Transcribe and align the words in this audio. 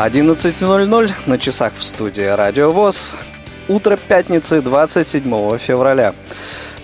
11.00 0.00 1.12
на 1.26 1.38
часах 1.38 1.74
в 1.74 1.84
студии 1.84 2.22
Радио 2.22 2.70
ВОЗ. 2.70 3.16
Утро 3.68 3.98
пятницы 3.98 4.62
27 4.62 5.58
февраля. 5.58 6.14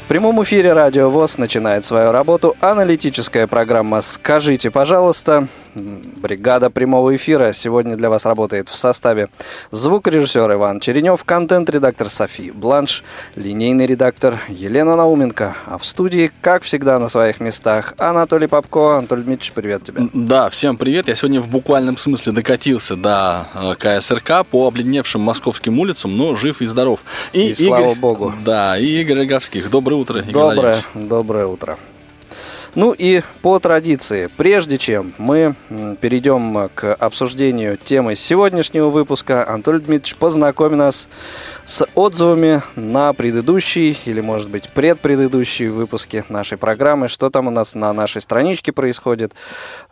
В 0.05 0.07
прямом 0.07 0.43
эфире 0.43 0.75
Радио 0.75 1.09
ВОЗ 1.09 1.39
начинает 1.39 1.87
свою 1.87 2.13
работу 2.13 2.57
аналитическая 2.61 3.47
программа 3.47 4.03
«Скажите, 4.03 4.71
пожалуйста». 4.71 5.49
Бригада 5.77 6.71
прямого 6.71 7.15
эфира 7.15 7.53
сегодня 7.53 7.97
для 7.97 8.09
вас 8.09 8.25
работает 8.25 8.71
в 8.71 8.77
составе 8.77 9.29
звукорежиссер 9.73 10.51
Иван 10.55 10.81
Черенев, 10.81 11.23
контент-редактор 11.25 12.09
Софи 12.09 12.51
Бланш, 12.51 13.05
линейный 13.35 13.87
редактор 13.87 14.41
Елена 14.49 14.97
Науменко. 14.97 15.55
А 15.67 15.77
в 15.77 15.85
студии, 15.85 16.33
как 16.41 16.63
всегда, 16.63 16.99
на 16.99 17.11
своих 17.11 17.41
местах 17.41 17.93
Анатолий 17.99 18.47
Попко. 18.47 18.97
Анатолий 18.97 19.25
Дмитриевич, 19.25 19.53
привет 19.53 19.85
тебе. 19.85 20.09
Да, 20.15 20.49
всем 20.49 20.79
привет. 20.79 21.09
Я 21.09 21.15
сегодня 21.15 21.43
в 21.43 21.49
буквальном 21.49 21.99
смысле 21.99 22.33
докатился 22.33 22.97
до 22.97 23.47
э, 23.55 23.75
КСРК 23.75 24.47
по 24.51 24.69
обледневшим 24.69 25.21
московским 25.21 25.79
улицам, 25.79 26.17
но 26.17 26.37
жив 26.37 26.63
и 26.63 26.67
здоров. 26.67 27.01
И, 27.35 27.41
и 27.41 27.53
Игорь, 27.53 27.67
слава 27.67 27.95
богу. 27.95 28.33
Да, 28.47 28.79
и 28.79 29.03
Игорь 29.03 29.19
Роговских. 29.19 29.71
Доброе 29.71 29.97
утро, 29.97 30.21
Игорь 30.21 30.33
Доброе, 30.33 30.77
доброе 30.95 31.47
утро. 31.47 31.77
Ну 32.77 32.93
и 32.93 33.23
по 33.41 33.59
традиции, 33.59 34.29
прежде 34.37 34.77
чем 34.77 35.15
мы 35.17 35.55
перейдем 36.03 36.69
к 36.75 36.95
обсуждению 36.95 37.79
темы 37.79 38.17
сегодняшнего 38.17 38.91
выпуска, 38.91 39.49
Анатолий 39.49 39.79
Дмитриевич 39.79 40.17
познакомит 40.17 40.77
нас 40.77 41.09
с 41.65 41.87
отзывами 41.95 42.63
на 42.77 43.15
предыдущий 43.15 43.97
или, 44.05 44.21
может 44.21 44.51
быть, 44.51 44.69
предпредыдущие 44.69 45.71
выпуски 45.71 46.27
нашей 46.29 46.59
программы. 46.59 47.09
Что 47.09 47.31
там 47.31 47.47
у 47.47 47.51
нас 47.51 47.75
на 47.75 47.95
нашей 47.95 48.21
страничке 48.21 48.73
происходит 48.73 49.33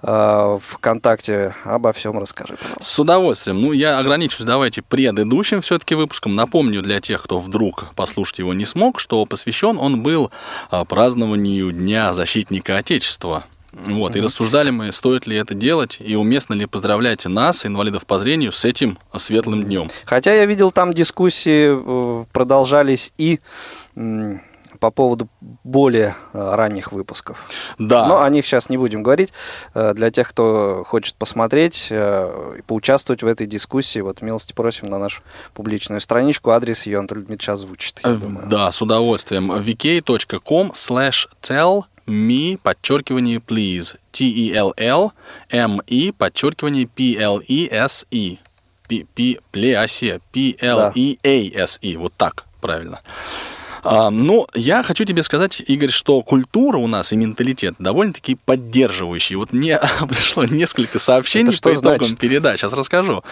э, 0.03 0.59
ВКонтакте. 0.61 1.55
Обо 1.65 1.95
всем 1.95 2.19
расскажи, 2.19 2.55
пожалуйста. 2.61 2.85
С 2.85 2.99
удовольствием. 2.99 3.63
Ну, 3.63 3.73
я 3.73 3.99
ограничусь, 3.99 4.45
давайте, 4.45 4.83
предыдущим 4.83 5.63
все-таки 5.63 5.95
выпуском. 5.95 6.35
Напомню 6.35 6.83
для 6.83 7.01
тех, 7.01 7.23
кто 7.23 7.39
вдруг 7.39 7.87
послушать 7.97 8.41
его 8.41 8.53
не 8.53 8.67
смог, 8.67 9.01
что 9.01 9.25
посвящен 9.25 9.79
он 9.79 10.03
был 10.03 10.31
а, 10.71 10.85
празднованию 10.85 11.73
Дня 11.73 12.13
защитника 12.13 12.74
Отечества. 12.77 13.45
Вот, 13.75 14.15
mm-hmm. 14.15 14.19
и 14.19 14.23
рассуждали 14.23 14.71
мы, 14.71 14.93
стоит 14.93 15.27
ли 15.27 15.37
это 15.37 15.55
делать 15.55 15.97
и 15.99 16.15
уместно 16.15 16.55
ли 16.55 16.67
поздравлять 16.67 17.25
нас, 17.27 17.67
инвалидов 17.67 18.07
по 18.07 18.19
зрению, 18.19 18.53
с 18.53 18.65
этим 18.65 18.99
светлым 19.17 19.65
днем. 19.65 19.91
Хотя 20.05 20.33
я 20.33 20.47
видел, 20.47 20.71
там 20.71 20.93
дискуссии 20.93 21.75
э, 21.75 22.25
продолжались 22.33 23.13
и 23.19 23.41
по 24.81 24.91
поводу 24.91 25.29
более 25.41 26.15
э, 26.33 26.55
ранних 26.55 26.93
выпусков. 26.93 27.45
Да. 27.79 28.07
Но 28.07 28.23
о 28.23 28.31
них 28.31 28.47
сейчас 28.47 28.69
не 28.69 28.77
будем 28.77 29.03
говорить. 29.03 29.33
Э, 29.75 29.93
для 29.95 30.11
тех, 30.11 30.29
кто 30.29 30.85
хочет 30.87 31.17
посмотреть 31.17 31.89
и 31.91 32.63
поучаствовать 32.67 33.23
в 33.23 33.27
этой 33.27 33.47
дискуссии, 33.47 34.01
вот 34.01 34.23
милости 34.23 34.53
просим 34.53 34.89
на 34.89 34.99
нашу 34.99 35.23
публичную 35.53 36.01
страничку. 36.01 36.51
Адрес 36.51 36.87
ее 36.87 36.99
Анатолий 36.99 37.23
Дмитриевич 37.23 37.49
озвучит. 37.49 38.03
Да, 38.47 38.71
с 38.71 38.81
удовольствием. 38.81 39.51
vk.com 39.51 40.73
slash 40.73 41.29
tell 41.43 41.85
me, 42.07 42.57
подчеркивание, 42.63 43.41
please. 43.41 43.97
T-E-L-L, 44.13 45.13
M-E, 45.51 46.13
подчеркивание, 46.13 46.87
P-L-E-S-E. 46.87 48.39
P-P-P-P-P-P-P-L-E-A-S-E. 48.89 50.21
P-L-E-A-S-E. 50.33 51.97
Вот 51.97 52.13
так, 52.17 52.45
правильно. 52.61 53.01
А, 53.85 54.11
ну, 54.11 54.47
я 54.55 54.83
хочу 54.83 55.05
тебе 55.05 55.23
сказать, 55.23 55.63
Игорь, 55.67 55.91
что 55.91 56.23
культура 56.23 56.79
у 56.79 56.87
нас 56.87 57.13
и 57.13 57.17
менталитет 57.17 57.75
довольно-таки 57.79 58.37
поддерживающий. 58.45 59.37
Вот 59.37 59.53
мне 59.53 59.79
пришло 60.09 60.45
несколько 60.45 60.99
сообщений 60.99 61.49
Это 61.49 61.57
что 61.57 61.69
по 61.69 61.75
итогам 61.75 61.99
значит? 61.99 62.19
передач. 62.19 62.61
Сейчас 62.61 62.73
расскажу. 62.73 63.23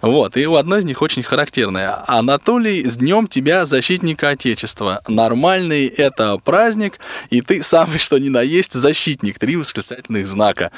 Вот, 0.00 0.36
и 0.36 0.46
у 0.46 0.54
одной 0.54 0.80
из 0.80 0.84
них 0.84 1.02
очень 1.02 1.22
характерное. 1.22 2.02
Анатолий, 2.06 2.84
с 2.84 2.96
днем 2.96 3.26
тебя, 3.26 3.66
защитника 3.66 4.30
Отечества. 4.30 5.02
Нормальный 5.06 5.86
это 5.86 6.38
праздник, 6.38 6.98
и 7.28 7.42
ты 7.42 7.62
самый 7.62 7.98
что 7.98 8.18
ни 8.18 8.30
на 8.30 8.40
есть 8.40 8.72
защитник. 8.72 9.38
Три 9.38 9.56
восклицательных 9.56 10.26
знака. 10.26 10.70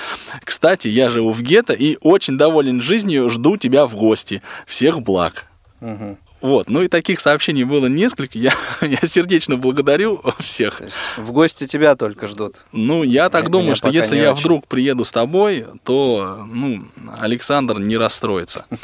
Кстати, 0.45 0.89
я 0.89 1.11
живу 1.11 1.33
в 1.33 1.43
гетто 1.43 1.73
и 1.73 1.97
очень 2.01 2.37
доволен 2.37 2.83
жизнью, 2.83 3.31
жду 3.31 3.57
тебя 3.57 3.87
в 3.87 3.95
гости. 3.95 4.43
Всех 4.67 5.01
благ. 5.01 5.45
Угу. 5.81 6.19
Вот, 6.43 6.69
ну 6.69 6.83
и 6.83 6.89
таких 6.89 7.21
сообщений 7.21 7.63
было 7.65 7.87
несколько. 7.87 8.37
Я, 8.39 8.53
я 8.83 8.99
сердечно 9.03 9.57
благодарю 9.57 10.21
всех. 10.41 10.83
В 11.17 11.31
гости 11.33 11.67
тебя 11.67 11.95
только 11.95 12.27
ждут. 12.27 12.67
Ну, 12.73 13.05
я 13.05 13.31
так 13.31 13.43
Меня 13.45 13.53
думаю, 13.53 13.77
что 13.77 13.89
если 13.89 14.17
я 14.17 14.33
очень. 14.33 14.41
вдруг 14.41 14.67
приеду 14.67 15.05
с 15.05 15.13
тобой, 15.13 15.67
то, 15.85 16.45
ну, 16.53 16.85
Александр 17.19 17.79
не 17.79 17.97
расстроится. 17.97 18.67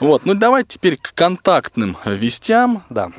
Вот, 0.00 0.24
ну 0.24 0.34
давайте 0.34 0.74
теперь 0.74 0.96
к 0.96 1.12
контактным 1.12 1.96
вестям. 2.04 2.84
Да. 2.88 3.10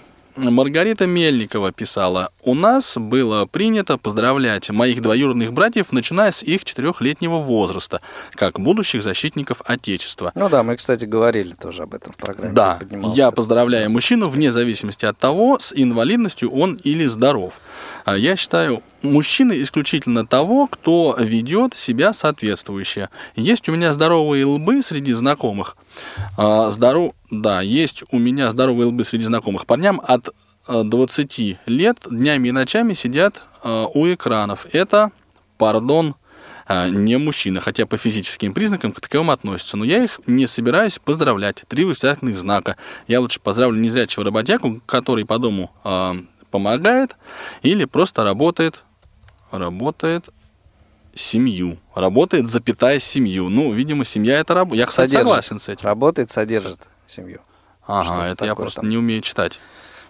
Маргарита 0.43 1.05
Мельникова 1.05 1.71
писала, 1.71 2.31
у 2.43 2.55
нас 2.55 2.97
было 2.97 3.45
принято 3.45 3.97
поздравлять 3.97 4.69
моих 4.69 5.01
двоюродных 5.01 5.51
братьев, 5.51 5.91
начиная 5.91 6.31
с 6.31 6.43
их 6.43 6.63
четырехлетнего 6.63 7.37
возраста, 7.37 8.01
как 8.33 8.59
будущих 8.59 9.03
защитников 9.03 9.61
Отечества. 9.65 10.31
Ну 10.35 10.49
да, 10.49 10.63
мы, 10.63 10.77
кстати, 10.77 11.05
говорили 11.05 11.53
тоже 11.53 11.83
об 11.83 11.93
этом 11.93 12.13
в 12.13 12.17
программе. 12.17 12.53
Да, 12.53 12.79
я 13.13 13.31
поздравляю 13.31 13.91
мужчину 13.91 14.29
вне 14.29 14.51
зависимости 14.51 15.05
от 15.05 15.17
того, 15.17 15.59
с 15.59 15.73
инвалидностью 15.75 16.51
он 16.51 16.75
или 16.75 17.05
здоров. 17.05 17.59
А 18.05 18.17
Я 18.17 18.35
считаю, 18.35 18.81
мужчина 19.01 19.53
исключительно 19.61 20.25
того, 20.25 20.67
кто 20.67 21.15
ведет 21.19 21.75
себя 21.75 22.13
соответствующе. 22.13 23.09
Есть 23.35 23.67
у 23.69 23.73
меня 23.73 23.91
здоровые 23.93 24.45
лбы 24.45 24.81
среди 24.83 25.13
знакомых. 25.13 25.75
А, 26.37 26.69
Здоров... 26.69 27.13
Да, 27.31 27.61
есть 27.61 28.03
у 28.11 28.17
меня 28.17 28.49
здоровые 28.51 28.87
лбы 28.87 29.03
среди 29.03 29.25
знакомых. 29.25 29.65
Парням 29.65 30.01
от 30.03 30.29
э, 30.67 30.83
20 30.83 31.59
лет 31.67 31.97
днями 32.09 32.49
и 32.49 32.51
ночами 32.51 32.93
сидят 32.93 33.43
э, 33.63 33.85
у 33.93 34.07
экранов. 34.07 34.67
Это, 34.71 35.11
пардон, 35.57 36.15
а, 36.65 36.89
не 36.89 37.17
мужчина, 37.17 37.61
хотя 37.61 37.85
по 37.85 37.97
физическим 37.97 38.53
признакам 38.53 38.91
к 38.91 39.01
таковым 39.01 39.31
относятся. 39.31 39.77
Но 39.77 39.83
я 39.83 40.03
их 40.03 40.19
не 40.27 40.47
собираюсь 40.47 40.99
поздравлять. 40.99 41.65
Три 41.67 41.85
восклицательных 41.85 42.37
знака. 42.37 42.77
Я 43.07 43.21
лучше 43.21 43.39
поздравлю 43.39 43.79
незрячего 43.79 44.25
работягу, 44.25 44.81
который 44.85 45.25
по 45.25 45.37
дому 45.39 45.71
помогает 46.51 47.15
или 47.61 47.85
просто 47.85 48.23
работает, 48.23 48.83
работает 49.51 50.29
семью. 51.15 51.77
Работает, 51.95 52.47
запятая 52.47 52.99
семью. 52.99 53.49
Ну, 53.49 53.71
видимо, 53.71 54.05
семья 54.05 54.39
это 54.39 54.53
работа. 54.53 54.77
Я, 54.77 54.85
кстати, 54.85 55.11
Содержит. 55.11 55.27
согласен 55.27 55.59
с 55.59 55.69
этим. 55.69 55.85
Работает, 55.85 56.29
содержит 56.29 56.89
семью. 57.07 57.41
Ага, 57.85 58.27
это 58.27 58.45
я 58.45 58.55
просто 58.55 58.81
там. 58.81 58.89
не 58.89 58.97
умею 58.97 59.21
читать. 59.21 59.59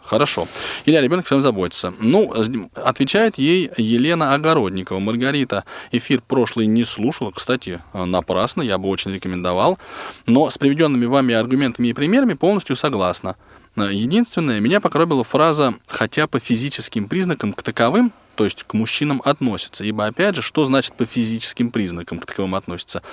Хорошо. 0.03 0.47
Или 0.85 0.95
о 0.95 1.01
ребенке 1.01 1.27
своем 1.27 1.43
заботится. 1.43 1.93
Ну, 1.99 2.33
отвечает 2.73 3.37
ей 3.37 3.69
Елена 3.77 4.33
Огородникова. 4.33 4.97
Маргарита 4.97 5.65
эфир 5.91 6.21
прошлый 6.27 6.65
не 6.65 6.83
слушала. 6.83 7.29
Кстати, 7.29 7.79
напрасно, 7.93 8.63
я 8.63 8.79
бы 8.79 8.89
очень 8.89 9.13
рекомендовал. 9.13 9.77
Но 10.25 10.49
с 10.49 10.57
приведенными 10.57 11.05
вами 11.05 11.35
аргументами 11.35 11.89
и 11.89 11.93
примерами 11.93 12.33
полностью 12.33 12.75
согласна. 12.75 13.35
Единственное, 13.75 14.59
меня 14.59 14.81
покоробила 14.81 15.23
фраза 15.23 15.75
«хотя 15.87 16.25
по 16.25 16.39
физическим 16.39 17.07
признакам 17.07 17.53
к 17.53 17.61
таковым», 17.61 18.11
то 18.39 18.45
есть 18.45 18.63
к 18.63 18.73
мужчинам 18.73 19.21
относятся. 19.25 19.83
Ибо, 19.83 20.05
опять 20.05 20.37
же, 20.37 20.41
что 20.41 20.63
значит 20.63 20.93
по 20.93 21.05
физическим 21.05 21.71
признакам 21.71 22.19
к 22.19 22.25
таковым 22.25 22.55
относятся? 22.55 23.03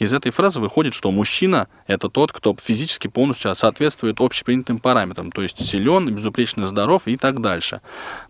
Из 0.00 0.12
этой 0.12 0.32
фразы 0.32 0.58
выходит, 0.58 0.92
что 0.92 1.12
мужчина– 1.12 1.68
это 1.86 2.08
тот, 2.08 2.32
кто 2.32 2.56
физически 2.60 3.06
полностью 3.06 3.54
соответствует 3.54 4.20
общепринятым 4.20 4.80
параметрам, 4.80 5.30
то 5.30 5.40
есть 5.40 5.64
силен, 5.64 6.12
безупречно 6.12 6.66
здоров 6.66 7.02
и 7.06 7.16
так 7.16 7.40
дальше. 7.40 7.80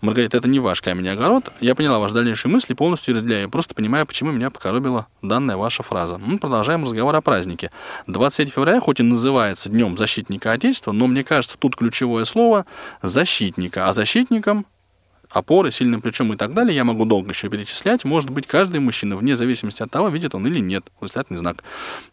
Маргарита, 0.02 0.36
это 0.36 0.46
не 0.46 0.60
ваш 0.60 0.82
камень 0.82 1.06
и 1.06 1.08
огород. 1.08 1.50
Я 1.60 1.74
поняла 1.74 1.98
ваши 1.98 2.12
дальнейшие 2.12 2.52
мысли, 2.52 2.74
полностью 2.74 3.14
разделяю. 3.14 3.48
Просто 3.48 3.74
понимаю, 3.74 4.04
почему 4.04 4.30
меня 4.30 4.50
покоробила 4.50 5.06
данная 5.22 5.56
ваша 5.56 5.82
фраза. 5.82 6.18
Мы 6.18 6.38
продолжаем 6.38 6.84
разговор 6.84 7.16
о 7.16 7.22
празднике. 7.22 7.70
23 8.08 8.52
февраля, 8.52 8.80
хоть 8.80 9.00
и 9.00 9.02
называется 9.02 9.70
Днем 9.70 9.96
защитника 9.96 10.52
Отечества, 10.52 10.92
но 10.92 11.06
мне 11.06 11.24
кажется, 11.24 11.56
тут 11.56 11.76
ключевое 11.76 12.26
слово– 12.26 12.66
защитника. 13.00 13.88
А 13.88 13.94
защитником 13.94 14.66
опоры, 15.32 15.70
сильным 15.70 16.00
плечом 16.00 16.32
и 16.32 16.36
так 16.36 16.54
далее. 16.54 16.74
Я 16.74 16.84
могу 16.84 17.04
долго 17.04 17.30
еще 17.30 17.48
перечислять. 17.48 18.04
Может 18.04 18.30
быть, 18.30 18.46
каждый 18.46 18.80
мужчина, 18.80 19.16
вне 19.16 19.34
зависимости 19.36 19.82
от 19.82 19.90
того, 19.90 20.08
видит 20.08 20.34
он 20.34 20.46
или 20.46 20.60
нет, 20.60 20.84
восклицательный 21.00 21.38
знак. 21.38 21.64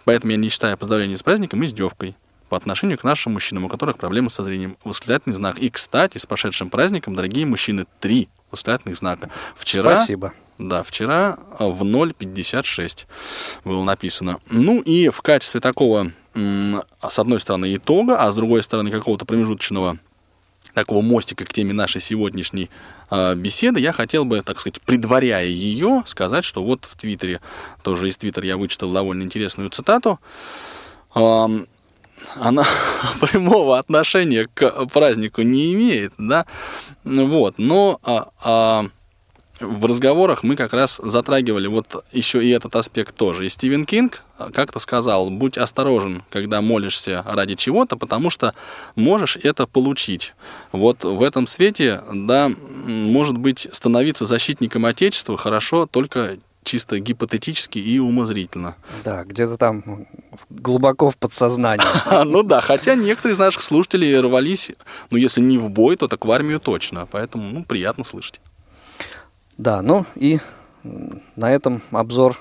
Поэтому 0.06 0.32
я 0.32 0.38
не 0.38 0.50
считаю 0.50 0.78
поздравление 0.78 1.18
с 1.18 1.24
праздником 1.24 1.64
издевкой 1.66 2.16
по 2.48 2.58
отношению 2.58 2.98
к 2.98 3.04
нашим 3.04 3.34
мужчинам, 3.34 3.66
у 3.66 3.70
которых 3.70 3.98
проблемы 3.98 4.30
со 4.30 4.44
зрением. 4.44 4.78
Восклицательный 4.84 5.36
знак. 5.36 5.60
И, 5.60 5.70
кстати, 5.70 6.18
с 6.18 6.26
прошедшим 6.26 6.70
праздником, 6.70 7.16
дорогие 7.16 7.46
мужчины, 7.46 7.86
три 8.00 8.30
восклицательных 8.52 8.98
знака. 8.98 9.30
Вчера... 9.56 9.96
Спасибо. 9.96 10.34
Да, 10.58 10.84
вчера 10.84 11.38
в 11.58 11.84
0.56 11.84 13.06
было 13.64 13.84
написано. 13.84 14.40
Ну 14.50 14.82
и 14.82 15.08
в 15.08 15.22
качестве 15.22 15.62
такого, 15.62 16.12
с 16.34 17.20
одной 17.20 17.40
стороны, 17.40 17.74
итога, 17.74 18.18
а 18.18 18.30
с 18.30 18.36
другой 18.36 18.62
стороны, 18.62 18.92
какого-то 18.92 19.26
промежуточного 19.26 20.00
такого 20.74 21.02
мостика 21.02 21.46
к 21.46 21.54
теме 21.54 21.74
нашей 21.74 22.02
сегодняшней 22.02 22.64
э, 22.64 22.68
беседы, 23.12 23.80
я 23.80 23.92
хотел 23.92 24.26
бы, 24.26 24.42
так 24.42 24.60
сказать, 24.60 24.82
предваряя 24.82 25.46
ее, 25.46 26.04
сказать, 26.06 26.44
что 26.44 26.64
вот 26.64 26.86
в 26.86 26.96
Твиттере, 26.96 27.42
тоже 27.84 28.10
из 28.10 28.18
Твиттера 28.18 28.46
я 28.46 28.58
вычитал 28.58 28.92
довольно 28.92 29.24
интересную 29.24 29.70
цитату. 29.70 30.20
Э, 31.16 31.48
она 32.36 32.66
прямого 33.22 33.78
отношения 33.78 34.48
к 34.54 34.86
празднику 34.88 35.42
не 35.42 35.74
имеет, 35.74 36.14
да, 36.18 36.46
вот, 37.04 37.56
но 37.58 38.00
а, 38.04 38.30
а, 38.44 38.86
в 39.60 39.86
разговорах 39.86 40.44
мы 40.44 40.56
как 40.56 40.74
раз 40.74 41.02
затрагивали 41.04 41.68
вот 41.68 42.04
еще 42.12 42.44
и 42.44 42.50
этот 42.50 42.76
аспект 42.76 43.16
тоже. 43.16 43.46
И 43.46 43.50
Стивен 43.50 43.86
Кинг 43.86 44.24
как-то 44.54 44.80
сказал, 44.80 45.30
будь 45.30 45.58
осторожен, 45.58 46.24
когда 46.30 46.62
молишься 46.62 47.24
ради 47.28 47.56
чего-то, 47.56 47.98
потому 47.98 48.30
что 48.30 48.54
можешь 48.96 49.38
это 49.38 49.68
получить. 49.68 50.34
Вот 50.72 51.04
в 51.04 51.22
этом 51.22 51.48
свете, 51.48 52.02
да, 52.14 52.50
может 52.86 53.38
быть, 53.38 53.68
становиться 53.72 54.26
защитником 54.26 54.86
Отечества 54.86 55.38
хорошо 55.38 55.86
только 55.86 56.38
чисто 56.64 57.00
гипотетически 57.00 57.80
и 57.80 58.00
умозрительно. 58.00 58.76
Да, 59.04 59.24
где-то 59.24 59.58
там 59.58 60.08
глубоко 60.50 61.10
в 61.10 61.18
подсознании. 61.18 61.86
Ну 62.26 62.44
да, 62.44 62.62
хотя 62.62 62.96
некоторые 62.96 63.34
из 63.34 63.40
наших 63.40 63.64
слушателей 63.64 64.20
рвались, 64.20 64.72
ну 65.10 65.18
если 65.18 65.42
не 65.42 65.58
в 65.58 65.70
бой, 65.70 65.96
то 65.96 66.08
так 66.08 66.26
в 66.26 66.32
армию 66.32 66.60
точно. 66.60 67.08
Поэтому, 67.12 67.50
ну, 67.52 67.64
приятно 67.64 68.04
слышать. 68.04 68.40
Да, 69.60 69.82
ну 69.82 70.06
и 70.16 70.40
на 71.36 71.52
этом 71.52 71.82
обзор 71.92 72.40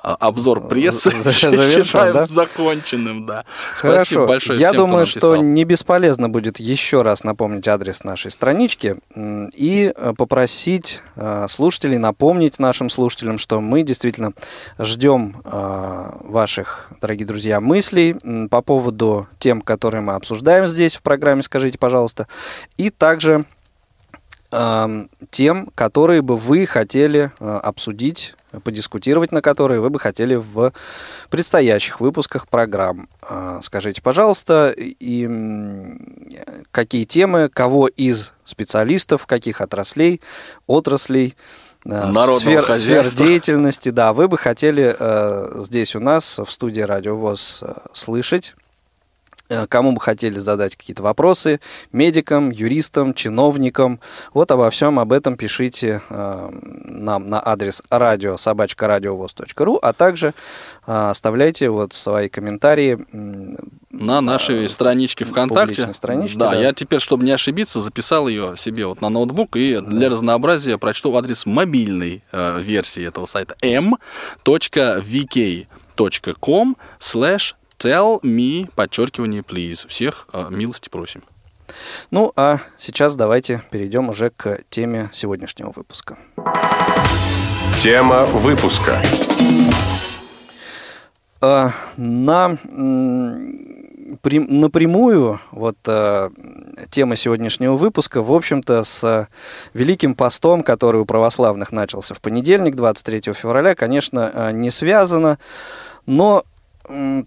а, 0.00 0.14
обзор 0.20 0.68
прессы 0.68 1.10
завершен, 1.20 2.12
да? 2.12 2.24
законченным, 2.24 3.26
да. 3.26 3.44
Хорошо. 3.74 4.04
Спасибо 4.04 4.26
большое 4.26 4.60
Я 4.60 4.68
всем, 4.68 4.78
думаю, 4.78 5.06
что 5.06 5.36
не 5.36 5.64
бесполезно 5.64 6.28
будет 6.28 6.60
еще 6.60 7.02
раз 7.02 7.24
напомнить 7.24 7.66
адрес 7.66 8.04
нашей 8.04 8.30
странички 8.30 8.96
и 9.16 9.92
э, 9.94 10.12
попросить 10.16 11.02
э, 11.16 11.46
слушателей 11.48 11.96
напомнить 11.96 12.58
нашим 12.58 12.90
слушателям, 12.90 13.38
что 13.38 13.60
мы 13.60 13.82
действительно 13.82 14.34
ждем 14.78 15.40
э, 15.44 16.10
ваших, 16.20 16.90
дорогие 17.00 17.26
друзья, 17.26 17.58
мыслей 17.58 18.14
по 18.50 18.62
поводу 18.62 19.26
тем, 19.38 19.62
которые 19.62 20.02
мы 20.02 20.14
обсуждаем 20.14 20.66
здесь 20.66 20.96
в 20.96 21.02
программе 21.02 21.42
«Скажите, 21.42 21.78
пожалуйста», 21.78 22.28
и 22.76 22.90
также 22.90 23.46
тем, 24.50 25.68
которые 25.74 26.22
бы 26.22 26.36
вы 26.36 26.64
хотели 26.64 27.30
э, 27.38 27.44
обсудить, 27.62 28.34
подискутировать 28.64 29.30
на 29.30 29.42
которые 29.42 29.80
вы 29.80 29.90
бы 29.90 30.00
хотели 30.00 30.36
в 30.36 30.72
предстоящих 31.28 32.00
выпусках 32.00 32.48
программ. 32.48 33.08
А, 33.20 33.60
скажите, 33.60 34.00
пожалуйста, 34.00 34.74
и 34.74 35.28
какие 36.70 37.04
темы, 37.04 37.50
кого 37.52 37.88
из 37.88 38.32
специалистов, 38.46 39.26
каких 39.26 39.60
отраслей, 39.60 40.22
отраслей, 40.66 41.36
э, 41.84 42.12
сфер, 42.38 42.72
сфер 42.72 43.08
деятельности, 43.10 43.90
да, 43.90 44.14
вы 44.14 44.28
бы 44.28 44.38
хотели 44.38 44.96
э, 44.98 45.62
здесь 45.62 45.94
у 45.94 46.00
нас 46.00 46.38
в 46.38 46.50
студии 46.50 46.80
Радио 46.80 47.16
ВОЗ 47.16 47.62
слышать 47.92 48.54
Э, 48.67 48.67
кому 49.68 49.92
бы 49.92 50.00
хотели 50.00 50.34
задать 50.34 50.76
какие-то 50.76 51.02
вопросы, 51.02 51.60
медикам, 51.92 52.50
юристам, 52.50 53.14
чиновникам. 53.14 54.00
Вот 54.34 54.50
обо 54.50 54.68
всем 54.70 54.98
об 54.98 55.12
этом 55.12 55.36
пишите 55.36 56.00
э, 56.08 56.50
нам 56.84 57.26
на 57.26 57.40
адрес 57.44 57.82
радио 57.90 58.36
собачка.радиовоз.ру, 58.36 59.78
а 59.80 59.92
также 59.92 60.28
э, 60.28 60.32
оставляйте 60.86 61.70
вот 61.70 61.92
свои 61.92 62.28
комментарии 62.28 62.98
на 63.90 64.20
нашей 64.20 64.66
э, 64.66 64.68
страничке 64.68 65.24
ВКонтакте. 65.24 65.92
Страничке, 65.92 66.38
да, 66.38 66.50
да, 66.50 66.60
я 66.60 66.72
теперь, 66.72 67.00
чтобы 67.00 67.24
не 67.24 67.32
ошибиться, 67.32 67.80
записал 67.80 68.28
ее 68.28 68.54
себе 68.56 68.86
вот 68.86 69.00
на 69.00 69.08
ноутбук 69.08 69.56
и 69.56 69.80
для 69.80 70.08
разнообразия 70.08 70.78
прочту 70.78 71.16
адрес 71.16 71.46
мобильной 71.46 72.22
э, 72.32 72.60
версии 72.60 73.06
этого 73.06 73.26
сайта 73.26 73.56
m.vk.com 73.62 73.96
slash 77.00 77.54
Tell 77.78 78.20
me, 78.22 78.68
подчеркивание, 78.74 79.42
please. 79.42 79.86
Всех 79.86 80.26
э, 80.32 80.48
милости 80.50 80.88
просим. 80.88 81.22
Ну, 82.10 82.32
а 82.34 82.58
сейчас 82.76 83.14
давайте 83.14 83.62
перейдем 83.70 84.08
уже 84.08 84.30
к 84.30 84.58
теме 84.68 85.10
сегодняшнего 85.12 85.70
выпуска. 85.70 86.18
Тема 87.80 88.24
выпуска. 88.24 89.00
А, 91.40 91.70
на 91.96 92.58
напрямую 94.24 95.40
вот 95.52 95.76
э, 95.86 96.30
тема 96.90 97.14
сегодняшнего 97.14 97.76
выпуска, 97.76 98.22
в 98.22 98.32
общем-то, 98.32 98.82
с 98.82 99.28
Великим 99.72 100.16
постом, 100.16 100.64
который 100.64 101.00
у 101.00 101.04
православных 101.04 101.70
начался 101.70 102.16
в 102.16 102.20
понедельник, 102.20 102.74
23 102.74 103.34
февраля, 103.34 103.76
конечно, 103.76 104.32
э, 104.34 104.50
не 104.50 104.72
связана, 104.72 105.38
но 106.06 106.42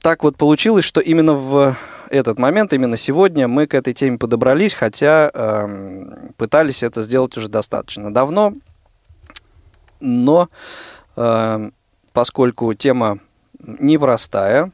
так 0.01 0.23
вот 0.23 0.37
получилось, 0.37 0.85
что 0.85 1.01
именно 1.01 1.33
в 1.33 1.75
этот 2.09 2.39
момент, 2.39 2.73
именно 2.73 2.97
сегодня 2.97 3.47
мы 3.47 3.67
к 3.67 3.73
этой 3.73 3.93
теме 3.93 4.17
подобрались, 4.17 4.73
хотя 4.73 5.31
э, 5.33 6.31
пытались 6.37 6.83
это 6.83 7.01
сделать 7.01 7.37
уже 7.37 7.47
достаточно 7.47 8.13
давно. 8.13 8.53
Но 9.99 10.49
э, 11.15 11.69
поскольку 12.11 12.73
тема 12.73 13.19
непростая, 13.59 14.71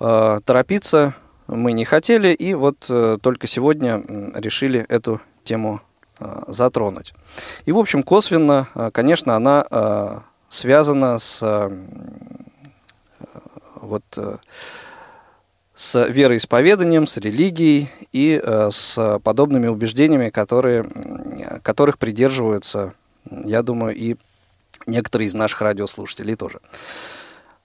э, 0.00 0.38
торопиться 0.44 1.14
мы 1.46 1.72
не 1.72 1.84
хотели, 1.84 2.28
и 2.28 2.54
вот 2.54 2.86
э, 2.90 3.18
только 3.22 3.46
сегодня 3.46 4.02
решили 4.34 4.84
эту 4.88 5.20
тему 5.44 5.80
э, 6.18 6.42
затронуть. 6.48 7.14
И, 7.64 7.72
в 7.72 7.78
общем, 7.78 8.02
косвенно, 8.02 8.66
э, 8.74 8.90
конечно, 8.92 9.36
она 9.36 9.64
э, 9.70 10.18
связана 10.48 11.18
с 11.18 11.70
вот 13.86 14.04
э, 14.16 14.36
с 15.74 16.08
вероисповеданием, 16.08 17.06
с 17.06 17.16
религией 17.16 17.90
и 18.12 18.40
э, 18.42 18.70
с 18.72 19.20
подобными 19.22 19.68
убеждениями, 19.68 20.30
которые, 20.30 20.84
которых 21.62 21.98
придерживаются, 21.98 22.94
я 23.30 23.62
думаю, 23.62 23.94
и 23.94 24.16
некоторые 24.86 25.28
из 25.28 25.34
наших 25.34 25.62
радиослушателей 25.62 26.36
тоже. 26.36 26.60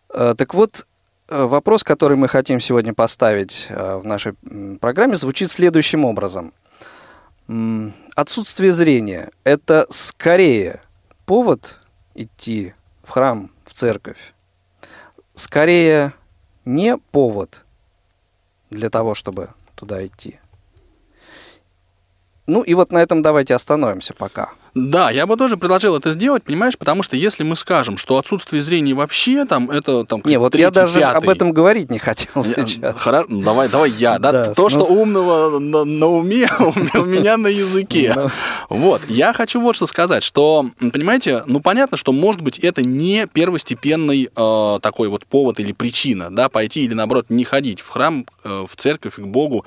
Э, 0.09 0.35
так 0.37 0.53
вот, 0.53 0.87
вопрос, 1.29 1.83
который 1.83 2.17
мы 2.17 2.27
хотим 2.27 2.59
сегодня 2.59 2.93
поставить 2.93 3.67
в 3.69 4.01
нашей 4.03 4.33
программе, 4.81 5.15
звучит 5.15 5.49
следующим 5.49 6.03
образом. 6.03 6.51
Отсутствие 8.15 8.73
зрения– 8.73 9.29
это 9.45 9.85
скорее 9.89 10.81
повод 11.25 11.79
идти 12.15 12.73
в 13.03 13.09
храм, 13.11 13.49
в 13.65 13.73
церковь, 13.73 14.33
скорее 15.33 16.13
не 16.65 16.97
повод 16.97 17.65
для 18.69 18.89
того, 18.89 19.13
чтобы 19.13 19.49
туда 19.75 20.05
идти. 20.05 20.39
Ну 22.47 22.61
и 22.61 22.73
вот 22.73 22.91
на 22.91 23.01
этом 23.01 23.21
давайте 23.21 23.55
остановимся 23.55 24.13
пока. 24.13 24.53
Да, 24.73 25.11
я 25.11 25.25
бы 25.25 25.35
тоже 25.35 25.57
предложил 25.57 25.97
это 25.97 26.13
сделать, 26.13 26.43
понимаешь, 26.43 26.77
потому 26.77 27.03
что 27.03 27.17
если 27.17 27.43
мы 27.43 27.57
скажем, 27.57 27.97
что 27.97 28.17
отсутствие 28.17 28.61
зрения 28.61 28.93
вообще 28.93 29.43
там, 29.45 29.69
это 29.69 30.05
там 30.05 30.21
Не, 30.23 30.39
вот 30.39 30.53
третий, 30.53 30.63
я 30.63 30.71
даже 30.71 30.99
пятый, 30.99 31.17
об 31.17 31.29
этом 31.29 31.51
говорить 31.51 31.91
не 31.91 31.99
хотел 31.99 32.43
сейчас. 32.43 32.95
Хорошо, 32.95 33.25
ну, 33.29 33.41
давай, 33.41 33.67
давай 33.67 33.89
я, 33.91 34.17
да, 34.17 34.31
да 34.31 34.53
то, 34.53 34.63
ну, 34.63 34.69
что 34.69 34.83
умного 34.83 35.59
на, 35.59 35.83
на 35.83 36.07
уме, 36.07 36.47
у 36.59 37.05
меня 37.05 37.35
на 37.35 37.47
языке. 37.47 38.13
Ну. 38.15 38.29
Вот, 38.69 39.01
я 39.09 39.33
хочу 39.33 39.59
вот 39.59 39.75
что 39.75 39.87
сказать, 39.87 40.23
что, 40.23 40.65
понимаете, 40.79 41.43
ну 41.47 41.59
понятно, 41.59 41.97
что 41.97 42.13
может 42.13 42.41
быть 42.41 42.57
это 42.59 42.81
не 42.81 43.27
первостепенный 43.27 44.29
э, 44.33 44.79
такой 44.81 45.09
вот 45.09 45.25
повод 45.25 45.59
или 45.59 45.73
причина, 45.73 46.33
да, 46.33 46.47
пойти 46.47 46.85
или 46.85 46.93
наоборот 46.93 47.25
не 47.29 47.43
ходить 47.43 47.81
в 47.81 47.89
храм, 47.89 48.25
э, 48.45 48.65
в 48.69 48.75
церковь, 48.77 49.15
к 49.15 49.25
Богу, 49.25 49.65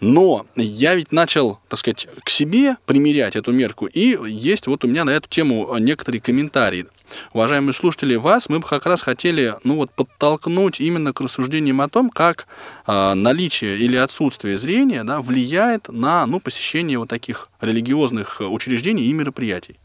но 0.00 0.46
я 0.56 0.94
ведь 0.94 1.12
начал, 1.12 1.58
так 1.68 1.78
сказать, 1.78 2.08
к 2.24 2.30
себе 2.30 2.76
примерять 2.86 3.36
эту 3.36 3.52
мерку 3.52 3.86
и 3.86 4.16
есть 4.46 4.66
вот 4.66 4.84
у 4.84 4.88
меня 4.88 5.04
на 5.04 5.10
эту 5.10 5.28
тему 5.28 5.76
некоторые 5.78 6.20
комментарии. 6.20 6.86
уважаемые 7.32 7.72
слушатели, 7.72 8.16
вас 8.16 8.48
мы 8.48 8.60
бы 8.60 8.66
как 8.66 8.86
раз 8.86 9.02
хотели, 9.02 9.54
ну 9.64 9.76
вот, 9.76 9.90
подтолкнуть 9.90 10.80
именно 10.80 11.12
к 11.12 11.20
рассуждениям 11.20 11.80
о 11.80 11.88
том, 11.88 12.10
как 12.10 12.46
э, 12.86 13.14
наличие 13.14 13.78
или 13.78 13.96
отсутствие 13.96 14.56
зрения, 14.58 15.04
да, 15.04 15.20
влияет 15.20 15.88
на, 15.88 16.26
ну, 16.26 16.40
посещение 16.40 16.98
вот 16.98 17.08
таких 17.08 17.48
религиозных 17.60 18.40
учреждений 18.40 19.04
и 19.04 19.12
мероприятий. 19.12 19.76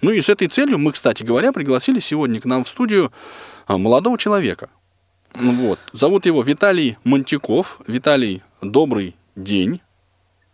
Ну 0.00 0.10
и 0.10 0.20
с 0.20 0.28
этой 0.28 0.48
целью 0.48 0.78
мы, 0.78 0.92
кстати 0.92 1.22
говоря, 1.22 1.52
пригласили 1.52 2.00
сегодня 2.00 2.40
к 2.40 2.44
нам 2.44 2.64
в 2.64 2.68
студию 2.68 3.12
а, 3.66 3.78
молодого 3.78 4.18
человека. 4.18 4.70
Ну 5.40 5.52
вот. 5.52 5.78
Зовут 5.92 6.26
его 6.26 6.42
Виталий 6.42 6.96
Монтяков. 7.04 7.80
Виталий, 7.86 8.42
добрый 8.62 9.16
день. 9.34 9.80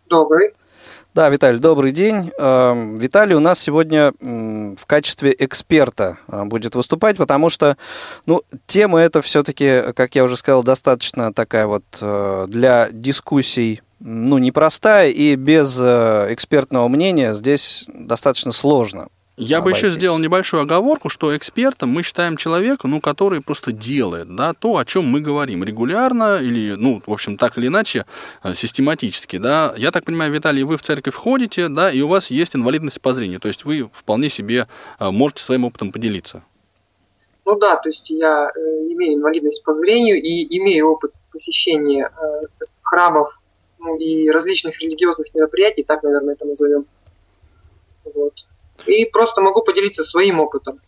Добрый. 0.07 0.53
Да, 1.13 1.27
Виталий, 1.27 1.59
добрый 1.59 1.91
день. 1.91 2.31
Эм, 2.37 2.97
Виталий 2.97 3.35
у 3.35 3.41
нас 3.41 3.59
сегодня 3.59 4.13
в 4.21 4.85
качестве 4.85 5.35
эксперта 5.37 6.19
э, 6.29 6.45
будет 6.45 6.73
выступать, 6.73 7.17
потому 7.17 7.49
что, 7.49 7.75
ну, 8.25 8.43
тема 8.65 8.99
эта 8.99 9.21
все-таки, 9.21 9.91
как 9.93 10.15
я 10.15 10.23
уже 10.23 10.37
сказал, 10.37 10.63
достаточно 10.63 11.33
такая 11.33 11.67
вот 11.67 11.83
э, 11.99 12.45
для 12.47 12.87
дискуссий 12.93 13.81
ну, 13.99 14.37
непростая, 14.37 15.09
и 15.09 15.35
без 15.35 15.77
э, 15.81 16.27
экспертного 16.29 16.87
мнения 16.87 17.35
здесь 17.35 17.83
достаточно 17.93 18.53
сложно. 18.53 19.09
Я 19.43 19.61
бы 19.61 19.71
еще 19.71 19.89
сделал 19.89 20.19
небольшую 20.19 20.61
оговорку, 20.61 21.09
что 21.09 21.35
экспертом 21.35 21.89
мы 21.89 22.03
считаем 22.03 22.37
человека, 22.37 22.87
ну, 22.87 23.01
который 23.01 23.41
просто 23.41 23.71
делает, 23.71 24.35
да, 24.35 24.53
то, 24.53 24.77
о 24.77 24.85
чем 24.85 25.05
мы 25.05 25.19
говорим 25.19 25.63
регулярно 25.63 26.37
или, 26.37 26.75
ну, 26.75 27.01
в 27.03 27.11
общем, 27.11 27.37
так 27.37 27.57
или 27.57 27.65
иначе, 27.65 28.05
э, 28.43 28.53
систематически, 28.53 29.37
да. 29.37 29.73
Я 29.77 29.89
так 29.89 30.05
понимаю, 30.05 30.31
Виталий, 30.31 30.61
вы 30.61 30.77
в 30.77 30.83
церковь 30.83 31.15
ходите, 31.15 31.69
да, 31.69 31.89
и 31.89 32.01
у 32.01 32.07
вас 32.07 32.29
есть 32.29 32.55
инвалидность 32.55 33.01
по 33.01 33.15
зрению, 33.15 33.39
то 33.39 33.47
есть 33.47 33.65
вы 33.65 33.89
вполне 33.93 34.29
себе 34.29 34.67
э, 34.99 35.09
можете 35.09 35.43
своим 35.43 35.65
опытом 35.65 35.91
поделиться. 35.91 36.43
Ну 37.43 37.57
да, 37.57 37.77
то 37.77 37.89
есть 37.89 38.11
я 38.11 38.51
э, 38.55 38.59
имею 38.93 39.15
инвалидность 39.15 39.63
по 39.63 39.73
зрению 39.73 40.21
и 40.21 40.55
имею 40.59 40.91
опыт 40.91 41.15
посещения 41.31 42.11
храмов 42.83 43.39
ну, 43.79 43.97
и 43.97 44.29
различных 44.29 44.79
религиозных 44.81 45.33
мероприятий, 45.33 45.83
так, 45.83 46.03
наверное, 46.03 46.35
это 46.35 46.45
назовем. 46.45 46.85
Вот. 48.13 48.33
И 48.85 49.05
просто 49.05 49.41
могу 49.41 49.63
поделиться 49.63 50.03
своим 50.03 50.39
опытом. 50.39 50.79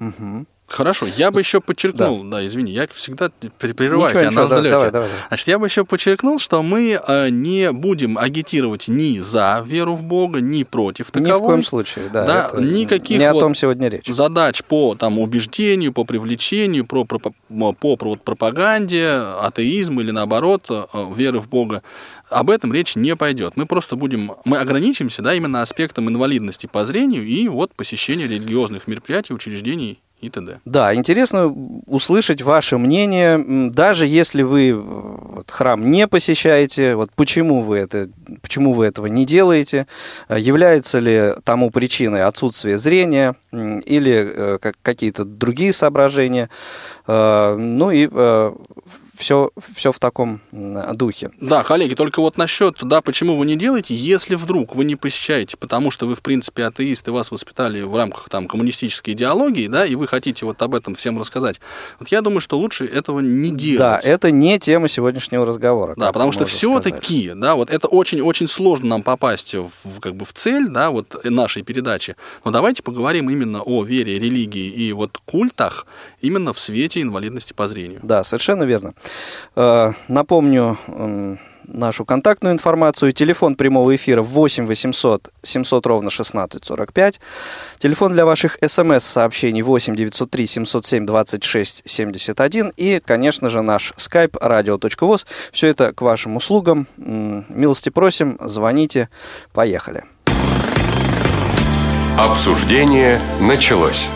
Угу. 0.00 0.46
Хорошо, 0.72 1.06
я 1.06 1.30
бы 1.30 1.40
еще 1.40 1.60
подчеркнул, 1.60 2.24
да, 2.24 2.38
да 2.38 2.46
извини, 2.46 2.72
я 2.72 2.88
всегда 2.92 3.30
прерываю 3.58 4.10
тебя 4.10 4.30
на 4.30 4.46
взлете. 4.46 4.70
Давай, 4.70 4.90
давай, 4.90 4.90
давай. 4.90 5.08
Значит, 5.28 5.48
я 5.48 5.58
бы 5.58 5.66
еще 5.66 5.84
подчеркнул, 5.84 6.38
что 6.38 6.62
мы 6.62 6.98
э, 7.06 7.28
не 7.28 7.70
будем 7.72 8.16
агитировать 8.16 8.88
ни 8.88 9.18
за 9.18 9.62
веру 9.66 9.94
в 9.94 10.02
Бога, 10.02 10.40
ни 10.40 10.62
против 10.62 11.10
таковой. 11.10 11.38
Ни 11.38 11.42
в 11.42 11.44
коем 11.44 11.62
случае, 11.62 12.08
да. 12.10 12.24
да 12.24 12.60
никаких 12.60 13.18
не 13.18 13.24
о 13.24 13.34
том 13.34 13.54
сегодня 13.54 13.88
речь. 13.88 14.06
задач 14.06 14.62
по 14.62 14.94
там, 14.94 15.18
убеждению, 15.18 15.92
по 15.92 16.04
привлечению, 16.04 16.86
по, 16.86 17.04
по, 17.04 17.18
по, 17.18 17.72
по 17.74 17.98
вот, 18.00 18.22
пропаганде, 18.22 19.08
атеизму 19.42 20.00
или 20.00 20.10
наоборот, 20.10 20.66
э, 20.70 20.84
веры 21.14 21.40
в 21.40 21.48
Бога 21.48 21.82
об 22.30 22.48
этом 22.48 22.72
речь 22.72 22.96
не 22.96 23.14
пойдет. 23.14 23.56
Мы 23.56 23.66
просто 23.66 23.96
будем, 23.96 24.32
мы 24.46 24.56
ограничимся, 24.56 25.20
да, 25.20 25.34
именно 25.34 25.60
аспектом 25.60 26.08
инвалидности 26.08 26.66
по 26.66 26.86
зрению 26.86 27.26
и 27.26 27.46
вот 27.48 27.74
посещения 27.74 28.24
религиозных 28.26 28.86
мероприятий, 28.86 29.34
учреждений 29.34 30.00
и 30.22 30.30
т.д. 30.30 30.60
Да, 30.64 30.94
интересно 30.94 31.52
услышать 31.86 32.42
ваше 32.42 32.78
мнение, 32.78 33.70
даже 33.70 34.06
если 34.06 34.42
вы 34.42 34.68
э, 34.70 34.74
вот, 34.74 35.50
храм 35.50 35.90
не 35.90 36.06
посещаете, 36.06 36.94
вот 36.94 37.10
почему 37.14 37.62
вы 37.62 37.78
это, 37.78 38.08
почему 38.40 38.72
вы 38.72 38.86
этого 38.86 39.06
не 39.06 39.26
делаете, 39.26 39.88
э, 40.28 40.38
является 40.38 41.00
ли 41.00 41.34
тому 41.42 41.70
причиной 41.70 42.22
отсутствие 42.22 42.78
зрения 42.78 43.34
или 43.50 44.32
э, 44.32 44.58
какие-то 44.82 45.24
другие 45.24 45.72
соображения, 45.72 46.48
ну 47.06 47.90
и 47.90 48.08
все, 49.16 49.50
все 49.74 49.92
в 49.92 49.98
таком 49.98 50.40
духе. 50.52 51.30
Да, 51.40 51.62
коллеги, 51.62 51.94
только 51.94 52.20
вот 52.20 52.36
насчет, 52.36 52.78
да, 52.82 53.00
почему 53.00 53.36
вы 53.36 53.46
не 53.46 53.56
делаете, 53.56 53.94
если 53.94 54.34
вдруг 54.34 54.74
вы 54.74 54.84
не 54.84 54.96
посещаете, 54.96 55.56
потому 55.56 55.90
что 55.90 56.06
вы, 56.06 56.14
в 56.14 56.20
принципе, 56.22 56.64
атеисты, 56.64 57.12
вас 57.12 57.30
воспитали 57.30 57.82
в 57.82 57.96
рамках 57.96 58.28
там 58.28 58.48
коммунистической 58.48 59.14
идеологии, 59.14 59.68
да, 59.68 59.84
и 59.86 59.94
вы 59.94 60.06
хотите 60.06 60.46
вот 60.46 60.60
об 60.62 60.74
этом 60.74 60.94
всем 60.94 61.18
рассказать, 61.18 61.60
вот 61.98 62.08
я 62.08 62.22
думаю, 62.22 62.40
что 62.40 62.58
лучше 62.58 62.86
этого 62.86 63.20
не 63.20 63.50
делать. 63.50 63.78
Да, 63.78 64.00
это 64.02 64.30
не 64.30 64.58
тема 64.58 64.88
сегодняшнего 64.88 65.44
разговора. 65.44 65.94
Да, 65.96 66.12
потому 66.12 66.32
что 66.32 66.46
все-таки, 66.46 67.32
да, 67.34 67.54
вот 67.54 67.70
это 67.70 67.88
очень-очень 67.88 68.48
сложно 68.48 68.88
нам 68.88 69.02
попасть 69.02 69.54
в, 69.54 70.00
как 70.00 70.14
бы 70.14 70.24
в 70.24 70.32
цель, 70.32 70.68
да, 70.68 70.90
вот 70.90 71.24
нашей 71.24 71.62
передачи. 71.62 72.16
Но 72.44 72.50
давайте 72.50 72.82
поговорим 72.82 73.30
именно 73.30 73.62
о 73.62 73.84
вере, 73.84 74.18
религии 74.18 74.68
и 74.68 74.92
вот 74.92 75.18
культах 75.24 75.86
именно 76.20 76.52
в 76.52 76.60
свете 76.60 77.02
инвалидности 77.02 77.52
по 77.52 77.68
зрению. 77.68 78.00
Да, 78.02 78.24
совершенно 78.24 78.64
верно. 78.64 78.94
Э, 79.56 79.92
напомню 80.08 80.78
нашу 81.66 82.04
контактную 82.04 82.54
информацию. 82.54 83.12
Телефон 83.12 83.54
прямого 83.54 83.94
эфира 83.94 84.22
8 84.22 84.66
800 84.66 85.30
700 85.42 85.86
ровно 85.86 86.10
16 86.10 86.64
45. 86.64 87.20
Телефон 87.78 88.12
для 88.12 88.24
ваших 88.24 88.58
смс-сообщений 88.60 89.62
8 89.62 89.96
903 89.96 90.46
707 90.46 91.06
26 91.06 91.82
71. 91.86 92.72
И, 92.76 93.00
конечно 93.04 93.48
же, 93.48 93.62
наш 93.62 93.92
skype 93.96 94.32
radio.voz. 94.40 95.26
Все 95.52 95.68
это 95.68 95.92
к 95.92 96.02
вашим 96.02 96.36
услугам. 96.36 96.86
Милости 96.96 97.90
просим, 97.90 98.38
звоните. 98.40 99.08
Поехали. 99.52 100.04
Обсуждение 102.18 103.20
началось. 103.40 104.06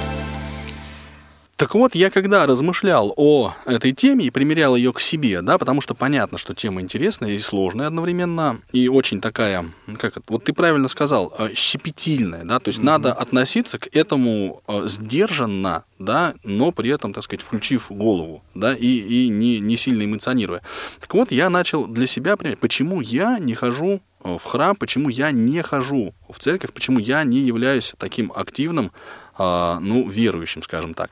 Так 1.57 1.75
вот, 1.75 1.95
я 1.95 2.11
когда 2.11 2.47
размышлял 2.47 3.15
о 3.17 3.55
этой 3.65 3.93
теме 3.93 4.27
и 4.27 4.31
примерял 4.31 4.77
ее 4.77 4.93
к 4.93 5.01
себе, 5.01 5.41
да, 5.41 5.57
потому 5.57 5.81
что 5.81 5.95
понятно, 5.95 6.37
что 6.37 6.53
тема 6.53 6.83
интересная 6.83 7.31
и 7.31 7.39
сложная 7.39 7.87
одновременно, 7.87 8.61
и 8.73 8.89
очень 8.89 9.23
такая, 9.23 9.65
как 9.97 10.19
это, 10.19 10.23
вот 10.29 10.45
ты 10.45 10.53
правильно 10.53 10.89
сказал, 10.89 11.35
э, 11.39 11.55
щепетильная, 11.55 12.45
да, 12.45 12.59
то 12.59 12.69
есть 12.69 12.81
mm-hmm. 12.81 12.85
надо 12.85 13.15
относиться 13.15 13.79
к 13.79 13.89
этому 13.97 14.61
э, 14.69 14.83
сдержанно, 14.87 15.85
да, 15.99 16.35
но 16.45 16.73
при 16.73 16.91
этом, 16.91 17.15
так 17.15 17.25
сказать, 17.25 17.41
включив 17.41 17.87
голову, 17.91 18.43
да, 18.55 18.75
и, 18.75 18.87
и 18.87 19.29
не, 19.31 19.59
не 19.59 19.79
сильно 19.79 20.05
эмоционируя. 20.05 20.61
Так 21.01 21.15
вот, 21.15 21.33
я 21.33 21.49
начал 21.49 21.87
для 21.87 22.07
себя 22.07 22.37
принять, 22.37 22.59
почему 22.59 23.01
я 23.01 23.39
не 23.39 23.55
хожу 23.55 24.03
э, 24.23 24.37
в 24.39 24.45
храм, 24.45 24.77
почему 24.77 25.09
я 25.09 25.31
не 25.31 25.63
хожу 25.63 26.13
в 26.29 26.39
церковь, 26.39 26.75
почему 26.75 26.99
я 26.99 27.25
не 27.25 27.39
являюсь 27.39 27.95
таким 27.97 28.31
активным 28.37 28.93
ну, 29.39 30.09
верующим, 30.09 30.63
скажем 30.63 30.95
так. 30.95 31.11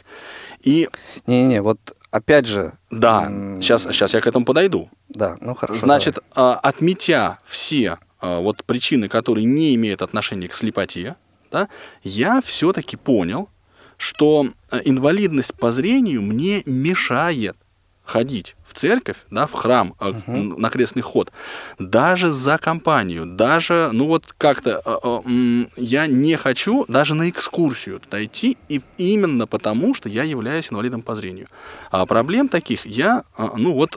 И... 0.63 0.89
Не-не-не, 1.27 1.63
вот 1.63 1.79
опять 2.11 2.47
же... 2.47 2.73
Да, 2.91 3.29
сейчас, 3.61 3.83
сейчас 3.83 4.15
я 4.15 4.21
к 4.21 4.27
этому 4.27 4.45
подойду. 4.45 4.89
Да, 5.09 5.37
ну 5.41 5.55
хорошо. 5.55 5.79
Значит, 5.79 6.19
давай. 6.35 6.57
отметя 6.63 7.39
все 7.45 7.99
а, 8.21 8.41
вот 8.41 8.65
причины, 8.65 9.09
которые 9.09 9.45
не 9.45 9.75
имеют 9.75 10.01
отношения 10.01 10.49
к 10.49 10.57
слепоте, 10.57 11.17
да, 11.51 11.69
я 12.03 12.41
все-таки 12.41 12.97
понял, 12.97 13.49
что 13.97 14.49
э, 14.71 14.81
инвалидность 14.85 15.55
по 15.55 15.71
зрению 15.71 16.23
мне 16.23 16.63
мешает 16.67 17.57
ходить 18.05 18.55
в 18.67 18.75
церковь, 18.75 19.17
да, 19.31 19.47
в 19.47 19.53
храм, 19.53 19.95
uh-huh. 19.99 20.59
на 20.59 20.71
крестный 20.71 21.03
ход, 21.03 21.33
даже 21.79 22.29
за 22.29 22.59
компанию, 22.59 23.25
даже, 23.25 23.91
ну 23.93 24.07
вот 24.07 24.35
как-то 24.37 24.83
э, 24.85 25.65
я 25.77 26.07
не 26.07 26.37
хочу 26.37 26.85
даже 26.89 27.15
на 27.15 27.31
экскурсию 27.31 28.01
туда 28.01 28.23
идти, 28.23 28.59
и 28.69 28.83
именно 28.99 29.47
потому, 29.47 29.95
что 29.95 30.09
я 30.09 30.23
являюсь 30.23 30.71
инвалидом 30.71 31.03
по 31.03 31.15
зрению. 31.15 31.49
А 31.91 32.05
проблем 32.05 32.49
таких 32.49 32.85
я, 32.85 33.25
ну 33.57 33.73
вот, 33.73 33.97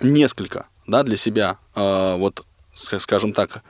несколько, 0.00 0.66
да, 0.86 1.02
для 1.02 1.16
себя, 1.16 1.58
вот, 1.74 2.44
скажем 2.72 3.32
так, 3.32 3.62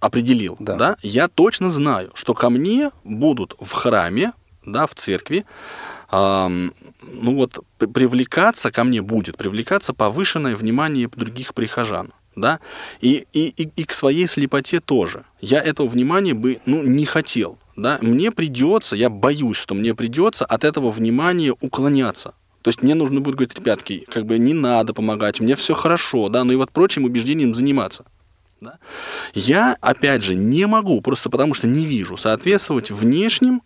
определил, 0.00 0.56
да. 0.58 0.74
да, 0.74 0.96
я 1.02 1.28
точно 1.28 1.70
знаю, 1.70 2.10
что 2.14 2.34
ко 2.34 2.50
мне 2.50 2.90
будут 3.04 3.54
в 3.60 3.70
храме, 3.72 4.32
да, 4.64 4.86
в 4.86 4.94
церкви, 4.94 5.44
ну 7.12 7.34
вот 7.34 7.58
привлекаться 7.78 8.70
ко 8.70 8.84
мне 8.84 9.02
будет, 9.02 9.36
привлекаться 9.36 9.92
повышенное 9.92 10.56
внимание 10.56 11.08
других 11.08 11.54
прихожан. 11.54 12.12
Да? 12.36 12.60
И, 13.00 13.26
и, 13.32 13.48
и, 13.48 13.70
и 13.76 13.84
к 13.84 13.92
своей 13.92 14.26
слепоте 14.26 14.80
тоже. 14.80 15.24
Я 15.40 15.60
этого 15.60 15.86
внимания 15.86 16.34
бы 16.34 16.58
ну, 16.66 16.82
не 16.82 17.06
хотел. 17.06 17.58
Да? 17.76 17.98
Мне 18.00 18.30
придется, 18.32 18.96
я 18.96 19.08
боюсь, 19.08 19.56
что 19.56 19.74
мне 19.74 19.94
придется 19.94 20.44
от 20.44 20.64
этого 20.64 20.90
внимания 20.90 21.54
уклоняться. 21.60 22.34
То 22.62 22.68
есть 22.68 22.82
мне 22.82 22.94
нужно 22.94 23.20
будет 23.20 23.36
говорить, 23.36 23.56
ребятки, 23.56 24.06
как 24.10 24.24
бы 24.24 24.38
не 24.38 24.54
надо 24.54 24.94
помогать, 24.94 25.38
мне 25.38 25.54
все 25.54 25.74
хорошо, 25.74 26.30
да, 26.30 26.44
ну 26.44 26.52
и 26.52 26.56
вот 26.56 26.70
прочим 26.70 27.04
убеждением 27.04 27.54
заниматься. 27.54 28.06
Да? 28.62 28.78
Я, 29.34 29.76
опять 29.82 30.22
же, 30.22 30.34
не 30.34 30.66
могу, 30.66 31.02
просто 31.02 31.28
потому 31.28 31.52
что 31.52 31.68
не 31.68 31.84
вижу, 31.84 32.16
соответствовать 32.16 32.90
внешним 32.90 33.60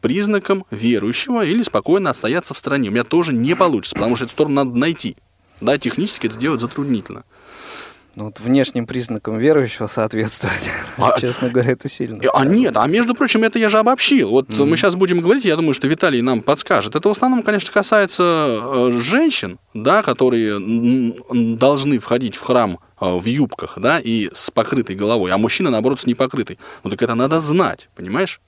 признаком 0.00 0.64
верующего 0.70 1.44
или 1.44 1.62
спокойно 1.62 2.10
остаться 2.10 2.54
в 2.54 2.58
стороне. 2.58 2.88
У 2.88 2.92
меня 2.92 3.04
тоже 3.04 3.32
не 3.32 3.54
получится, 3.54 3.94
потому 3.94 4.16
что 4.16 4.24
эту 4.24 4.32
сторону 4.32 4.54
надо 4.56 4.76
найти. 4.76 5.16
Да, 5.60 5.78
технически 5.78 6.26
это 6.26 6.34
сделать 6.34 6.60
затруднительно. 6.60 7.24
Ну, 8.16 8.24
вот 8.24 8.40
внешним 8.40 8.86
признакам 8.86 9.36
верующего 9.38 9.88
соответствовать, 9.88 10.70
а, 10.96 11.20
честно 11.20 11.50
говоря, 11.50 11.72
это 11.72 11.86
сильно. 11.90 12.18
А 12.32 12.46
нет, 12.46 12.74
а 12.78 12.86
между 12.86 13.14
прочим, 13.14 13.44
это 13.44 13.58
я 13.58 13.68
же 13.68 13.78
обобщил. 13.78 14.30
Вот 14.30 14.48
mm-hmm. 14.48 14.64
мы 14.64 14.78
сейчас 14.78 14.94
будем 14.94 15.20
говорить, 15.20 15.44
я 15.44 15.54
думаю, 15.54 15.74
что 15.74 15.86
Виталий 15.86 16.22
нам 16.22 16.40
подскажет. 16.40 16.96
Это 16.96 17.10
в 17.10 17.12
основном, 17.12 17.42
конечно, 17.42 17.70
касается 17.70 18.22
э, 18.22 18.98
женщин, 18.98 19.58
да, 19.74 20.02
которые 20.02 20.58
должны 21.58 21.98
входить 21.98 22.36
в 22.36 22.42
храм 22.42 22.78
э, 22.98 23.18
в 23.18 23.26
юбках, 23.26 23.74
да, 23.76 24.00
и 24.02 24.30
с 24.32 24.50
покрытой 24.50 24.96
головой, 24.96 25.30
а 25.30 25.36
мужчина, 25.36 25.68
наоборот, 25.68 26.00
с 26.00 26.06
непокрытой. 26.06 26.58
Ну 26.84 26.90
так 26.90 27.02
это 27.02 27.14
надо 27.14 27.38
знать, 27.40 27.90
понимаешь? 27.94 28.40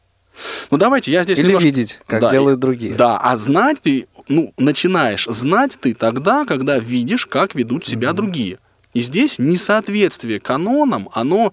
Ну 0.70 0.76
давайте, 0.76 1.10
я 1.10 1.22
здесь 1.24 1.38
Или 1.38 1.46
немножко... 1.48 1.66
видеть, 1.66 2.00
как 2.06 2.20
да, 2.20 2.30
делают 2.30 2.60
другие. 2.60 2.94
Да, 2.94 3.18
а 3.18 3.36
знать 3.36 3.80
ты, 3.82 4.06
ну, 4.28 4.52
начинаешь 4.56 5.24
знать 5.26 5.78
ты 5.80 5.94
тогда, 5.94 6.44
когда 6.44 6.78
видишь, 6.78 7.26
как 7.26 7.54
ведут 7.54 7.86
себя 7.86 8.10
mm-hmm. 8.10 8.14
другие. 8.14 8.58
И 8.94 9.00
здесь 9.00 9.38
несоответствие 9.38 10.40
канонам, 10.40 11.08
оно, 11.12 11.52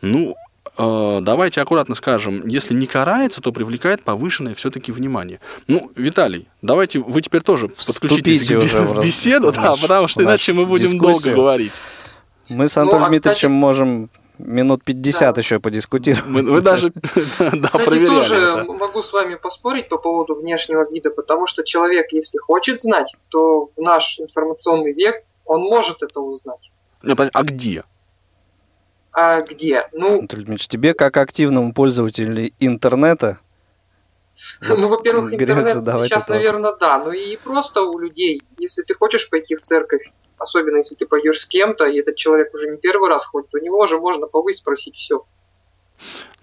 ну, 0.00 0.36
э, 0.76 1.18
давайте 1.22 1.60
аккуратно 1.60 1.94
скажем, 1.94 2.46
если 2.46 2.74
не 2.74 2.86
карается, 2.86 3.40
то 3.40 3.52
привлекает 3.52 4.02
повышенное 4.02 4.54
все-таки 4.54 4.92
внимание. 4.92 5.40
Ну, 5.66 5.92
Виталий, 5.94 6.48
давайте 6.62 6.98
вы 6.98 7.22
теперь 7.22 7.42
тоже 7.42 7.68
подключитесь 7.68 8.50
уже 8.50 8.84
к 8.84 9.02
беседу, 9.02 9.52
да, 9.52 9.74
потому 9.80 10.08
что 10.08 10.22
иначе 10.22 10.52
мы 10.52 10.66
будем 10.66 10.86
дискуссию. 10.86 11.22
долго 11.22 11.30
говорить. 11.30 11.72
Мы 12.48 12.68
с 12.68 12.76
Антоном 12.78 13.02
ну, 13.02 13.06
а, 13.06 13.10
Дмитриевичем 13.10 13.48
кстати... 13.48 13.52
можем 13.52 14.10
минут 14.38 14.84
50 14.84 15.34
да. 15.34 15.40
еще 15.40 15.60
подискутировать. 15.60 16.26
Мы, 16.26 16.42
вы 16.42 16.60
даже 16.60 16.90
да, 17.38 17.68
Кстати, 17.68 18.06
тоже 18.06 18.36
это. 18.36 18.64
могу 18.64 19.02
с 19.02 19.12
вами 19.12 19.34
поспорить 19.34 19.88
по 19.88 19.98
поводу 19.98 20.34
внешнего 20.34 20.88
вида, 20.90 21.10
потому 21.10 21.46
что 21.46 21.64
человек, 21.64 22.12
если 22.12 22.38
хочет 22.38 22.80
знать, 22.80 23.14
то 23.30 23.70
в 23.76 23.80
наш 23.80 24.18
информационный 24.20 24.92
век 24.92 25.24
он 25.44 25.62
может 25.62 26.02
это 26.02 26.20
узнать. 26.20 26.70
А 27.02 27.42
где? 27.42 27.84
А 29.12 29.40
где? 29.40 29.88
Ну, 29.92 30.18
Анатолий 30.18 30.44
Дмитриевич, 30.44 30.68
тебе 30.68 30.94
как 30.94 31.16
активному 31.16 31.72
пользователю 31.72 32.50
интернета 32.60 33.38
ну, 34.60 34.88
во-первых, 34.88 35.34
интернет 35.34 35.84
сейчас, 35.84 36.28
наверное, 36.28 36.74
да. 36.78 37.02
Ну 37.04 37.12
и 37.12 37.36
просто 37.36 37.82
у 37.82 37.98
людей, 37.98 38.42
если 38.58 38.82
ты 38.82 38.94
хочешь 38.94 39.28
пойти 39.28 39.56
в 39.56 39.62
церковь, 39.62 40.12
особенно 40.38 40.78
если 40.78 40.94
ты 40.94 41.06
пойдешь 41.06 41.40
с 41.40 41.46
кем-то, 41.46 41.86
и 41.86 41.98
этот 41.98 42.16
человек 42.16 42.52
уже 42.54 42.70
не 42.70 42.76
первый 42.76 43.08
раз 43.08 43.26
ходит, 43.26 43.54
у 43.54 43.58
него 43.58 43.86
же 43.86 43.98
можно 43.98 44.26
повыспросить 44.26 44.96
все. 44.96 45.24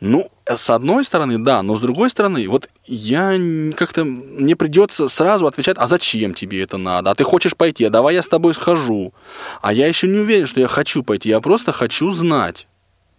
Ну, 0.02 0.30
с 0.46 0.70
одной 0.70 1.06
стороны, 1.06 1.38
да, 1.38 1.64
но 1.64 1.76
с 1.78 1.82
другой 1.82 2.10
стороны, 2.10 2.48
вот 2.50 2.70
я 2.86 3.34
как-то, 3.76 4.04
мне 4.04 4.56
придется 4.56 5.08
сразу 5.08 5.48
отвечать, 5.48 5.78
а 5.80 5.88
зачем 5.88 6.34
тебе 6.34 6.62
это 6.62 6.78
надо? 6.78 7.12
А 7.12 7.16
ты 7.16 7.24
хочешь 7.24 7.56
пойти, 7.56 7.86
а 7.86 7.90
давай 7.90 8.16
я 8.16 8.22
с 8.22 8.28
тобой 8.28 8.54
схожу. 8.54 9.14
А 9.62 9.72
я 9.72 9.88
еще 9.88 10.08
не 10.08 10.20
уверен, 10.20 10.46
что 10.46 10.60
я 10.60 10.68
хочу 10.68 11.02
пойти, 11.02 11.30
я 11.30 11.40
просто 11.40 11.72
хочу 11.72 12.12
знать. 12.12 12.68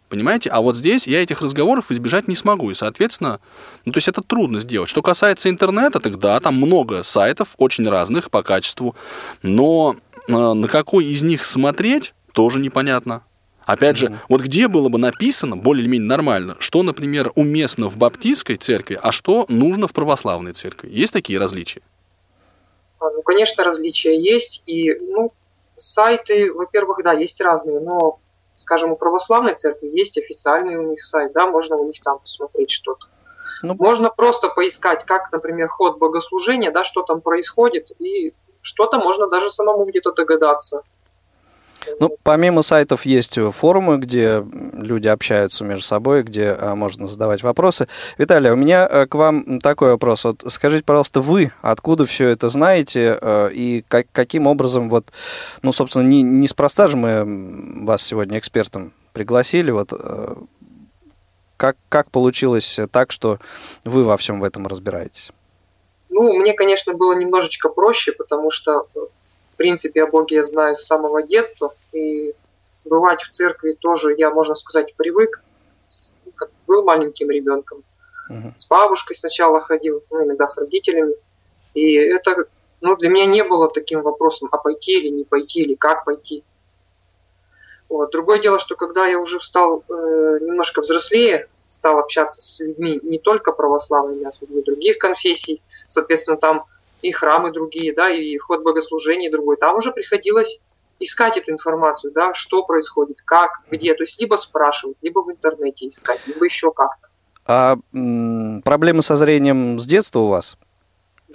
Понимаете? 0.08 0.50
А 0.50 0.60
вот 0.60 0.76
здесь 0.76 1.08
я 1.08 1.20
этих 1.20 1.40
разговоров 1.40 1.90
избежать 1.90 2.28
не 2.28 2.36
смогу. 2.36 2.70
И, 2.70 2.74
соответственно, 2.74 3.40
ну, 3.84 3.92
то 3.92 3.96
есть 3.96 4.06
это 4.06 4.22
трудно 4.22 4.60
сделать. 4.60 4.88
Что 4.88 5.02
касается 5.02 5.50
интернета, 5.50 5.98
так 5.98 6.18
да, 6.18 6.38
там 6.38 6.54
много 6.54 7.02
сайтов, 7.02 7.48
очень 7.58 7.88
разных 7.88 8.30
по 8.30 8.44
качеству. 8.44 8.94
Но 9.42 9.96
на 10.28 10.68
какой 10.68 11.04
из 11.04 11.22
них 11.22 11.44
смотреть, 11.44 12.14
тоже 12.32 12.58
непонятно. 12.58 13.22
Опять 13.64 13.96
же, 13.96 14.16
вот 14.28 14.42
где 14.42 14.68
было 14.68 14.88
бы 14.88 14.98
написано 14.98 15.56
более-менее 15.56 16.08
нормально, 16.08 16.56
что, 16.60 16.84
например, 16.84 17.32
уместно 17.34 17.88
в 17.88 17.96
баптистской 17.96 18.56
церкви, 18.56 18.98
а 19.02 19.10
что 19.10 19.44
нужно 19.48 19.88
в 19.88 19.92
православной 19.92 20.52
церкви? 20.52 20.88
Есть 20.92 21.12
такие 21.12 21.40
различия? 21.40 21.82
А, 23.00 23.10
ну, 23.10 23.22
конечно, 23.22 23.64
различия 23.64 24.16
есть. 24.16 24.62
И, 24.66 24.94
ну, 24.94 25.32
сайты, 25.74 26.52
во-первых, 26.52 27.02
да, 27.02 27.12
есть 27.12 27.40
разные, 27.40 27.80
но, 27.80 28.20
скажем, 28.54 28.92
у 28.92 28.96
православной 28.96 29.56
церкви 29.56 29.88
есть 29.88 30.16
официальный 30.16 30.76
у 30.76 30.90
них 30.90 31.02
сайт, 31.02 31.32
да, 31.32 31.50
можно 31.50 31.76
у 31.76 31.86
них 31.86 32.00
там 32.02 32.20
посмотреть 32.20 32.70
что-то. 32.70 33.06
Ну, 33.62 33.74
можно 33.74 34.10
просто 34.10 34.48
поискать, 34.48 35.04
как, 35.04 35.32
например, 35.32 35.68
ход 35.68 35.98
богослужения, 35.98 36.70
да, 36.70 36.84
что 36.84 37.02
там 37.02 37.20
происходит, 37.20 37.90
и 37.98 38.32
что-то 38.66 38.98
можно 38.98 39.28
даже 39.28 39.50
самому 39.50 39.84
где-то 39.84 40.12
догадаться. 40.12 40.82
Ну, 42.00 42.16
помимо 42.24 42.62
сайтов 42.62 43.06
есть 43.06 43.38
форумы, 43.52 43.98
где 43.98 44.44
люди 44.72 45.06
общаются 45.06 45.62
между 45.62 45.84
собой, 45.84 46.24
где 46.24 46.48
а, 46.48 46.74
можно 46.74 47.06
задавать 47.06 47.44
вопросы. 47.44 47.86
Виталий, 48.18 48.50
у 48.50 48.56
меня 48.56 48.86
а, 48.86 49.06
к 49.06 49.14
вам 49.14 49.60
такой 49.60 49.92
вопрос. 49.92 50.24
Вот 50.24 50.42
скажите, 50.48 50.82
пожалуйста, 50.82 51.20
вы 51.20 51.52
откуда 51.62 52.04
все 52.04 52.28
это 52.28 52.48
знаете 52.48 53.16
а, 53.20 53.46
и 53.46 53.84
как, 53.86 54.06
каким 54.10 54.48
образом 54.48 54.90
вот, 54.90 55.12
ну, 55.62 55.72
собственно, 55.72 56.02
не, 56.02 56.22
неспроста 56.22 56.88
же 56.88 56.96
мы 56.96 57.84
вас 57.84 58.02
сегодня 58.02 58.40
экспертом 58.40 58.92
пригласили, 59.12 59.70
вот 59.70 59.92
а, 59.92 60.42
как, 61.56 61.76
как 61.88 62.10
получилось 62.10 62.80
так, 62.90 63.12
что 63.12 63.38
вы 63.84 64.02
во 64.02 64.16
всем 64.16 64.40
в 64.40 64.44
этом 64.44 64.66
разбираетесь? 64.66 65.30
Ну, 66.18 66.32
мне, 66.32 66.54
конечно, 66.54 66.94
было 66.94 67.12
немножечко 67.12 67.68
проще, 67.68 68.12
потому 68.12 68.50
что 68.50 68.86
в 68.94 69.56
принципе, 69.56 70.02
о 70.02 70.06
Боге 70.06 70.36
я 70.36 70.44
знаю 70.44 70.76
с 70.76 70.86
самого 70.86 71.22
детства, 71.22 71.74
и 71.92 72.32
бывать 72.86 73.22
в 73.22 73.28
церкви 73.30 73.72
тоже 73.72 74.14
я, 74.16 74.30
можно 74.30 74.54
сказать, 74.54 74.94
привык, 74.96 75.42
как 76.34 76.48
был 76.66 76.84
маленьким 76.84 77.30
ребенком. 77.30 77.82
Uh-huh. 78.30 78.52
С 78.56 78.66
бабушкой 78.66 79.14
сначала 79.14 79.60
ходил, 79.60 80.02
ну, 80.10 80.24
иногда 80.24 80.48
с 80.48 80.56
родителями. 80.56 81.16
И 81.74 81.94
это 81.94 82.46
ну, 82.80 82.96
для 82.96 83.10
меня 83.10 83.26
не 83.26 83.44
было 83.44 83.70
таким 83.70 84.00
вопросом, 84.00 84.48
а 84.52 84.56
пойти 84.56 84.98
или 84.98 85.08
не 85.08 85.24
пойти, 85.24 85.64
или 85.64 85.74
как 85.74 86.06
пойти. 86.06 86.44
Вот. 87.90 88.10
Другое 88.10 88.38
дело, 88.38 88.58
что 88.58 88.74
когда 88.74 89.06
я 89.06 89.18
уже 89.18 89.38
стал 89.40 89.84
э, 89.86 89.92
немножко 90.40 90.80
взрослее, 90.80 91.48
стал 91.68 91.98
общаться 91.98 92.40
с 92.40 92.60
людьми 92.60 93.00
не 93.02 93.18
только 93.18 93.52
православными, 93.52 94.24
а 94.24 94.32
с 94.32 94.40
людьми 94.40 94.62
других 94.62 94.98
конфессий, 94.98 95.62
соответственно, 95.86 96.36
там 96.36 96.64
и 97.02 97.12
храмы 97.12 97.52
другие, 97.52 97.94
да, 97.94 98.10
и 98.10 98.36
ход 98.38 98.62
богослужения 98.62 99.30
другой. 99.30 99.56
Там 99.56 99.76
уже 99.76 99.92
приходилось 99.92 100.60
искать 100.98 101.36
эту 101.36 101.52
информацию, 101.52 102.12
да, 102.12 102.32
что 102.34 102.64
происходит, 102.64 103.18
как, 103.24 103.50
где. 103.70 103.94
То 103.94 104.02
есть 104.02 104.20
либо 104.20 104.36
спрашивать, 104.36 104.96
либо 105.02 105.20
в 105.20 105.30
интернете 105.30 105.88
искать, 105.88 106.20
либо 106.26 106.44
еще 106.44 106.72
как-то. 106.72 107.08
А 107.44 107.76
м- 107.92 108.62
проблемы 108.62 109.02
со 109.02 109.16
зрением 109.16 109.78
с 109.78 109.86
детства 109.86 110.20
у 110.20 110.28
вас? 110.28 110.56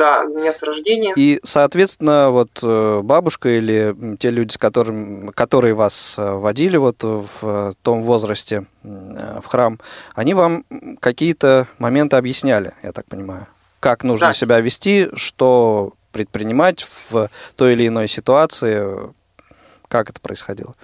Да, 0.02 0.24
у 0.24 0.40
меня 0.40 0.54
с 0.54 0.64
рождения. 0.64 1.14
И, 1.16 1.40
соответственно, 1.44 2.32
вот 2.32 2.50
э, 2.64 3.02
бабушка 3.04 3.50
или 3.50 4.18
те 4.18 4.32
люди, 4.32 4.54
с 4.54 4.58
которыми, 4.58 5.32
которые 5.32 5.76
вас 5.76 6.16
э, 6.18 6.32
водили 6.32 6.78
вот 6.78 7.04
в 7.04 7.76
том 7.84 8.02
возрасте 8.02 8.66
в 8.84 9.46
храм, 9.46 9.80
они 10.16 10.34
вам 10.34 10.66
какие-то 11.00 11.68
моменты 11.78 12.16
объясняли, 12.16 12.74
я 12.82 12.92
так 12.92 13.06
понимаю? 13.06 13.48
как 13.82 14.04
нужно 14.04 14.28
да. 14.28 14.34
себя 14.34 14.62
вести, 14.62 15.10
что 15.16 15.94
предпринимать 16.14 16.86
в 17.10 17.30
той 17.56 17.74
или 17.74 17.88
иной 17.88 18.08
ситуации, 18.08 19.12
как 19.88 20.10
это 20.10 20.22
происходило? 20.22 20.76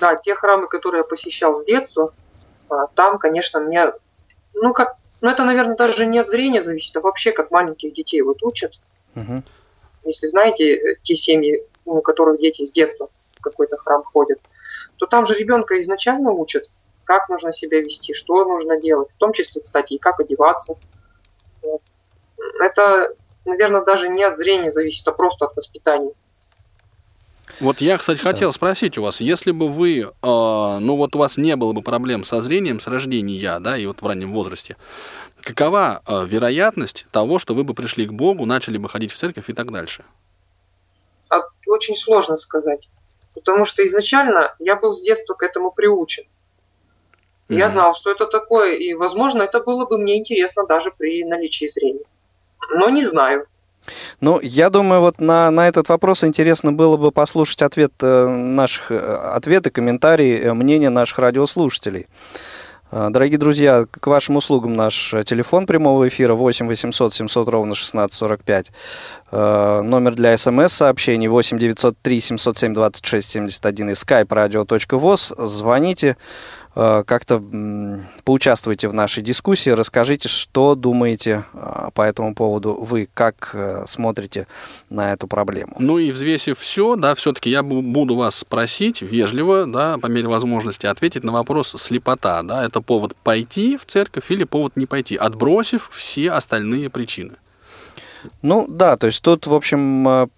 Да, 0.00 0.16
те 0.16 0.34
храмы, 0.34 0.66
которые 0.66 1.00
я 1.00 1.04
посещал 1.04 1.54
с 1.54 1.64
детства, 1.64 2.12
а, 2.70 2.86
там, 2.94 3.18
конечно, 3.18 3.58
меня, 3.58 3.92
ну 4.54 4.72
как, 4.72 4.96
ну 5.20 5.30
это, 5.30 5.44
наверное, 5.44 5.76
даже 5.76 6.06
не 6.06 6.18
от 6.18 6.28
зрения 6.28 6.62
зависит, 6.62 6.96
а 6.96 7.00
вообще 7.00 7.32
как 7.32 7.50
маленьких 7.50 7.92
детей 7.92 8.20
вот 8.22 8.42
учат. 8.42 8.78
Угу. 9.16 9.42
Если 10.04 10.26
знаете, 10.26 10.74
э, 10.74 10.96
те 11.02 11.14
семьи, 11.14 11.64
у 11.84 12.00
которых 12.00 12.40
дети 12.40 12.64
с 12.64 12.72
детства 12.72 13.08
в 13.38 13.42
какой-то 13.42 13.76
храм 13.76 14.02
ходят, 14.02 14.38
то 14.96 15.06
там 15.06 15.24
же 15.24 15.34
ребенка 15.34 15.80
изначально 15.80 16.30
учат, 16.32 16.70
как 17.04 17.28
нужно 17.28 17.52
себя 17.52 17.80
вести, 17.80 18.12
что 18.12 18.44
нужно 18.44 18.80
делать, 18.80 19.08
в 19.14 19.18
том 19.18 19.32
числе, 19.32 19.62
кстати, 19.62 19.94
и 19.94 19.98
как 19.98 20.20
одеваться 20.20 20.76
это, 22.60 23.14
наверное, 23.44 23.84
даже 23.84 24.08
не 24.08 24.24
от 24.24 24.36
зрения 24.36 24.70
зависит, 24.70 25.06
а 25.08 25.12
просто 25.12 25.46
от 25.46 25.56
воспитания. 25.56 26.12
Вот 27.60 27.80
я, 27.80 27.98
кстати, 27.98 28.18
хотел 28.18 28.50
да. 28.50 28.52
спросить 28.52 28.98
у 28.98 29.02
вас, 29.02 29.20
если 29.20 29.50
бы 29.50 29.68
вы, 29.68 30.00
э, 30.00 30.08
ну 30.22 30.96
вот 30.96 31.16
у 31.16 31.18
вас 31.18 31.36
не 31.36 31.56
было 31.56 31.72
бы 31.72 31.82
проблем 31.82 32.24
со 32.24 32.42
зрением 32.42 32.80
с 32.80 32.86
рождения, 32.86 33.58
да, 33.58 33.76
и 33.76 33.86
вот 33.86 34.00
в 34.00 34.06
раннем 34.06 34.32
возрасте, 34.32 34.76
какова 35.42 36.02
э, 36.06 36.26
вероятность 36.26 37.06
того, 37.10 37.38
что 37.38 37.54
вы 37.54 37.64
бы 37.64 37.74
пришли 37.74 38.06
к 38.06 38.12
Богу, 38.12 38.46
начали 38.46 38.78
бы 38.78 38.88
ходить 38.88 39.12
в 39.12 39.16
церковь 39.16 39.48
и 39.50 39.52
так 39.52 39.72
дальше? 39.72 40.04
А, 41.30 41.40
очень 41.66 41.96
сложно 41.96 42.36
сказать, 42.36 42.88
потому 43.34 43.64
что 43.64 43.84
изначально 43.84 44.54
я 44.58 44.76
был 44.76 44.92
с 44.92 45.00
детства 45.00 45.34
к 45.34 45.42
этому 45.42 45.72
приучен. 45.72 46.24
Я 47.48 47.66
mm 47.66 47.68
знал, 47.70 47.92
что 47.94 48.10
это 48.10 48.26
такое, 48.26 48.74
и, 48.74 48.94
возможно, 48.94 49.42
это 49.42 49.60
было 49.60 49.86
бы 49.86 49.98
мне 49.98 50.18
интересно 50.18 50.66
даже 50.66 50.92
при 50.96 51.24
наличии 51.24 51.66
зрения 51.66 52.04
но 52.70 52.90
не 52.90 53.04
знаю. 53.04 53.46
Ну, 54.20 54.40
я 54.40 54.70
думаю, 54.70 55.00
вот 55.00 55.20
на, 55.20 55.50
на 55.50 55.68
этот 55.68 55.88
вопрос 55.88 56.24
интересно 56.24 56.72
было 56.72 56.96
бы 56.96 57.12
послушать 57.12 57.62
ответ 57.62 57.92
э, 58.00 58.26
наших, 58.26 58.90
э, 58.90 58.96
ответы, 58.96 59.70
комментарии, 59.70 60.40
э, 60.40 60.54
мнения 60.54 60.90
наших 60.90 61.18
радиослушателей. 61.18 62.06
Дорогие 62.90 63.36
друзья, 63.36 63.84
к 63.90 64.06
вашим 64.06 64.36
услугам 64.36 64.72
наш 64.72 65.14
телефон 65.26 65.66
прямого 65.66 66.08
эфира 66.08 66.32
8 66.32 66.66
800 66.66 67.12
700 67.12 67.48
ровно 67.48 67.72
1645. 67.72 68.72
А, 69.30 69.82
номер 69.82 70.14
для 70.14 70.34
смс-сообщений 70.38 71.28
8 71.28 71.58
903 71.58 72.20
707 72.20 72.72
26 72.72 73.28
71 73.28 73.90
и 73.90 73.92
skype 73.92 74.28
radio.voz. 74.28 75.46
Звоните. 75.46 76.08
Э, 76.08 76.14
как-то 76.78 77.42
поучаствуйте 78.22 78.88
в 78.88 78.94
нашей 78.94 79.20
дискуссии, 79.20 79.70
расскажите, 79.70 80.28
что 80.28 80.76
думаете 80.76 81.44
э, 81.52 81.88
по 81.92 82.02
этому 82.02 82.36
поводу 82.36 82.74
вы, 82.74 83.08
как 83.12 83.50
э, 83.52 83.82
смотрите 83.88 84.46
на 84.88 85.12
эту 85.12 85.26
проблему. 85.26 85.74
Ну 85.80 85.98
и 85.98 86.12
взвесив 86.12 86.56
все, 86.60 86.94
да, 86.94 87.16
все-таки 87.16 87.50
я 87.50 87.64
буду 87.64 88.14
вас 88.14 88.36
спросить 88.36 89.02
вежливо, 89.02 89.66
да, 89.66 89.98
по 89.98 90.06
мере 90.06 90.28
возможности 90.28 90.86
ответить 90.86 91.24
на 91.24 91.32
вопрос 91.32 91.74
слепота, 91.76 92.44
да, 92.44 92.64
это 92.64 92.80
повод 92.80 93.16
пойти 93.16 93.76
в 93.76 93.84
церковь 93.84 94.30
или 94.30 94.44
повод 94.44 94.76
не 94.76 94.86
пойти, 94.86 95.16
отбросив 95.16 95.90
все 95.92 96.30
остальные 96.30 96.90
причины. 96.90 97.32
Ну 98.42 98.66
да, 98.68 98.96
то 98.96 99.08
есть 99.08 99.20
тут, 99.22 99.48
в 99.48 99.54
общем, 99.54 100.30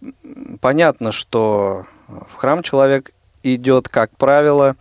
понятно, 0.62 1.12
что 1.12 1.84
в 2.08 2.36
храм 2.36 2.62
человек 2.62 3.12
идет, 3.42 3.90
как 3.90 4.10
правило, 4.16 4.76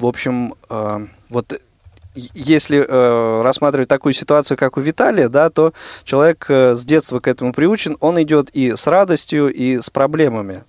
в 0.00 0.06
общем, 0.06 0.54
э, 0.68 1.06
вот 1.28 1.60
если 2.14 2.84
э, 2.86 3.42
рассматривать 3.42 3.88
такую 3.88 4.14
ситуацию, 4.14 4.56
как 4.56 4.76
у 4.76 4.80
Виталия, 4.80 5.28
да, 5.28 5.50
то 5.50 5.72
человек 6.04 6.46
э, 6.48 6.74
с 6.74 6.84
детства 6.84 7.20
к 7.20 7.28
этому 7.28 7.52
приучен, 7.52 7.96
он 8.00 8.20
идет 8.22 8.50
и 8.50 8.74
с 8.74 8.86
радостью, 8.86 9.52
и 9.52 9.80
с 9.80 9.90
проблемами 9.90 10.64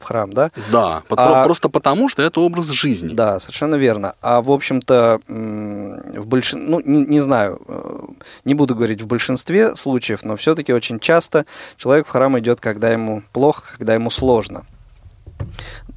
в 0.00 0.02
храм, 0.02 0.32
да? 0.32 0.50
Да, 0.72 1.02
а, 1.10 1.44
просто 1.44 1.68
потому, 1.68 2.08
что 2.08 2.22
это 2.22 2.40
образ 2.40 2.66
жизни. 2.68 3.14
Да, 3.14 3.38
совершенно 3.38 3.76
верно. 3.76 4.14
А 4.20 4.42
в 4.42 4.50
общем-то, 4.50 5.20
в 5.28 6.26
большин... 6.26 6.68
ну, 6.68 6.80
не, 6.80 7.06
не 7.06 7.20
знаю, 7.20 7.60
э, 7.68 8.00
не 8.44 8.54
буду 8.54 8.74
говорить 8.74 9.02
в 9.02 9.06
большинстве 9.06 9.76
случаев, 9.76 10.24
но 10.24 10.36
все-таки 10.36 10.72
очень 10.72 10.98
часто 10.98 11.46
человек 11.76 12.06
в 12.06 12.10
храм 12.10 12.36
идет, 12.38 12.60
когда 12.60 12.90
ему 12.90 13.22
плохо, 13.32 13.62
когда 13.78 13.94
ему 13.94 14.10
сложно. 14.10 14.64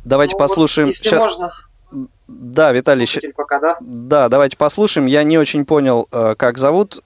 Давайте 0.06 0.36
ну, 0.36 0.39
послушаем. 0.39 0.88
Вот, 0.89 0.96
если 0.96 1.10
Сейчас... 1.10 1.20
можно. 1.20 1.54
Да, 2.32 2.72
Виталий, 2.72 3.08
пока, 3.36 3.60
да? 3.60 3.78
да, 3.82 4.30
давайте 4.30 4.58
послушаем. 4.58 5.06
Я 5.06 5.24
не 5.24 5.38
очень 5.38 5.65
понял, 5.65 6.08
э, 6.12 6.36
как 6.38 6.58
зовут. 6.58 7.04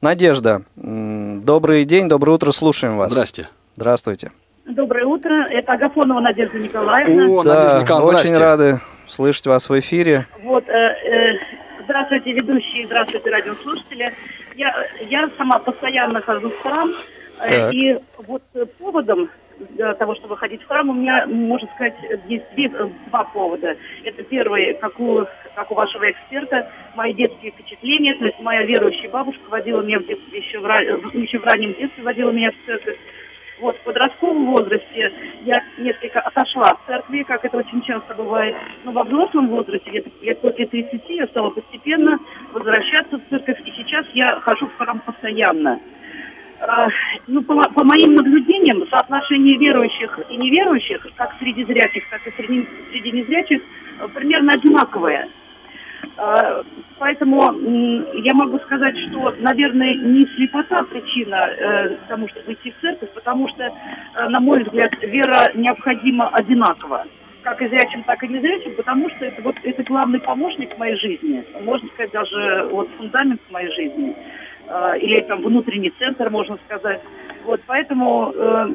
Надежда, 0.00 0.62
добрый 0.76 1.84
день, 1.84 2.08
доброе 2.08 2.32
утро, 2.32 2.52
слушаем 2.52 2.98
вас. 2.98 3.12
Здрасте. 3.12 3.48
Здравствуйте. 3.76 4.30
Доброе 4.66 5.06
утро, 5.06 5.46
это 5.50 5.72
Агафонова 5.72 6.20
Надежда 6.20 6.58
Николаевна. 6.58 7.26
О, 7.26 7.42
да, 7.42 7.54
Надежда 7.54 7.82
Николаевна, 7.82 8.18
очень 8.18 8.36
рады 8.36 8.80
слышать 9.06 9.46
вас 9.46 9.68
в 9.68 9.78
эфире. 9.78 10.26
Вот, 10.42 10.68
э, 10.68 10.72
э, 10.72 11.38
здравствуйте, 11.84 12.32
ведущие, 12.32 12.86
здравствуйте, 12.86 13.30
радиослушатели. 13.30 14.14
Я, 14.54 14.74
я 15.08 15.28
сама 15.36 15.58
постоянно 15.58 16.20
хожу 16.22 16.50
в 16.50 16.62
храм, 16.62 16.92
э, 17.40 17.72
и 17.72 17.98
вот 18.26 18.42
поводом 18.78 19.30
для 19.70 19.94
того, 19.94 20.14
чтобы 20.14 20.36
ходить 20.36 20.62
в 20.62 20.66
храм, 20.66 20.88
у 20.88 20.92
меня, 20.92 21.26
можно 21.26 21.68
сказать, 21.74 21.94
есть 22.26 22.44
две, 22.54 22.68
два 22.68 23.24
повода. 23.24 23.76
Это 24.04 24.22
первый, 24.24 24.74
как 24.74 24.98
у, 25.00 25.26
как 25.54 25.70
у 25.70 25.74
вашего 25.74 26.10
эксперта, 26.10 26.70
мои 26.94 27.12
детские 27.12 27.52
впечатления. 27.52 28.14
То 28.14 28.26
есть 28.26 28.40
моя 28.40 28.62
верующая 28.62 29.10
бабушка 29.10 29.42
водила 29.48 29.82
меня 29.82 29.98
в 29.98 30.06
детстве, 30.06 30.38
еще 30.38 30.58
в, 30.60 31.14
еще 31.14 31.38
в 31.38 31.44
раннем 31.44 31.74
детстве 31.74 32.02
водила 32.02 32.30
меня 32.30 32.50
в 32.50 32.66
церковь. 32.66 32.98
Вот, 33.60 33.76
в 33.76 33.80
подростковом 33.82 34.46
возрасте 34.46 35.12
я 35.42 35.62
несколько 35.78 36.20
отошла 36.20 36.70
от 36.70 36.78
церкви, 36.86 37.22
как 37.22 37.44
это 37.44 37.58
очень 37.58 37.82
часто 37.82 38.14
бывает. 38.14 38.56
Но 38.82 38.90
во 38.90 39.04
взрослом 39.04 39.48
возрасте, 39.48 39.90
я, 39.92 40.02
я 40.22 40.34
после 40.36 40.66
30, 40.66 41.02
я 41.10 41.26
стала 41.28 41.50
постепенно 41.50 42.18
возвращаться 42.52 43.18
в 43.18 43.28
церковь. 43.30 43.60
И 43.64 43.70
сейчас 43.70 44.06
я 44.12 44.40
хожу 44.40 44.66
в 44.66 44.76
храм 44.76 44.98
постоянно. 45.00 45.80
А, 46.66 46.88
ну, 47.26 47.42
по, 47.42 47.54
по 47.70 47.84
моим 47.84 48.14
наблюдениям, 48.14 48.88
соотношение 48.88 49.58
верующих 49.58 50.18
и 50.30 50.36
неверующих, 50.36 51.06
как 51.16 51.34
среди 51.38 51.64
зрячих, 51.64 52.08
так 52.08 52.26
и 52.26 52.30
среди, 52.36 52.66
среди 52.90 53.12
незрячих, 53.12 53.60
э, 54.00 54.08
примерно 54.08 54.52
одинаковое. 54.52 55.28
А, 56.16 56.62
поэтому 56.98 57.52
я 58.14 58.32
могу 58.34 58.58
сказать, 58.60 58.96
что, 59.08 59.34
наверное, 59.40 59.94
не 59.94 60.22
слепота 60.36 60.84
причина 60.84 61.48
э, 61.48 61.96
тому, 62.08 62.28
чтобы 62.28 62.54
идти 62.54 62.70
в 62.70 62.80
церковь, 62.80 63.10
потому 63.12 63.46
что, 63.48 63.64
э, 63.64 64.28
на 64.28 64.40
мой 64.40 64.62
взгляд, 64.62 64.92
вера 65.02 65.50
необходима 65.54 66.28
одинаково 66.28 67.04
как 67.42 67.60
и 67.60 67.68
зрячим, 67.68 68.02
так 68.04 68.24
и 68.24 68.28
незрячим, 68.28 68.74
потому 68.74 69.10
что 69.10 69.26
это 69.26 69.42
вот 69.42 69.54
это 69.62 69.82
главный 69.82 70.18
помощник 70.18 70.78
моей 70.78 70.96
жизни, 70.96 71.44
можно 71.60 71.86
сказать, 71.90 72.10
даже 72.10 72.68
вот 72.70 72.88
фундамент 72.96 73.40
моей 73.50 73.70
жизни. 73.74 74.16
Э, 74.68 74.98
или 74.98 75.20
там 75.22 75.42
внутренний 75.42 75.92
центр, 75.98 76.30
можно 76.30 76.58
сказать. 76.66 77.00
Вот, 77.44 77.60
поэтому 77.66 78.32
э, 78.34 78.68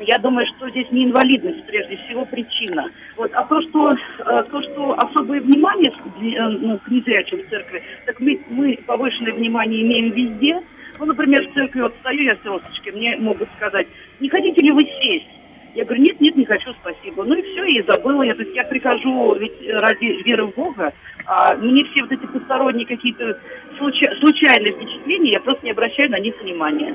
я 0.00 0.18
думаю, 0.18 0.46
что 0.56 0.70
здесь 0.70 0.90
не 0.90 1.04
инвалидность 1.04 1.66
прежде 1.66 1.96
всего 1.98 2.24
причина. 2.24 2.90
Вот, 3.16 3.30
а 3.34 3.44
то, 3.44 3.60
что, 3.62 3.90
э, 3.90 4.44
то, 4.50 4.62
что 4.62 4.96
особое 4.98 5.40
внимание 5.40 5.90
э, 5.90 6.48
ну, 6.48 6.78
к 6.78 6.88
незрячим 6.88 7.42
в 7.42 7.48
церкви, 7.50 7.82
так 8.06 8.18
мы, 8.20 8.40
мы 8.48 8.78
повышенное 8.86 9.34
внимание 9.34 9.82
имеем 9.82 10.12
везде. 10.12 10.60
Ну, 10.98 11.06
например, 11.06 11.46
в 11.48 11.54
церкви 11.54 11.80
вот 11.80 11.94
стою 12.00 12.22
я 12.22 12.36
с 12.36 12.92
мне 12.92 13.16
могут 13.18 13.48
сказать, 13.56 13.86
не 14.20 14.28
хотите 14.28 14.62
ли 14.62 14.70
вы 14.70 14.80
сесть? 14.80 15.41
Я 15.74 15.84
говорю, 15.84 16.02
нет, 16.02 16.20
нет, 16.20 16.36
не 16.36 16.44
хочу, 16.44 16.72
спасибо. 16.80 17.24
Ну 17.24 17.34
и 17.34 17.42
все, 17.42 17.64
и 17.64 17.82
забыла 17.86 18.22
я. 18.22 18.34
То 18.34 18.42
есть 18.42 18.54
я 18.54 18.64
прихожу 18.64 19.34
ведь 19.36 19.52
ради 19.74 20.22
веры 20.22 20.46
в 20.46 20.54
Бога, 20.54 20.92
а 21.24 21.54
мне 21.56 21.84
все 21.84 22.02
вот 22.02 22.12
эти 22.12 22.26
посторонние 22.26 22.86
какие-то 22.86 23.38
случай, 23.78 24.06
случайные 24.20 24.72
впечатления, 24.72 25.32
я 25.32 25.40
просто 25.40 25.64
не 25.64 25.70
обращаю 25.70 26.10
на 26.10 26.18
них 26.18 26.34
внимания. 26.42 26.94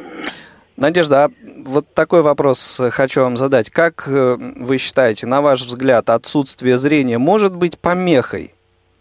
Надежда, 0.76 1.26
а 1.26 1.30
вот 1.66 1.92
такой 1.96 2.22
вопрос 2.22 2.80
хочу 2.92 3.22
вам 3.22 3.36
задать. 3.36 3.72
Как 3.72 4.08
э, 4.08 4.38
вы 4.38 4.78
считаете, 4.78 5.26
на 5.26 5.42
ваш 5.42 5.62
взгляд, 5.62 6.08
отсутствие 6.12 6.78
зрения 6.78 7.18
может 7.18 7.56
быть 7.56 7.80
помехой 7.80 8.52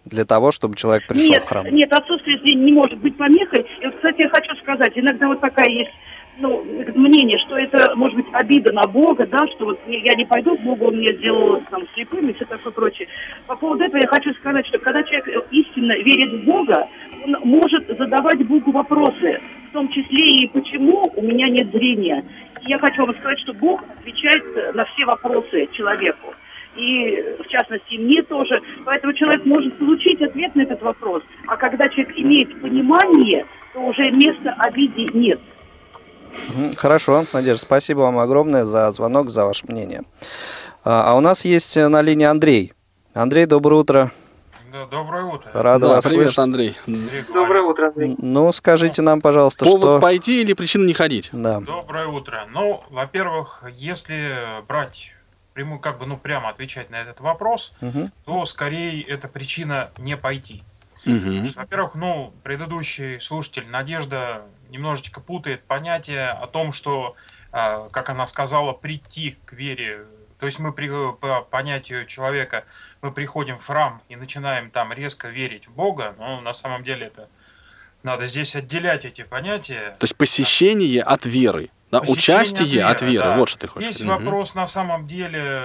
для 0.07 0.25
того, 0.25 0.53
чтобы 0.53 0.75
человек 0.77 1.07
пришел 1.07 1.29
нет, 1.29 1.43
в 1.43 1.49
храм? 1.49 1.67
Нет, 1.67 1.93
отсутствие 1.93 2.39
зрения 2.39 2.65
не 2.65 2.73
может 2.73 2.99
быть 3.01 3.15
помехой. 3.19 3.67
И 3.83 3.85
вот, 3.85 3.97
кстати, 3.97 4.23
я 4.23 4.31
хочу 4.31 4.57
сказать, 4.62 4.93
иногда 4.95 5.27
вот 5.27 5.41
такая 5.43 5.69
есть 5.69 5.91
ну, 6.38 6.62
мнение, 6.94 7.38
что 7.46 7.57
это, 7.59 7.94
может 7.96 8.16
быть, 8.16 8.27
обида 8.33 8.72
на 8.72 8.87
Бога, 8.87 9.27
да, 9.27 9.46
что 9.55 9.66
вот 9.66 9.81
я 9.87 10.14
не 10.14 10.25
пойду 10.25 10.57
к 10.57 10.61
Богу, 10.61 10.87
он 10.87 10.99
меня 10.99 11.12
сделал 11.14 11.62
там 11.70 11.83
слепым 11.94 12.29
и 12.29 12.33
все 12.35 12.44
такое 12.44 12.72
прочее. 12.72 13.09
По 13.46 13.57
поводу 13.57 13.85
этого 13.85 14.01
я 14.01 14.09
хочу 14.09 14.33
сказать, 14.35 14.66
что 14.66 14.79
когда 14.79 15.03
человек 15.03 15.46
истинно 15.51 15.92
верит 15.99 16.40
в 16.40 16.44
Бога, 16.44 16.88
он 17.25 17.37
может 17.44 17.87
задавать 17.87 18.46
Богу 18.46 18.70
вопросы, 18.72 19.40
в 19.70 19.72
том 19.72 19.88
числе 19.88 20.27
и 20.27 20.49
почему 20.49 21.11
у 21.14 21.22
меня 21.22 21.49
нет 21.49 21.70
зрения. 21.70 22.25
И 22.62 22.70
я 22.70 22.79
хочу 22.79 23.05
вам 23.05 23.14
сказать, 23.16 23.38
что 23.40 23.55
Бог 23.55 23.83
отвечает 23.99 24.75
на 24.75 24.85
все 24.85 25.05
вопросы 25.05 25.68
человеку 25.72 26.35
и, 26.77 27.25
в 27.42 27.49
частности, 27.49 27.96
мне 27.96 28.22
тоже. 28.22 28.61
Поэтому 28.85 29.12
человек 29.14 29.44
может 29.44 29.77
получить 29.79 30.20
ответ 30.20 30.55
на 30.55 30.62
этот 30.62 30.83
вопрос. 30.83 31.22
А 31.46 31.57
когда 31.57 31.88
человек 31.88 32.12
имеет 32.18 32.61
понимание, 32.61 33.46
то 33.72 33.81
уже 33.81 34.11
места 34.11 34.55
обиде 34.59 35.07
нет. 35.14 35.40
Хорошо, 36.77 37.27
Надежда, 37.33 37.62
спасибо 37.62 38.01
вам 38.01 38.18
огромное 38.18 38.64
за 38.64 38.90
звонок, 38.90 39.31
за 39.31 39.44
ваше 39.44 39.66
мнение. 39.66 40.03
А, 40.85 41.12
а 41.12 41.16
у 41.16 41.20
нас 41.20 41.44
есть 41.44 41.77
на 41.77 42.03
линии 42.03 42.27
Андрей. 42.27 42.72
Андрей, 43.14 43.46
доброе 43.46 43.81
утро. 43.81 44.12
Да, 44.77 44.85
доброе 44.87 45.25
утро. 45.25 45.51
Рада 45.55 45.88
да, 45.88 45.94
вас 45.94 46.05
привет, 46.05 46.25
слышать. 46.25 46.38
Андрей. 46.38 46.77
Доброе 47.33 47.62
утро, 47.62 47.87
Андрей. 47.87 48.14
Ну, 48.18 48.53
скажите 48.53 49.01
нам, 49.01 49.22
пожалуйста, 49.22 49.64
Повод 49.64 49.81
что... 49.81 50.01
пойти 50.01 50.42
или 50.42 50.53
причина 50.53 50.85
не 50.87 50.92
ходить? 50.92 51.31
Да. 51.33 51.61
Доброе 51.61 52.09
утро. 52.09 52.46
Ну, 52.53 52.85
во-первых, 52.90 53.64
если 53.75 54.62
брать 54.68 55.14
прямую, 55.55 55.81
как 55.81 55.99
бы, 55.99 56.05
ну, 56.05 56.18
прямо 56.18 56.51
отвечать 56.51 56.90
на 56.90 56.96
этот 56.96 57.20
вопрос, 57.20 57.72
угу. 57.81 58.11
то 58.27 58.44
скорее 58.44 59.01
это 59.01 59.29
причина 59.29 59.90
не 59.96 60.14
пойти. 60.14 60.62
Угу. 61.07 61.55
Во-первых, 61.57 61.94
ну, 61.94 62.35
предыдущий 62.42 63.18
слушатель 63.18 63.66
Надежда 63.70 64.42
немножечко 64.70 65.20
путает 65.20 65.64
понятие 65.64 66.29
о 66.29 66.46
том, 66.46 66.72
что, 66.72 67.16
а, 67.52 67.88
как 67.88 68.11
она 68.11 68.26
сказала, 68.26 68.72
прийти 68.72 69.37
к 69.44 69.52
вере. 69.52 70.05
То 70.38 70.46
есть 70.46 70.59
мы 70.59 70.72
при, 70.72 70.88
по 71.14 71.42
понятию 71.42 72.07
человека, 72.07 72.64
мы 73.00 73.11
приходим 73.11 73.57
в 73.57 73.66
храм 73.66 74.02
и 74.09 74.16
начинаем 74.16 74.70
там 74.70 74.92
резко 74.92 75.29
верить 75.29 75.66
в 75.66 75.72
Бога, 75.72 76.14
но 76.18 76.40
на 76.40 76.52
самом 76.52 76.85
деле 76.85 77.07
это 77.07 77.29
надо 78.02 78.26
здесь 78.26 78.55
отделять 78.55 79.05
эти 79.05 79.22
понятия. 79.22 79.96
То 79.98 80.05
есть 80.05 80.16
посещение 80.16 81.02
от 81.02 81.24
веры. 81.24 81.70
Да, 81.90 82.00
участие 82.00 82.64
от 82.66 82.72
веры, 82.72 82.88
от 82.88 83.02
веры. 83.02 83.24
Да. 83.24 83.37
вот 83.37 83.48
что 83.48 83.61
ты 83.61 83.66
хочешь 83.68 83.94
Здесь 83.94 84.07
сказать. 84.07 84.22
вопрос 84.24 84.55
на 84.55 84.66
самом 84.66 85.07
деле, 85.07 85.62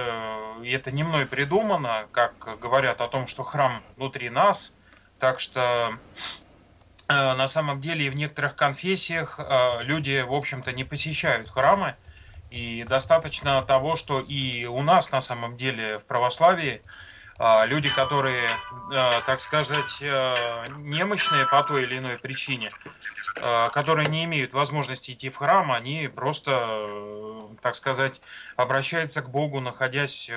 и 0.62 0.70
это 0.70 0.92
не 0.92 1.02
мной 1.02 1.26
придумано, 1.26 2.06
как 2.12 2.58
говорят 2.60 3.00
о 3.00 3.08
том, 3.08 3.26
что 3.26 3.42
храм 3.42 3.82
внутри 3.96 4.30
нас, 4.30 4.74
так 5.18 5.40
что 5.40 5.98
на 7.34 7.46
самом 7.46 7.80
деле 7.80 8.10
в 8.10 8.14
некоторых 8.14 8.56
конфессиях 8.56 9.38
э, 9.38 9.82
люди, 9.82 10.20
в 10.20 10.32
общем-то, 10.32 10.72
не 10.72 10.84
посещают 10.84 11.48
храмы. 11.48 11.96
И 12.50 12.84
достаточно 12.86 13.62
того, 13.62 13.96
что 13.96 14.20
и 14.20 14.66
у 14.66 14.82
нас 14.82 15.10
на 15.10 15.22
самом 15.22 15.56
деле 15.56 15.98
в 15.98 16.04
православии 16.04 16.82
а, 17.38 17.64
люди, 17.64 17.88
которые, 17.88 18.46
так 19.24 19.40
сказать, 19.40 20.02
немощные 20.02 21.46
по 21.46 21.62
той 21.62 21.84
или 21.84 21.96
иной 21.96 22.18
причине, 22.18 22.68
которые 23.72 24.06
не 24.06 24.24
имеют 24.24 24.52
возможности 24.52 25.12
идти 25.12 25.30
в 25.30 25.36
храм, 25.36 25.72
они 25.72 26.10
просто, 26.14 27.48
так 27.62 27.74
сказать, 27.74 28.20
обращаются 28.56 29.22
к 29.22 29.30
Богу, 29.30 29.60
находясь 29.60 30.30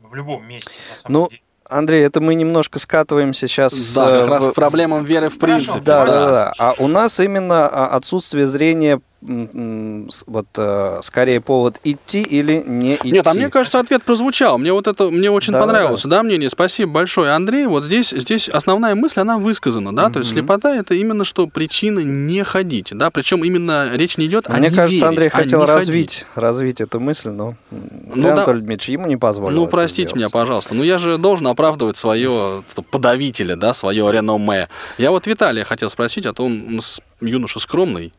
в 0.00 0.14
любом 0.14 0.46
месте. 0.46 0.72
На 0.90 0.96
самом 0.96 1.12
ну, 1.14 1.28
деле. 1.28 1.42
Андрей, 1.70 2.04
это 2.04 2.20
мы 2.20 2.34
немножко 2.34 2.78
скатываемся 2.78 3.48
сейчас 3.48 3.94
да, 3.94 4.20
как 4.20 4.28
в... 4.28 4.32
раз 4.32 4.46
к 4.48 4.54
проблемам 4.54 5.04
веры 5.04 5.30
в 5.30 5.38
принципе. 5.38 5.80
Да, 5.80 6.04
да, 6.04 6.12
да, 6.12 6.30
да. 6.30 6.52
А 6.58 6.74
у 6.78 6.88
нас 6.88 7.20
именно 7.20 7.68
отсутствие 7.88 8.46
зрения 8.46 9.00
вот 9.22 10.46
э, 10.56 11.00
скорее 11.02 11.40
повод 11.40 11.78
идти 11.84 12.22
или 12.22 12.62
не 12.66 12.94
идти? 12.94 13.12
Нет, 13.12 13.26
а 13.26 13.34
мне 13.34 13.50
кажется, 13.50 13.78
ответ 13.78 14.02
прозвучал. 14.02 14.58
Мне 14.58 14.72
вот 14.72 14.86
это 14.86 15.10
мне 15.10 15.30
очень 15.30 15.52
да, 15.52 15.60
понравилось, 15.60 16.02
да. 16.04 16.08
да, 16.08 16.22
мнение. 16.22 16.48
Спасибо 16.48 16.92
большое, 16.92 17.32
Андрей. 17.32 17.66
Вот 17.66 17.84
здесь 17.84 18.10
здесь 18.10 18.48
основная 18.48 18.94
мысль 18.94 19.20
она 19.20 19.38
высказана, 19.38 19.94
да, 19.94 20.06
mm-hmm. 20.06 20.12
то 20.12 20.18
есть 20.20 20.30
слепота 20.30 20.74
это 20.74 20.94
именно 20.94 21.24
что 21.24 21.46
причина 21.46 22.00
не 22.00 22.42
ходить, 22.44 22.90
да, 22.92 23.10
причем 23.10 23.44
именно 23.44 23.90
речь 23.92 24.16
не 24.16 24.26
идет 24.26 24.48
о 24.48 24.56
Мне 24.56 24.70
кажется, 24.70 24.88
верить, 24.88 25.02
Андрей 25.02 25.28
а 25.28 25.30
хотел 25.30 25.66
развить 25.66 26.26
развить 26.34 26.80
эту 26.80 27.00
мысль, 27.00 27.30
но 27.30 27.56
ну, 27.70 28.22
да, 28.22 28.32
Анатолий 28.32 28.60
Дмитриевич 28.60 28.88
ему 28.88 29.06
не 29.06 29.16
позволил. 29.16 29.56
Ну 29.56 29.66
простите 29.66 30.14
меня, 30.14 30.30
пожалуйста, 30.30 30.74
но 30.74 30.82
я 30.82 30.98
же 30.98 31.18
должен 31.18 31.46
оправдывать 31.46 31.96
свое 31.96 32.62
подавителя, 32.90 33.56
да, 33.56 33.74
свое 33.74 34.10
реноме. 34.10 34.68
Я 34.98 35.10
вот 35.10 35.26
Виталия 35.26 35.64
хотел 35.64 35.90
спросить, 35.90 36.26
а 36.26 36.32
то 36.32 36.44
он 36.44 36.80
юноша 37.20 37.60
скромный. 37.60 38.12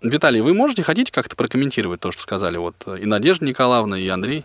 Виталий, 0.00 0.40
вы 0.40 0.54
можете, 0.54 0.84
хотите 0.84 1.12
как-то 1.12 1.34
прокомментировать 1.34 2.00
то, 2.00 2.12
что 2.12 2.22
сказали 2.22 2.56
вот 2.56 2.74
и 2.86 3.04
Надежда 3.04 3.44
Николаевна, 3.44 3.98
и 3.98 4.08
Андрей? 4.08 4.44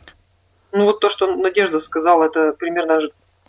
Ну 0.71 0.85
вот 0.85 0.99
то, 0.99 1.09
что 1.09 1.35
Надежда 1.35 1.79
сказала, 1.79 2.23
это 2.23 2.53
примерно, 2.53 2.99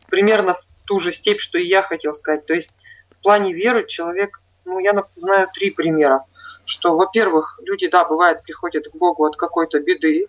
примерно 0.09 0.55
в 0.55 0.61
ту 0.85 0.99
же 0.99 1.11
степь, 1.11 1.41
что 1.41 1.59
и 1.59 1.67
я 1.67 1.83
хотел 1.83 2.13
сказать. 2.13 2.45
То 2.45 2.53
есть 2.53 2.77
в 3.11 3.23
плане 3.23 3.55
веры 3.55 3.87
человек, 3.87 4.43
ну 4.67 4.79
я 4.81 4.93
знаю 5.17 5.49
три 5.55 5.71
примера. 5.71 6.25
Что, 6.67 6.97
во-первых, 6.97 7.59
люди, 7.65 7.89
да, 7.89 8.05
бывает, 8.05 8.43
приходят 8.43 8.89
к 8.89 8.95
Богу 8.95 9.25
от 9.25 9.37
какой-то 9.37 9.81
беды. 9.81 10.27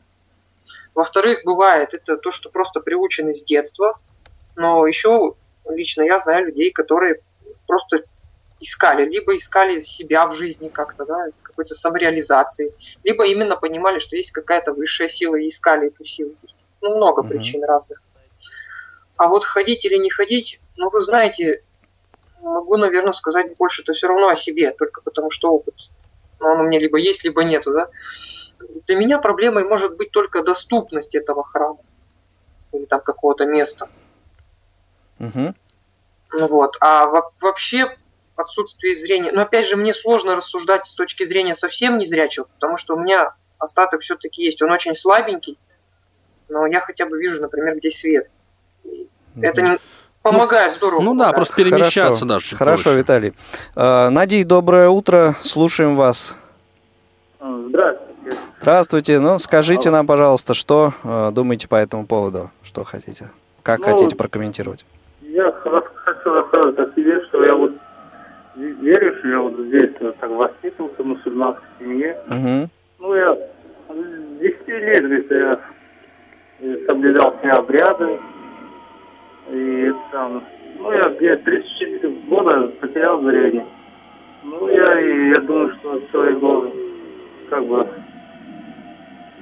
Во-вторых, 0.93 1.41
бывает 1.43 1.93
это 1.93 2.15
то, 2.15 2.31
что 2.31 2.49
просто 2.49 2.79
приучены 2.79 3.33
с 3.33 3.43
детства. 3.43 3.99
Но 4.55 4.87
еще 4.87 5.35
лично 5.69 6.03
я 6.03 6.17
знаю 6.17 6.47
людей, 6.47 6.71
которые 6.71 7.21
просто 7.67 8.03
искали, 8.59 9.09
либо 9.09 9.35
искали 9.35 9.79
себя 9.79 10.27
в 10.27 10.33
жизни 10.33 10.69
как-то, 10.69 11.05
да, 11.05 11.27
какой-то 11.41 11.75
самореализации, 11.75 12.73
либо 13.03 13.25
именно 13.25 13.55
понимали, 13.55 13.99
что 13.99 14.15
есть 14.15 14.31
какая-то 14.31 14.73
высшая 14.73 15.07
сила 15.07 15.35
и 15.35 15.47
искали 15.47 15.87
эту 15.87 16.03
силу. 16.03 16.35
Ну, 16.81 16.95
много 16.95 17.21
mm-hmm. 17.21 17.27
причин 17.27 17.63
разных. 17.63 18.01
А 19.17 19.27
вот 19.27 19.43
ходить 19.43 19.85
или 19.85 19.97
не 19.97 20.09
ходить, 20.09 20.59
ну, 20.77 20.89
вы 20.89 21.01
знаете, 21.01 21.63
могу, 22.41 22.77
наверное, 22.77 23.13
сказать 23.13 23.55
больше 23.57 23.81
это 23.81 23.93
все 23.93 24.07
равно 24.07 24.29
о 24.29 24.35
себе, 24.35 24.71
только 24.71 25.01
потому 25.01 25.31
что 25.31 25.51
опыт. 25.51 25.75
Но 26.39 26.53
он 26.53 26.61
у 26.61 26.63
меня 26.63 26.79
либо 26.79 26.97
есть, 26.97 27.23
либо 27.23 27.43
нету, 27.43 27.73
да. 27.73 27.89
Для 28.87 28.95
меня 28.95 29.19
проблемой 29.19 29.63
может 29.63 29.95
быть 29.95 30.11
только 30.11 30.43
доступность 30.43 31.15
этого 31.15 31.43
храма 31.43 31.79
или 32.71 32.85
там 32.85 33.01
какого-то 33.01 33.45
места. 33.45 33.89
Угу. 35.19 35.53
Вот. 36.49 36.77
А 36.81 37.07
вообще 37.41 37.95
отсутствие 38.35 38.95
зрения. 38.95 39.31
Но 39.31 39.41
опять 39.41 39.67
же, 39.67 39.75
мне 39.75 39.93
сложно 39.93 40.35
рассуждать 40.35 40.85
с 40.85 40.93
точки 40.93 41.23
зрения 41.23 41.55
совсем 41.55 41.97
незрячего, 41.97 42.47
потому 42.55 42.77
что 42.77 42.95
у 42.95 42.99
меня 42.99 43.33
остаток 43.57 44.01
все-таки 44.01 44.43
есть. 44.43 44.61
Он 44.61 44.71
очень 44.71 44.93
слабенький, 44.93 45.57
но 46.49 46.65
я 46.67 46.81
хотя 46.81 47.05
бы 47.05 47.17
вижу, 47.17 47.41
например, 47.41 47.75
где 47.77 47.89
свет. 47.89 48.31
Это 49.41 49.61
не 49.61 49.77
помогает 50.21 50.71
ну, 50.73 50.77
здорово. 50.77 51.01
Ну 51.01 51.11
помогает. 51.11 51.31
да, 51.31 51.35
просто 51.35 51.55
перемещаться 51.55 52.01
Хорошо. 52.01 52.25
даже. 52.25 52.55
Хорошо, 52.55 52.83
больше. 52.85 52.99
Виталий. 52.99 53.33
Uh, 53.75 54.09
Надей, 54.09 54.43
доброе 54.43 54.89
утро. 54.89 55.35
Слушаем 55.41 55.95
вас. 55.95 56.37
Здравствуйте. 57.39 58.37
Здравствуйте. 58.61 59.19
Ну, 59.19 59.39
скажите 59.39 59.91
нам, 59.91 60.07
пожалуйста, 60.07 60.53
что 60.53 60.93
uh, 61.03 61.31
думаете 61.31 61.67
по 61.67 61.75
этому 61.75 62.05
поводу? 62.05 62.51
Что 62.63 62.83
хотите? 62.83 63.29
Как 63.61 63.79
ну, 63.79 63.85
хотите 63.85 64.15
прокомментировать? 64.15 64.85
Я 65.21 65.51
хочу 65.61 66.29
рассказать 66.29 66.79
о 66.79 66.95
себе, 66.95 67.21
что 67.25 67.43
я 67.43 67.55
вот 67.55 67.71
веришь, 68.79 69.23
я 69.23 69.39
вот 69.39 69.57
здесь 69.57 69.91
так 70.19 70.29
воспитывался 70.29 71.03
в 71.03 71.05
мусульманской 71.05 71.67
семье. 71.79 72.17
Угу. 72.27 72.69
Ну, 72.99 73.15
я 73.15 73.29
с 73.29 74.39
10 74.39 74.67
лет 74.67 75.05
здесь 75.05 75.25
я 75.29 75.59
соблюдал 76.87 77.35
все 77.39 77.49
обряды. 77.49 78.19
И 79.51 79.93
там, 80.11 80.43
ну, 80.79 80.91
я 80.91 81.01
где 81.01 81.35
34 81.35 82.13
года 82.27 82.67
потерял 82.79 83.21
зрение. 83.21 83.65
Ну, 84.43 84.67
я, 84.67 84.99
я 84.99 85.41
думаю, 85.41 85.75
что 85.75 86.01
человек 86.11 86.39
должен, 86.39 86.71
как 87.49 87.65
бы, 87.65 87.87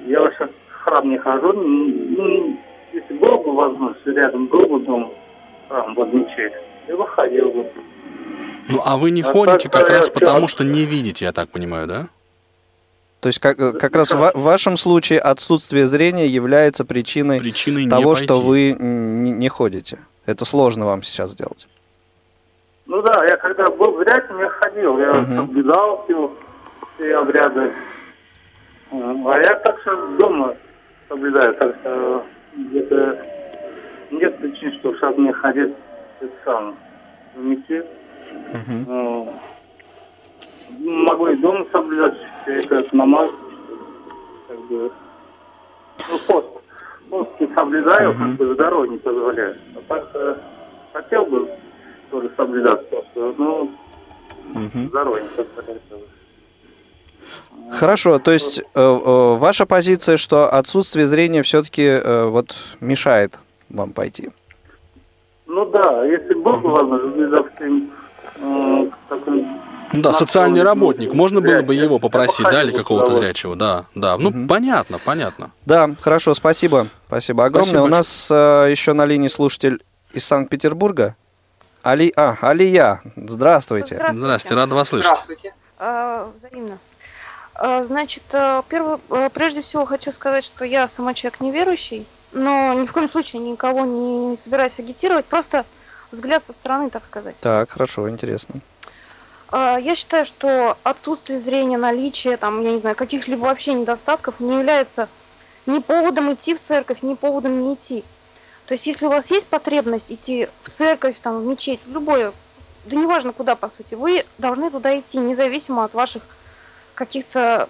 я 0.05 0.19
вообще 0.19 0.45
в 0.45 0.73
храм 0.83 1.09
не 1.09 1.17
хожу, 1.17 1.53
ну, 1.53 2.57
если 2.93 3.13
был 3.15 3.37
бы 3.39 3.53
возможность, 3.53 4.05
рядом 4.05 4.47
был 4.47 4.65
бы 4.67 4.79
дом, 4.79 5.13
храм, 5.67 5.93
вот 5.95 6.13
мечеть, 6.13 6.53
я 6.87 6.95
бы 6.95 7.07
ходил 7.07 7.51
бы. 7.51 7.65
Ну, 8.67 8.81
а 8.83 8.97
вы 8.97 9.11
не 9.11 9.21
а 9.21 9.25
ходите 9.25 9.69
как 9.69 9.89
раз 9.89 10.09
потому, 10.09 10.47
что 10.47 10.63
не 10.63 10.85
видите, 10.85 11.25
я 11.25 11.31
так 11.31 11.49
понимаю, 11.49 11.87
да? 11.87 12.07
То 13.19 13.27
есть 13.27 13.39
как, 13.39 13.57
как 13.57 13.95
раз 13.95 14.11
в, 14.11 14.33
вашем 14.35 14.75
случае 14.75 15.19
отсутствие 15.19 15.87
зрения 15.87 16.27
является 16.27 16.83
причиной, 16.83 17.39
причиной 17.39 17.89
того, 17.89 18.15
что 18.15 18.41
вы 18.41 18.75
не, 18.77 19.31
не 19.31 19.47
ходите. 19.47 19.99
Это 20.25 20.43
сложно 20.43 20.85
вам 20.85 21.03
сейчас 21.03 21.31
сделать. 21.31 21.67
Ну 22.85 23.01
да, 23.01 23.25
я 23.25 23.37
когда 23.37 23.69
был 23.69 23.97
зрячим, 23.99 24.39
я 24.39 24.49
ходил, 24.49 24.99
я 24.99 25.11
угу. 25.11 25.35
соблюдал 25.35 26.03
все, 26.03 26.33
все 26.95 27.15
обряды. 27.15 27.73
А 28.91 29.39
я 29.39 29.55
так 29.55 29.79
сейчас 29.79 30.19
дома 30.19 30.55
соблюдаю, 31.07 31.55
так 31.55 31.75
что 31.79 32.25
где-то 32.57 33.25
нет 34.11 34.37
причин, 34.39 34.73
что 34.79 34.93
сейчас 34.95 35.15
мне 35.17 35.31
ходить 35.31 35.73
это 36.19 36.31
сам 36.43 36.75
в 37.35 37.39
мечеть. 37.43 37.85
Угу. 38.53 39.33
Могу 40.79 41.27
и 41.27 41.35
дома 41.37 41.65
соблюдать, 41.71 42.17
как 42.67 42.93
намаз, 42.93 43.29
как 44.47 44.59
бы, 44.67 44.91
ну, 46.09 46.19
пост. 46.27 46.47
Пост 47.09 47.29
не 47.39 47.47
соблюдаю, 47.55 48.11
угу. 48.11 48.19
как 48.19 48.29
бы 48.35 48.53
здоровье 48.53 48.91
не 48.91 48.97
позволяет. 48.97 49.61
А 49.75 49.79
так 49.87 50.09
э, 50.13 50.35
хотел 50.93 51.25
бы 51.25 51.49
тоже 52.09 52.31
соблюдать 52.35 52.89
пост, 52.89 53.07
но 53.15 53.61
угу. 53.61 54.87
здоровье 54.89 55.23
не 55.23 55.29
позволяет. 55.29 55.81
Хорошо, 57.71 58.19
то 58.19 58.31
есть 58.31 58.59
э, 58.59 58.63
э, 58.75 59.37
ваша 59.37 59.65
позиция, 59.65 60.17
что 60.17 60.49
отсутствие 60.49 61.07
зрения 61.07 61.41
все-таки 61.43 61.83
э, 61.83 62.25
вот 62.25 62.57
мешает 62.81 63.39
вам 63.69 63.93
пойти? 63.93 64.29
Ну 65.47 65.65
да, 65.65 66.05
если 66.05 66.33
был 66.33 66.57
бы 66.57 66.69
возможность, 66.69 67.15
допустим, 69.09 69.59
ну 69.93 70.01
да, 70.01 70.11
социальный 70.11 70.63
работник. 70.63 71.13
Можно 71.13 71.39
было 71.39 71.61
бы 71.61 71.75
его 71.75 71.99
попросить, 71.99 72.45
да, 72.45 72.63
или 72.63 72.71
какого-то 72.71 73.15
зрячего, 73.15 73.55
да, 73.55 73.85
да. 73.93 74.17
Ну, 74.17 74.29
угу. 74.29 74.47
понятно, 74.47 74.97
понятно. 75.03 75.51
Да, 75.65 75.91
хорошо, 76.01 76.33
спасибо. 76.33 76.87
Спасибо 77.07 77.45
огромное. 77.45 77.73
Спасибо 77.73 77.85
У 77.85 77.89
нас 77.89 78.31
э, 78.31 78.67
еще 78.71 78.93
на 78.93 79.05
линии 79.05 79.27
слушатель 79.27 79.83
из 80.11 80.25
Санкт-Петербурга. 80.25 81.15
Али... 81.83 82.11
А, 82.15 82.37
Алия, 82.41 83.01
здравствуйте. 83.15 83.95
Здравствуйте, 83.95 84.19
здравствуйте 84.19 84.55
рада 84.55 84.75
вас 84.75 84.87
слышать. 84.87 85.11
Здравствуйте. 85.11 85.53
А, 85.77 86.31
взаимно. 86.35 86.79
А, 87.53 87.83
значит, 87.83 88.23
э, 88.31 88.61
первый, 88.67 88.97
э, 89.11 89.29
прежде 89.31 89.61
всего 89.61 89.85
хочу 89.85 90.11
сказать, 90.11 90.43
что 90.43 90.65
я 90.65 90.87
сама 90.87 91.13
человек 91.13 91.39
неверующий, 91.39 92.07
но 92.31 92.73
ни 92.73 92.87
в 92.87 92.93
коем 92.93 93.09
случае 93.09 93.43
никого 93.43 93.85
не 93.85 94.37
собираюсь 94.37 94.79
агитировать, 94.79 95.25
просто 95.25 95.65
взгляд 96.13 96.43
со 96.43 96.53
стороны, 96.53 96.89
так 96.89 97.05
сказать. 97.05 97.35
Так, 97.41 97.71
хорошо, 97.71 98.09
интересно. 98.09 98.61
А, 99.49 99.77
я 99.77 99.95
считаю, 99.95 100.25
что 100.25 100.77
отсутствие 100.83 101.39
зрения, 101.39 101.77
наличие, 101.77 102.37
там, 102.37 102.63
я 102.63 102.71
не 102.71 102.79
знаю, 102.79 102.95
каких-либо 102.95 103.41
вообще 103.41 103.73
недостатков 103.73 104.39
не 104.39 104.55
является 104.55 105.09
ни 105.65 105.79
поводом 105.79 106.33
идти 106.33 106.55
в 106.55 106.61
церковь, 106.61 106.99
ни 107.01 107.15
поводом 107.15 107.61
не 107.61 107.73
идти. 107.73 108.03
То 108.65 108.73
есть, 108.73 108.87
если 108.87 109.05
у 109.05 109.09
вас 109.09 109.29
есть 109.29 109.47
потребность 109.47 110.11
идти 110.11 110.47
в 110.63 110.69
церковь, 110.69 111.17
там, 111.21 111.41
в 111.41 111.45
мечеть, 111.45 111.81
в 111.85 111.91
любое, 111.91 112.31
да 112.85 112.95
неважно 112.95 113.33
куда, 113.33 113.55
по 113.55 113.69
сути, 113.69 113.95
вы 113.95 114.25
должны 114.37 114.71
туда 114.71 114.97
идти, 114.97 115.17
независимо 115.17 115.83
от 115.83 115.93
ваших 115.93 116.23
каких-то 116.95 117.69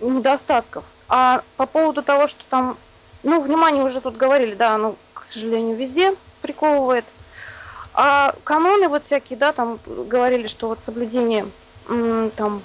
недостатков. 0.00 0.84
А 1.08 1.42
по 1.56 1.66
поводу 1.66 2.02
того, 2.02 2.28
что 2.28 2.42
там, 2.48 2.76
ну, 3.22 3.40
внимание 3.40 3.84
уже 3.84 4.00
тут 4.00 4.16
говорили, 4.16 4.54
да, 4.54 4.74
оно, 4.74 4.96
к 5.14 5.24
сожалению, 5.26 5.76
везде 5.76 6.14
приковывает. 6.42 7.04
А 7.94 8.34
каноны 8.42 8.88
вот 8.88 9.04
всякие, 9.04 9.38
да, 9.38 9.52
там 9.52 9.78
говорили, 9.86 10.48
что 10.48 10.68
вот 10.68 10.80
соблюдение 10.84 11.46
там 12.36 12.62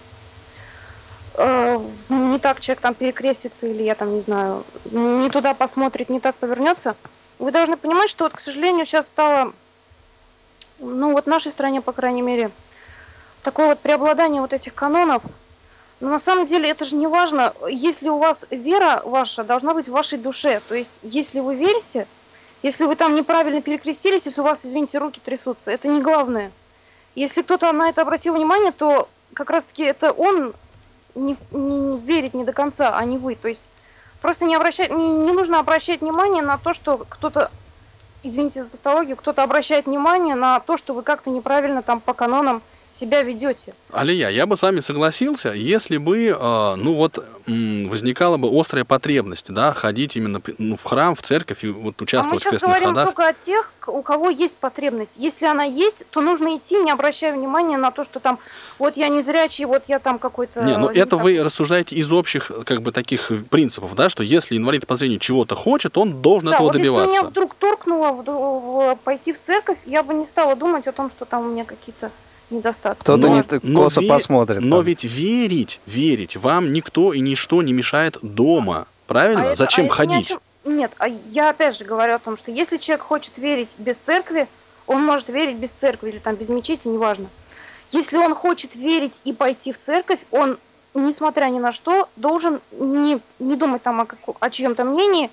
э, 1.36 1.80
не 2.10 2.40
так 2.40 2.60
человек 2.60 2.82
там 2.82 2.96
перекрестится 2.96 3.68
или 3.68 3.84
я 3.84 3.96
там 3.96 4.16
не 4.16 4.22
знаю, 4.22 4.64
не 4.86 5.30
туда 5.30 5.54
посмотрит, 5.54 6.10
не 6.10 6.20
так 6.20 6.36
повернется. 6.36 6.96
вы 7.38 7.52
должны 7.52 7.78
понимать, 7.78 8.10
что 8.10 8.24
вот, 8.26 8.34
к 8.34 8.40
сожалению, 8.40 8.86
сейчас 8.86 9.08
стало, 9.08 9.54
ну 10.80 11.14
вот 11.14 11.26
в 11.26 11.30
нашей 11.30 11.52
стране, 11.52 11.82
по 11.82 11.94
крайней 11.94 12.22
мере, 12.24 12.50
такое 13.44 13.68
вот 13.68 13.80
преобладание 13.80 14.42
вот 14.42 14.54
этих 14.54 14.74
канонов. 14.74 15.22
Но 16.00 16.10
на 16.10 16.20
самом 16.20 16.48
деле 16.48 16.70
это 16.70 16.86
же 16.86 16.96
не 16.96 17.08
важно, 17.08 17.54
если 17.70 18.08
у 18.08 18.18
вас 18.18 18.46
вера 18.50 19.02
ваша 19.04 19.44
должна 19.44 19.74
быть 19.74 19.88
в 19.88 19.92
вашей 19.92 20.18
душе. 20.18 20.62
То 20.70 20.76
есть, 20.76 20.92
если 21.04 21.42
вы 21.42 21.56
верите, 21.56 22.08
если 22.62 22.86
вы 22.86 22.96
там 22.96 23.16
неправильно 23.16 23.62
перекрестились, 23.62 24.26
если 24.26 24.42
у 24.42 24.44
вас, 24.44 24.66
извините, 24.66 24.98
руки 24.98 25.22
трясутся, 25.24 25.72
это 25.72 25.88
не 25.88 26.02
главное. 26.02 26.52
Если 27.16 27.42
кто-то 27.42 27.72
на 27.72 27.90
это 27.90 28.02
обратил 28.02 28.36
внимание, 28.36 28.72
то 28.72 29.08
как 29.34 29.50
раз-таки 29.50 29.84
это 29.84 30.12
он 30.12 30.54
не, 31.16 31.38
не, 31.52 31.80
не 31.80 31.98
верит 31.98 32.34
не 32.34 32.44
до 32.44 32.54
конца, 32.54 32.96
а 32.96 33.06
не 33.06 33.18
вы. 33.18 33.36
То 33.36 33.48
есть 33.48 33.62
просто 34.22 34.46
не, 34.46 34.56
обращать, 34.56 34.92
не, 34.92 35.08
не 35.08 35.32
нужно 35.32 35.60
обращать 35.60 36.02
внимание 36.02 36.44
на 36.44 36.58
то, 36.58 36.74
что 36.74 36.98
кто-то, 37.10 37.50
извините 38.24 38.64
за 38.64 38.70
тавтологию, 38.70 39.16
кто-то 39.16 39.44
обращает 39.44 39.86
внимание 39.86 40.36
на 40.36 40.60
то, 40.60 40.78
что 40.78 40.94
вы 40.94 41.04
как-то 41.04 41.30
неправильно 41.30 41.82
там 41.82 42.02
по 42.02 42.14
канонам 42.14 42.62
себя 42.94 43.24
ведете. 43.24 43.74
Алия, 43.92 44.30
я 44.30 44.46
бы 44.46 44.58
с 44.58 44.62
вами 44.62 44.80
согласился, 44.80 45.50
если 45.50 45.98
бы, 45.98 46.28
э, 46.28 46.76
ну 46.76 46.94
вот, 46.94 47.24
возникала 47.48 48.38
бы 48.38 48.50
острая 48.52 48.86
потребность, 48.86 49.52
да, 49.52 49.74
ходить 49.74 50.16
именно 50.16 50.42
ну, 50.58 50.78
в 50.78 50.84
храм, 50.84 51.16
в 51.16 51.22
церковь 51.22 51.64
и 51.64 51.70
вот 51.70 52.02
участвовать 52.02 52.46
а 52.46 52.50
в 52.50 52.54
мы 52.54 52.60
сейчас 52.60 52.70
говорим 52.70 52.94
только 52.94 53.28
о 53.28 53.34
тех, 53.34 53.72
у 53.88 54.02
кого 54.02 54.30
есть 54.30 54.56
потребность. 54.58 55.14
Если 55.16 55.46
она 55.46 55.64
есть, 55.64 56.06
то 56.12 56.22
нужно 56.22 56.56
идти, 56.58 56.78
не 56.78 56.92
обращая 56.92 57.34
внимания 57.34 57.78
на 57.78 57.92
то, 57.92 58.04
что 58.04 58.20
там, 58.20 58.40
вот 58.78 58.98
я 58.98 59.10
не 59.10 59.24
зрячий, 59.24 59.66
вот 59.66 59.84
я 59.88 60.00
там 60.00 60.20
какой-то... 60.20 60.62
Не, 60.62 60.78
ну 60.78 60.90
это 60.90 61.18
вы 61.18 61.42
рассуждаете 61.42 61.96
из 61.96 62.12
общих, 62.12 62.52
как 62.66 62.82
бы, 62.82 62.92
таких 62.92 63.32
принципов, 63.50 63.96
да, 63.96 64.10
что 64.10 64.24
если 64.24 64.58
инвалид 64.58 64.86
по 64.86 64.96
зрению 64.96 65.20
чего-то 65.20 65.56
хочет, 65.56 65.98
он 65.98 66.22
должен 66.22 66.50
да, 66.50 66.56
этого 66.56 66.68
вот 66.68 66.74
добиваться. 66.74 67.10
если 67.10 67.22
меня 67.22 67.30
вдруг 67.30 67.56
торкнуло 67.56 68.12
в, 68.12 68.24
в, 68.24 68.96
пойти 69.04 69.34
в 69.34 69.40
церковь, 69.40 69.78
я 69.86 70.04
бы 70.04 70.14
не 70.14 70.26
стала 70.26 70.56
думать 70.56 70.88
о 70.88 70.92
том, 70.92 71.10
что 71.10 71.26
там 71.26 71.48
у 71.48 71.50
меня 71.50 71.66
какие-то 71.66 72.12
недостатки. 72.50 73.02
Кто-то 73.02 73.28
но, 73.28 73.36
не 73.36 73.44
но 73.64 73.88
ве- 73.88 74.08
посмотрит. 74.08 74.62
Но 74.62 74.78
там. 74.78 74.86
ведь 74.86 75.04
верить, 75.04 75.80
верить 75.86 76.36
вам 76.38 76.74
никто 76.74 77.14
и 77.14 77.20
ничто 77.20 77.62
не 77.62 77.74
мешает 77.74 78.18
дома. 78.22 78.88
Правильно? 79.08 79.52
А 79.52 79.56
Зачем 79.56 79.86
это, 79.86 79.94
а 79.94 79.98
ходить? 79.98 80.28
Чем... 80.28 80.40
Нет, 80.66 80.92
а 80.98 81.08
я 81.08 81.50
опять 81.50 81.78
же 81.78 81.86
говорю 81.86 82.16
о 82.16 82.20
том, 82.20 82.38
что 82.38 82.52
если 82.52 82.78
человек 82.78 83.04
хочет 83.04 83.38
верить 83.38 83.70
без 83.78 83.98
церкви, 83.98 84.48
он 84.86 85.04
может 85.04 85.30
верить 85.30 85.58
без 85.58 85.72
церкви 85.72 86.10
или 86.10 86.20
там 86.20 86.36
без 86.36 86.50
мечети, 86.50 86.88
неважно. 86.88 87.28
Если 87.92 88.18
он 88.18 88.36
хочет 88.36 88.76
верить 88.76 89.20
и 89.24 89.34
пойти 89.34 89.74
в 89.74 89.80
церковь, 89.80 90.20
он, 90.32 90.58
несмотря 90.94 91.46
ни 91.48 91.60
на 91.60 91.74
что, 91.74 92.08
должен 92.16 92.60
не, 92.72 93.20
не 93.40 93.56
думать 93.56 93.82
там 93.82 94.02
о, 94.02 94.08
о 94.40 94.50
чьем-то 94.50 94.84
мнении, 94.84 95.32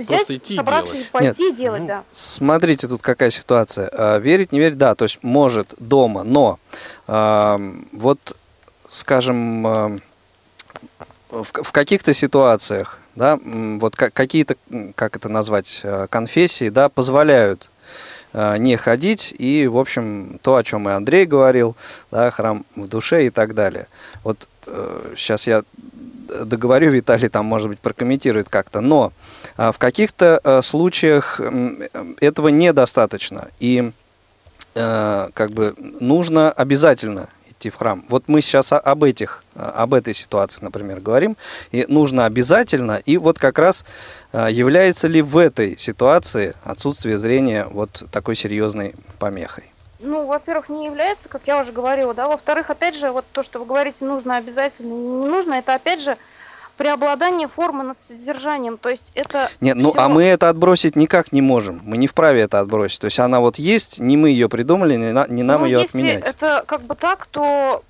взять, 0.00 0.18
Просто 0.18 0.36
идти 0.36 0.56
собраться 0.56 0.92
делать. 0.92 1.08
и 1.08 1.10
пойти 1.10 1.42
Нет, 1.44 1.56
делать, 1.56 1.80
ну, 1.82 1.88
да. 1.88 2.04
Смотрите, 2.12 2.88
тут 2.88 3.02
какая 3.02 3.30
ситуация. 3.30 3.88
А, 3.92 4.18
верить, 4.18 4.52
не 4.52 4.58
верить, 4.58 4.78
да, 4.78 4.94
то 4.94 5.04
есть 5.04 5.18
может 5.22 5.74
дома, 5.78 6.22
но 6.22 6.58
э, 7.06 7.56
вот, 7.92 8.36
скажем, 8.88 9.66
э, 9.66 9.98
в, 11.30 11.44
в 11.62 11.72
каких-то 11.72 12.14
ситуациях, 12.14 12.98
да, 13.14 13.38
вот 13.44 13.96
какие-то, 13.96 14.56
как 14.94 15.16
это 15.16 15.28
назвать, 15.28 15.82
конфессии, 16.08 16.68
да, 16.68 16.88
позволяют 16.88 17.70
не 18.32 18.76
ходить 18.76 19.34
и, 19.36 19.66
в 19.66 19.76
общем, 19.76 20.38
то, 20.42 20.54
о 20.54 20.62
чем 20.62 20.88
и 20.88 20.92
Андрей 20.92 21.26
говорил, 21.26 21.76
да, 22.12 22.30
храм 22.30 22.64
в 22.76 22.86
душе 22.86 23.26
и 23.26 23.30
так 23.30 23.54
далее. 23.54 23.88
Вот 24.22 24.48
э, 24.66 25.14
сейчас 25.16 25.48
я 25.48 25.64
договорю, 26.44 26.90
Виталий 26.90 27.28
там, 27.28 27.46
может 27.46 27.68
быть, 27.68 27.78
прокомментирует 27.80 28.48
как-то, 28.48 28.80
но 28.80 29.12
а, 29.56 29.72
в 29.72 29.78
каких-то 29.78 30.40
а, 30.42 30.62
случаях 30.62 31.40
этого 32.20 32.48
недостаточно, 32.48 33.48
и 33.60 33.92
а, 34.74 35.30
как 35.34 35.50
бы 35.50 35.74
нужно 35.78 36.50
обязательно 36.50 37.28
идти 37.50 37.70
в 37.70 37.76
храм. 37.76 38.04
Вот 38.08 38.24
мы 38.28 38.40
сейчас 38.40 38.72
об 38.72 39.04
этих, 39.04 39.44
об 39.54 39.94
этой 39.94 40.14
ситуации, 40.14 40.64
например, 40.64 41.00
говорим, 41.00 41.36
и 41.72 41.84
нужно 41.88 42.26
обязательно, 42.26 43.02
и 43.04 43.18
вот 43.18 43.38
как 43.38 43.58
раз 43.58 43.84
является 44.32 45.08
ли 45.08 45.20
в 45.20 45.36
этой 45.36 45.76
ситуации 45.76 46.54
отсутствие 46.62 47.18
зрения 47.18 47.66
вот 47.70 48.04
такой 48.10 48.36
серьезной 48.36 48.94
помехой? 49.18 49.72
Ну, 50.02 50.26
во-первых, 50.26 50.68
не 50.68 50.86
является, 50.86 51.28
как 51.28 51.42
я 51.46 51.60
уже 51.60 51.72
говорила, 51.72 52.14
да. 52.14 52.28
Во-вторых, 52.28 52.70
опять 52.70 52.96
же, 52.96 53.10
вот 53.10 53.24
то, 53.32 53.42
что 53.42 53.58
вы 53.58 53.66
говорите, 53.66 54.04
нужно 54.04 54.36
обязательно, 54.36 54.92
не 54.92 55.26
нужно, 55.28 55.54
это 55.54 55.74
опять 55.74 56.02
же 56.02 56.16
преобладание 56.76 57.46
формы 57.46 57.84
над 57.84 58.00
содержанием. 58.00 58.78
То 58.78 58.88
есть 58.88 59.12
это. 59.14 59.50
Нет, 59.60 59.76
ну 59.76 59.92
а 59.96 60.08
мы 60.08 60.24
это 60.24 60.48
отбросить 60.48 60.96
никак 60.96 61.30
не 61.30 61.42
можем. 61.42 61.82
Мы 61.84 61.98
не 61.98 62.06
вправе 62.06 62.40
это 62.40 62.58
отбросить. 62.58 63.00
То 63.00 63.04
есть 63.06 63.18
она 63.18 63.40
вот 63.40 63.58
есть, 63.58 64.00
не 64.00 64.16
мы 64.16 64.30
ее 64.30 64.48
придумали, 64.48 64.96
не, 64.96 65.12
на, 65.12 65.26
не 65.28 65.42
нам 65.42 65.60
ну, 65.60 65.66
ее 65.66 65.80
если 65.80 65.98
отменять. 65.98 66.26
Это 66.26 66.64
как 66.66 66.80
бы 66.80 66.94
так, 66.94 67.26
то 67.26 67.84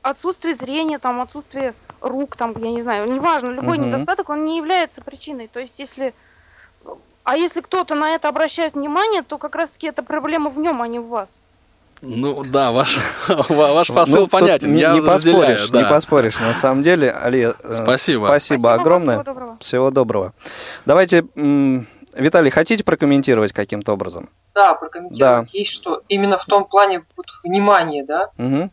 отсутствие 0.00 0.54
зрения, 0.54 0.98
там, 0.98 1.20
отсутствие 1.20 1.74
рук, 2.00 2.36
там, 2.36 2.54
я 2.58 2.70
не 2.70 2.80
знаю, 2.80 3.12
неважно, 3.12 3.50
любой 3.50 3.76
угу. 3.76 3.86
недостаток, 3.86 4.30
он 4.30 4.44
не 4.46 4.56
является 4.56 5.02
причиной. 5.02 5.48
То 5.52 5.60
есть, 5.60 5.78
если 5.78 6.14
а 7.28 7.36
если 7.36 7.60
кто-то 7.60 7.94
на 7.94 8.14
это 8.14 8.28
обращает 8.28 8.74
внимание, 8.74 9.20
то 9.20 9.36
как 9.36 9.54
раз-таки 9.54 9.86
это 9.86 10.02
проблема 10.02 10.48
в 10.48 10.58
нем, 10.58 10.80
а 10.80 10.88
не 10.88 10.98
в 10.98 11.08
вас. 11.08 11.28
Ну 12.00 12.42
да, 12.42 12.72
ваш, 12.72 12.98
ваш 13.28 13.88
посыл 13.88 14.20
ну, 14.22 14.28
понятен. 14.28 14.72
Не, 14.72 14.86
не 14.94 15.02
поспоришь, 15.02 15.68
да. 15.68 15.82
не 15.82 15.88
поспоришь. 15.88 16.40
На 16.40 16.54
самом 16.54 16.82
деле, 16.82 17.10
Али, 17.10 17.50
спасибо. 17.50 17.68
Э, 17.68 17.74
спасибо, 17.74 18.26
спасибо 18.28 18.74
огромное. 18.74 19.16
Вам, 19.16 19.24
всего 19.24 19.34
доброго. 19.34 19.58
Всего 19.60 19.90
доброго. 19.90 20.32
Давайте, 20.86 21.26
Виталий, 22.14 22.50
хотите 22.50 22.82
прокомментировать 22.82 23.52
каким-то 23.52 23.92
образом? 23.92 24.30
Да, 24.54 24.72
прокомментировать. 24.72 25.20
Да. 25.20 25.46
Есть 25.52 25.72
что 25.72 26.00
именно 26.08 26.38
в 26.38 26.46
том 26.46 26.64
плане 26.64 27.04
вот, 27.14 27.26
внимания, 27.44 28.04
да. 28.04 28.30
Угу. 28.38 28.70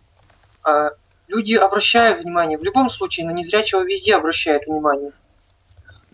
А, 0.63 0.91
люди 1.27 1.55
обращают 1.55 2.23
внимание. 2.23 2.57
В 2.57 2.63
любом 2.63 2.89
случае, 2.89 3.25
на 3.25 3.31
незрячего 3.31 3.81
везде 3.81 4.15
обращают 4.15 4.65
внимание. 4.65 5.11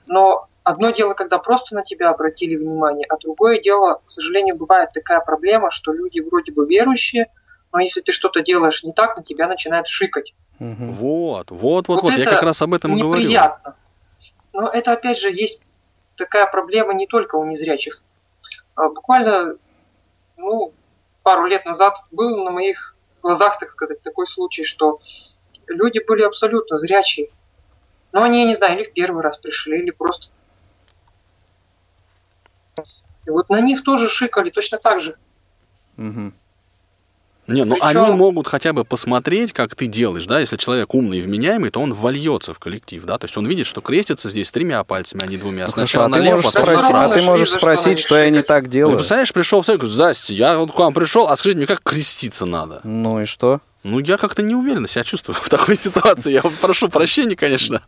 Но 0.08 0.48
Одно 0.64 0.92
дело, 0.92 1.16
когда 1.16 1.40
просто 1.40 1.74
на 1.74 1.84
тебя 1.84 2.10
обратили 2.10 2.56
внимание, 2.56 3.08
а 3.10 3.18
другое 3.18 3.60
дело, 3.60 4.02
к 4.06 4.10
сожалению, 4.10 4.58
бывает 4.58 4.90
такая 4.94 5.20
проблема, 5.20 5.72
что 5.72 5.92
люди 5.92 6.20
вроде 6.20 6.54
бы 6.54 6.68
верующие, 6.68 7.32
но 7.74 7.80
если 7.80 8.02
ты 8.02 8.12
что-то 8.12 8.42
делаешь 8.42 8.84
не 8.84 8.94
так, 8.94 9.18
на 9.18 9.24
тебя 9.24 9.48
начинают 9.48 9.88
шикать. 9.88 10.34
Угу. 10.60 10.86
Вот, 10.86 11.52
вот, 11.52 11.88
вот, 11.88 12.04
вот, 12.04 12.14
я 12.14 12.26
как 12.26 12.44
раз 12.44 12.62
об 12.62 12.76
этом 12.76 12.96
и 12.96 13.02
говорю. 13.02 13.24
Неприятно. 13.24 13.76
Но 14.54 14.68
это, 14.68 14.92
опять 14.92 15.18
же, 15.18 15.32
есть 15.32 15.64
такая 16.16 16.46
проблема 16.46 16.94
не 16.94 17.08
только 17.08 17.38
у 17.38 17.46
незрячих. 17.46 18.00
А 18.76 18.90
буквально, 18.90 19.56
ну, 20.38 20.74
пару 21.24 21.46
лет 21.46 21.66
назад 21.66 21.96
был 22.12 22.44
на 22.44 22.52
моих 22.52 22.96
глазах, 23.24 23.58
так 23.58 23.72
сказать, 23.72 24.02
такой 24.02 24.28
случай, 24.28 24.64
что 24.64 25.00
люди 25.68 26.00
были 26.06 26.22
абсолютно 26.22 26.78
зрячие. 26.78 27.30
Но 28.12 28.22
они, 28.22 28.42
я 28.42 28.46
не 28.46 28.56
знаю, 28.56 28.78
или 28.78 28.86
в 28.86 28.94
первый 28.94 29.24
раз 29.24 29.38
пришли, 29.38 29.80
или 29.80 29.92
просто 29.92 30.31
и 33.26 33.30
вот 33.30 33.50
на 33.50 33.62
них 33.62 33.84
тоже 33.84 34.10
шикали 34.10 34.50
точно 34.50 34.78
так 34.78 35.00
же. 35.00 35.16
Угу. 35.98 36.34
Не, 37.48 37.66
ну 37.66 37.76
Причем... 37.76 38.04
они 38.04 38.16
могут 38.16 38.48
хотя 38.48 38.72
бы 38.72 38.86
посмотреть, 38.86 39.52
как 39.52 39.76
ты 39.76 39.88
делаешь, 39.88 40.26
да, 40.26 40.40
если 40.40 40.58
человек 40.58 40.94
умный 40.94 41.18
и 41.18 41.22
вменяемый, 41.22 41.70
то 41.70 41.82
он 41.82 41.94
вольется 41.94 42.54
в 42.54 42.60
коллектив, 42.60 43.04
да, 43.04 43.18
то 43.18 43.26
есть 43.26 43.36
он 43.36 43.46
видит, 43.46 43.66
что 43.66 43.82
крестится 43.82 44.30
здесь 44.30 44.52
тремя 44.52 44.84
пальцами, 44.84 45.24
а 45.24 45.28
не 45.28 45.38
двумя. 45.38 45.66
Ну, 45.66 45.72
Сначала 45.72 46.06
а 46.06 46.12
ты 46.12 46.22
можешь 46.22 46.50
спросить, 46.50 46.92
а 46.92 47.10
ты 47.10 47.22
можешь 47.22 47.50
спросить, 47.50 48.00
что 48.00 48.18
я 48.18 48.30
не 48.30 48.42
так 48.42 48.68
делаю. 48.70 48.94
Ну, 48.94 48.98
представляешь, 49.00 49.34
пришел 49.34 49.62
в 49.62 49.66
церковь, 49.66 49.90
здрасте, 49.90 50.34
я 50.34 50.58
вот 50.58 50.72
к 50.72 50.80
вам 50.80 50.94
пришел, 50.94 51.28
а 51.28 51.36
скажите 51.36 51.58
мне, 51.58 51.68
как 51.68 51.82
креститься 51.82 52.46
надо? 52.46 52.82
Ну 52.84 53.22
и 53.22 53.26
что? 53.26 53.60
Ну, 53.84 54.00
я 54.00 54.18
как-то 54.18 54.44
неуверенно 54.44 54.88
себя 54.88 55.04
чувствую 55.04 55.36
в 55.36 55.50
такой 55.50 55.76
ситуации. 55.76 56.32
Я 56.32 56.44
прошу 56.62 56.88
прощения, 56.88 57.36
конечно. 57.36 57.82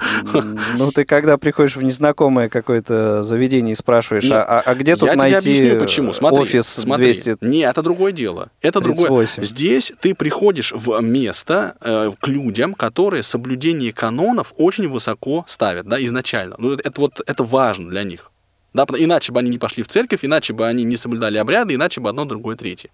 Ну, 0.75 0.91
ты 0.91 1.05
когда 1.05 1.37
приходишь 1.37 1.75
в 1.75 1.83
незнакомое 1.83 2.49
какое-то 2.49 3.21
заведение 3.21 3.73
и 3.73 3.75
спрашиваешь, 3.75 4.29
а, 4.31 4.43
а, 4.43 4.61
а 4.61 4.75
где 4.75 4.95
тут 4.95 5.09
я 5.09 5.15
найти 5.15 5.39
тебе 5.39 5.51
объясню, 5.53 5.79
почему. 5.79 6.13
Смотри, 6.13 6.41
офис 6.41 6.67
смотри. 6.67 7.05
200? 7.05 7.37
Не, 7.41 7.61
это 7.61 7.83
другое 7.83 8.11
дело. 8.11 8.49
Это 8.61 8.79
38. 8.79 9.05
другое. 9.05 9.27
Здесь 9.37 9.93
ты 9.99 10.15
приходишь 10.15 10.71
в 10.71 10.99
место 11.01 11.75
э, 11.81 12.11
к 12.19 12.27
людям, 12.27 12.73
которые 12.73 13.21
соблюдение 13.21 13.93
канонов 13.93 14.53
очень 14.57 14.87
высоко 14.87 15.45
ставят, 15.47 15.87
да, 15.87 16.03
изначально. 16.03 16.55
Ну, 16.57 16.73
это, 16.73 16.89
это 16.89 17.01
вот 17.01 17.21
это 17.25 17.43
важно 17.43 17.89
для 17.89 18.03
них. 18.03 18.31
Да, 18.73 18.87
иначе 18.97 19.31
бы 19.31 19.39
они 19.39 19.51
не 19.51 19.59
пошли 19.59 19.83
в 19.83 19.87
церковь, 19.87 20.21
иначе 20.23 20.53
бы 20.53 20.65
они 20.65 20.83
не 20.83 20.97
соблюдали 20.97 21.37
обряды, 21.37 21.75
иначе 21.75 22.01
бы 22.01 22.09
одно, 22.09 22.25
другое, 22.25 22.55
третье 22.55 22.89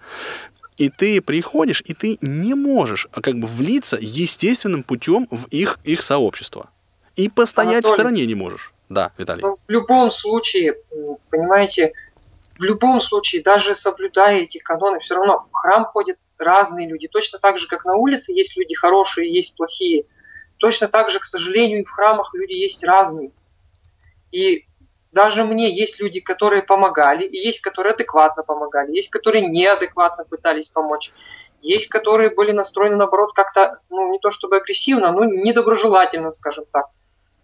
и 0.79 0.89
ты 0.89 1.21
приходишь, 1.21 1.83
и 1.85 1.93
ты 1.93 2.17
не 2.21 2.55
можешь 2.55 3.07
а, 3.11 3.21
как 3.21 3.35
бы 3.35 3.47
влиться 3.47 3.97
естественным 3.99 4.83
путем 4.83 5.27
в 5.29 5.45
их, 5.47 5.77
их 5.83 6.01
сообщество. 6.01 6.69
И 7.15 7.29
постоять 7.29 7.83
Анатолий, 7.83 7.91
в 7.91 7.93
стороне 7.93 8.25
не 8.25 8.35
можешь. 8.35 8.73
Да, 8.87 9.11
Виталий. 9.17 9.41
Ну, 9.43 9.57
в 9.67 9.69
любом 9.69 10.09
случае, 10.09 10.75
понимаете, 11.29 11.93
в 12.57 12.63
любом 12.63 13.01
случае, 13.01 13.43
даже 13.43 13.75
соблюдая 13.75 14.39
эти 14.39 14.57
каноны, 14.57 14.99
все 14.99 15.15
равно 15.15 15.47
в 15.51 15.53
храм 15.53 15.85
ходят 15.85 16.17
разные 16.37 16.87
люди. 16.87 17.09
Точно 17.09 17.39
так 17.39 17.57
же, 17.57 17.67
как 17.67 17.83
на 17.83 17.95
улице 17.95 18.31
есть 18.31 18.55
люди 18.57 18.73
хорошие, 18.73 19.31
есть 19.31 19.55
плохие. 19.57 20.05
Точно 20.57 20.87
так 20.87 21.09
же, 21.09 21.19
к 21.19 21.25
сожалению, 21.25 21.81
и 21.81 21.83
в 21.83 21.89
храмах 21.89 22.33
люди 22.33 22.53
есть 22.53 22.85
разные. 22.85 23.31
И 24.31 24.65
даже 25.11 25.43
мне 25.43 25.73
есть 25.73 25.99
люди, 25.99 26.19
которые 26.19 26.61
помогали, 26.61 27.25
и 27.25 27.37
есть, 27.37 27.61
которые 27.61 27.93
адекватно 27.93 28.43
помогали, 28.43 28.93
есть, 28.93 29.09
которые 29.09 29.47
неадекватно 29.47 30.23
пытались 30.25 30.67
помочь. 30.67 31.11
Есть, 31.61 31.87
которые 31.87 32.29
были 32.29 32.51
настроены, 32.51 32.95
наоборот, 32.95 33.33
как-то, 33.33 33.79
ну, 33.89 34.11
не 34.11 34.19
то 34.19 34.29
чтобы 34.29 34.57
агрессивно, 34.57 35.11
но 35.11 35.25
недоброжелательно, 35.25 36.31
скажем 36.31 36.65
так. 36.71 36.85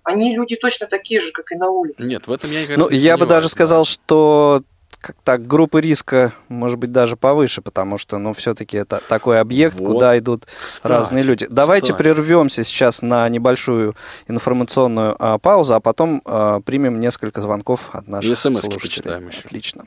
Они 0.04 0.36
люди 0.36 0.56
точно 0.56 0.86
такие 0.86 1.20
же, 1.20 1.32
как 1.32 1.52
и 1.52 1.56
на 1.56 1.70
улице. 1.70 2.08
Нет, 2.08 2.28
в 2.28 2.32
этом 2.32 2.52
я 2.52 2.78
Ну, 2.78 2.90
я 2.90 3.18
бы 3.18 3.26
даже 3.26 3.50
сказал, 3.50 3.84
что 3.84 4.62
как 5.00 5.16
так, 5.24 5.48
группы 5.48 5.82
риска, 5.82 6.34
может 6.50 6.78
быть, 6.78 6.92
даже 6.92 7.16
повыше, 7.16 7.62
потому 7.62 7.98
что, 7.98 8.18
ну, 8.18 8.34
все-таки 8.34 8.78
это 8.78 9.02
такой 9.08 9.40
объект, 9.40 9.80
вот. 9.80 9.94
куда 9.94 10.18
идут 10.18 10.46
кстати, 10.46 10.92
разные 10.92 11.24
люди. 11.24 11.48
Давайте 11.50 11.94
кстати. 11.94 11.98
прервемся 11.98 12.64
сейчас 12.64 13.02
на 13.02 13.28
небольшую 13.30 13.96
информационную 14.28 15.16
а, 15.20 15.38
паузу, 15.38 15.76
а 15.76 15.80
потом 15.80 16.22
а, 16.26 16.60
примем 16.62 17.00
несколько 17.00 17.42
звонков 17.42 17.90
от 17.92 18.08
наших 18.08 18.32
И 18.32 18.36
слушателей. 18.36 18.80
почитаем 18.80 19.28
еще. 19.28 19.42
Отлично. 19.46 19.86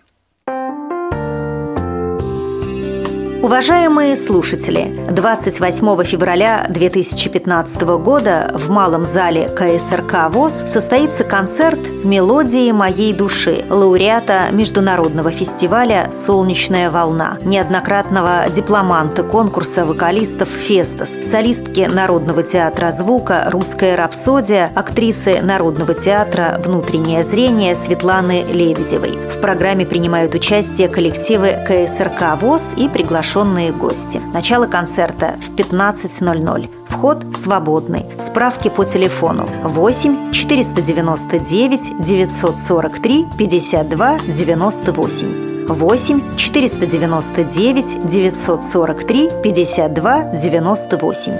Уважаемые 3.40 4.16
слушатели, 4.16 4.90
28 5.12 6.02
февраля 6.02 6.66
2015 6.68 7.80
года 7.82 8.50
в 8.52 8.68
Малом 8.68 9.04
зале 9.04 9.48
КСРК 9.48 10.28
ВОЗ 10.32 10.64
состоится 10.66 11.22
концерт 11.22 11.78
«Мелодии 12.02 12.72
моей 12.72 13.12
души» 13.12 13.64
лауреата 13.70 14.48
международного 14.50 15.30
фестиваля 15.30 16.10
«Солнечная 16.12 16.90
волна», 16.90 17.38
неоднократного 17.44 18.46
дипломанта 18.52 19.22
конкурса 19.22 19.86
вокалистов 19.86 20.48
«Фестас», 20.48 21.16
солистки 21.22 21.88
Народного 21.88 22.42
театра 22.42 22.90
звука 22.90 23.48
«Русская 23.52 23.96
рапсодия», 23.96 24.72
актрисы 24.74 25.40
Народного 25.42 25.94
театра 25.94 26.60
«Внутреннее 26.64 27.22
зрение» 27.22 27.76
Светланы 27.76 28.42
Лебедевой. 28.50 29.16
В 29.30 29.40
программе 29.40 29.86
принимают 29.86 30.34
участие 30.34 30.88
коллективы 30.88 31.56
КСРК 31.68 32.40
ВОЗ 32.42 32.74
и 32.76 32.88
приглашенные 32.88 33.27
приглашенные 33.28 33.72
гости. 33.72 34.20
Начало 34.32 34.66
концерта 34.66 35.36
в 35.40 35.50
15.00. 35.54 36.70
Вход 36.88 37.36
свободный. 37.36 38.06
Справки 38.18 38.70
по 38.70 38.84
телефону 38.84 39.46
8 39.64 40.32
499 40.32 42.00
943 42.00 43.26
52 43.36 44.18
98. 44.20 45.66
8 45.68 46.36
499 46.36 48.08
943 48.08 49.30
52 49.42 50.22
98. 50.34 51.32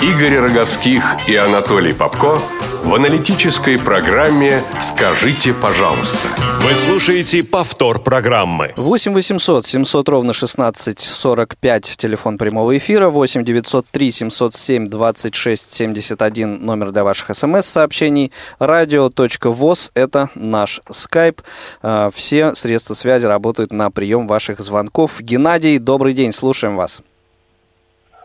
Игорь 0.00 0.38
Роговских 0.38 1.28
и 1.28 1.36
Анатолий 1.36 1.92
Попко 1.92 2.38
в 2.84 2.94
аналитической 2.94 3.78
программе 3.78 4.60
«Скажите, 4.80 5.54
пожалуйста». 5.54 6.28
Вы 6.60 6.72
слушаете 6.72 7.46
повтор 7.46 8.00
программы. 8.00 8.72
8 8.76 9.14
800 9.14 9.64
700 9.64 10.08
ровно 10.08 10.32
16 10.32 10.98
45, 10.98 11.96
телефон 11.96 12.38
прямого 12.38 12.76
эфира, 12.76 13.08
8 13.08 13.44
903 13.44 14.10
707 14.10 14.88
26 14.88 15.72
71, 15.72 16.64
номер 16.64 16.90
для 16.90 17.04
ваших 17.04 17.36
смс-сообщений, 17.36 18.32
радио.воз– 18.58 19.92
это 19.94 20.28
наш 20.34 20.80
скайп. 20.90 21.40
А, 21.82 22.10
все 22.10 22.54
средства 22.54 22.94
связи 22.94 23.26
работают 23.26 23.72
на 23.72 23.90
прием 23.90 24.26
ваших 24.26 24.60
звонков. 24.60 25.20
Геннадий, 25.20 25.78
добрый 25.78 26.14
день, 26.14 26.32
слушаем 26.32 26.76
вас. 26.76 27.02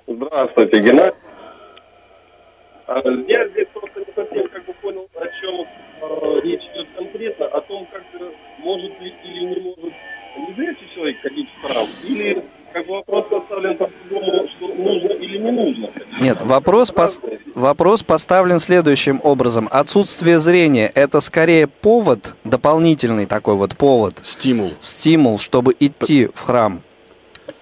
Здравствуйте, 0.08 0.80
Геннадий. 0.80 1.14
А, 2.88 3.00
я 3.28 3.48
здесь 3.50 3.68
просто 3.74 4.00
не 4.00 4.14
совсем 4.16 4.48
как 4.48 4.66
бы 4.66 4.74
понял, 4.82 5.08
о 5.16 5.28
чем 5.42 5.68
э, 6.02 6.17
речь 6.44 6.62
идет 6.74 6.88
конкретно, 6.96 7.46
о 7.46 7.62
том, 7.62 7.88
как 7.92 8.04
может 8.60 9.00
ли 9.02 9.14
или 9.24 9.46
не 9.46 9.62
может 9.62 9.94
неверующий 10.38 10.88
человек 10.94 11.22
ходить 11.22 11.48
в 11.50 11.68
храм, 11.68 11.88
или 12.04 12.44
как 12.74 12.86
бы 12.86 12.94
вопрос 12.94 13.26
поставлен 13.30 13.78
по-другому, 13.78 14.48
что 14.58 14.68
нужно 14.68 15.14
или 15.14 15.38
не 15.38 15.52
нужно. 15.52 15.90
Нет, 16.22 16.42
вопрос, 16.42 16.92
пос... 16.92 17.20
вопрос 17.56 18.04
поставлен 18.04 18.60
следующим 18.60 19.20
образом. 19.24 19.68
Отсутствие 19.72 20.40
зрения– 20.40 20.92
это 20.96 21.22
скорее 21.22 21.68
повод, 21.68 22.36
дополнительный 22.44 23.26
такой 23.26 23.56
вот 23.56 23.76
повод. 23.76 24.20
Стимул. 24.22 24.72
Стимул, 24.80 25.40
чтобы 25.40 25.76
идти 25.80 26.30
в 26.34 26.42
храм. 26.42 26.82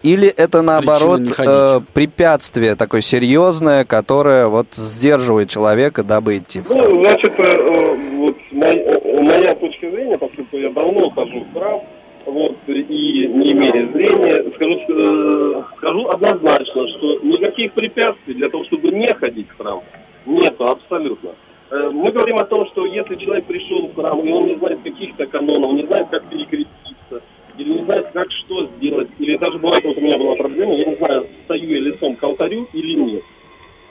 Или 0.01 0.27
это 0.27 0.61
наоборот 0.61 1.21
э, 1.37 1.81
препятствие 1.93 2.75
такое 2.75 3.01
серьезное, 3.01 3.85
которое 3.85 4.47
вот 4.47 4.67
сдерживает 4.73 5.49
человека, 5.49 6.03
дабы 6.03 6.37
идти 6.37 6.59
в 6.61 6.67
храм? 6.67 6.89
Ну, 6.89 7.03
значит, 7.03 7.33
э, 7.39 7.95
вот 8.17 8.35
моя, 8.51 9.21
моя 9.21 9.55
точка 9.55 9.89
зрения, 9.89 10.17
поскольку 10.17 10.57
я 10.57 10.69
давно 10.71 11.04
хожу 11.15 11.39
в 11.39 11.53
храм, 11.53 11.81
вот, 12.25 12.57
и 12.67 13.27
не 13.27 13.51
имея 13.53 13.71
зрения, 13.71 14.51
скажу, 14.55 14.79
э, 14.89 15.63
скажу 15.77 16.07
однозначно, 16.09 16.87
что 16.89 17.19
никаких 17.19 17.73
препятствий 17.73 18.33
для 18.33 18.49
того, 18.49 18.65
чтобы 18.65 18.89
не 18.89 19.07
ходить 19.13 19.47
в 19.49 19.57
храм, 19.57 19.81
нету 20.25 20.65
абсолютно. 20.65 21.31
Э, 21.69 21.87
мы 21.93 22.11
говорим 22.11 22.37
о 22.37 22.45
том, 22.45 22.65
что 22.67 22.85
если 22.85 23.15
человек 23.15 23.45
пришел 23.45 23.87
в 23.87 23.95
храм, 23.95 24.19
и 24.21 24.31
он 24.31 24.47
не 24.47 24.55
знает 24.55 24.79
каких-то 24.83 25.27
канонов, 25.27 25.73
не 25.73 25.85
знает, 25.85 26.07
как 26.09 26.27
перекреститься, 26.29 27.21
или 27.57 27.73
не 27.73 27.85
знает, 27.85 28.07
как 28.11 28.27
что 28.31 28.65
сделать, 28.77 29.09
или 29.19 29.37
даже 29.37 29.59
бывает, 29.59 29.83
вот 29.85 29.97
у 29.97 30.01
меня 30.01 30.17
была 30.17 30.35
проблема, 30.35 30.73
я 30.75 30.85
не 30.85 30.95
знаю, 30.95 31.27
стою 31.45 31.69
я 31.69 31.79
лицом 31.79 32.15
к 32.15 32.23
алтарю 32.23 32.67
или 32.73 32.99
нет. 32.99 33.23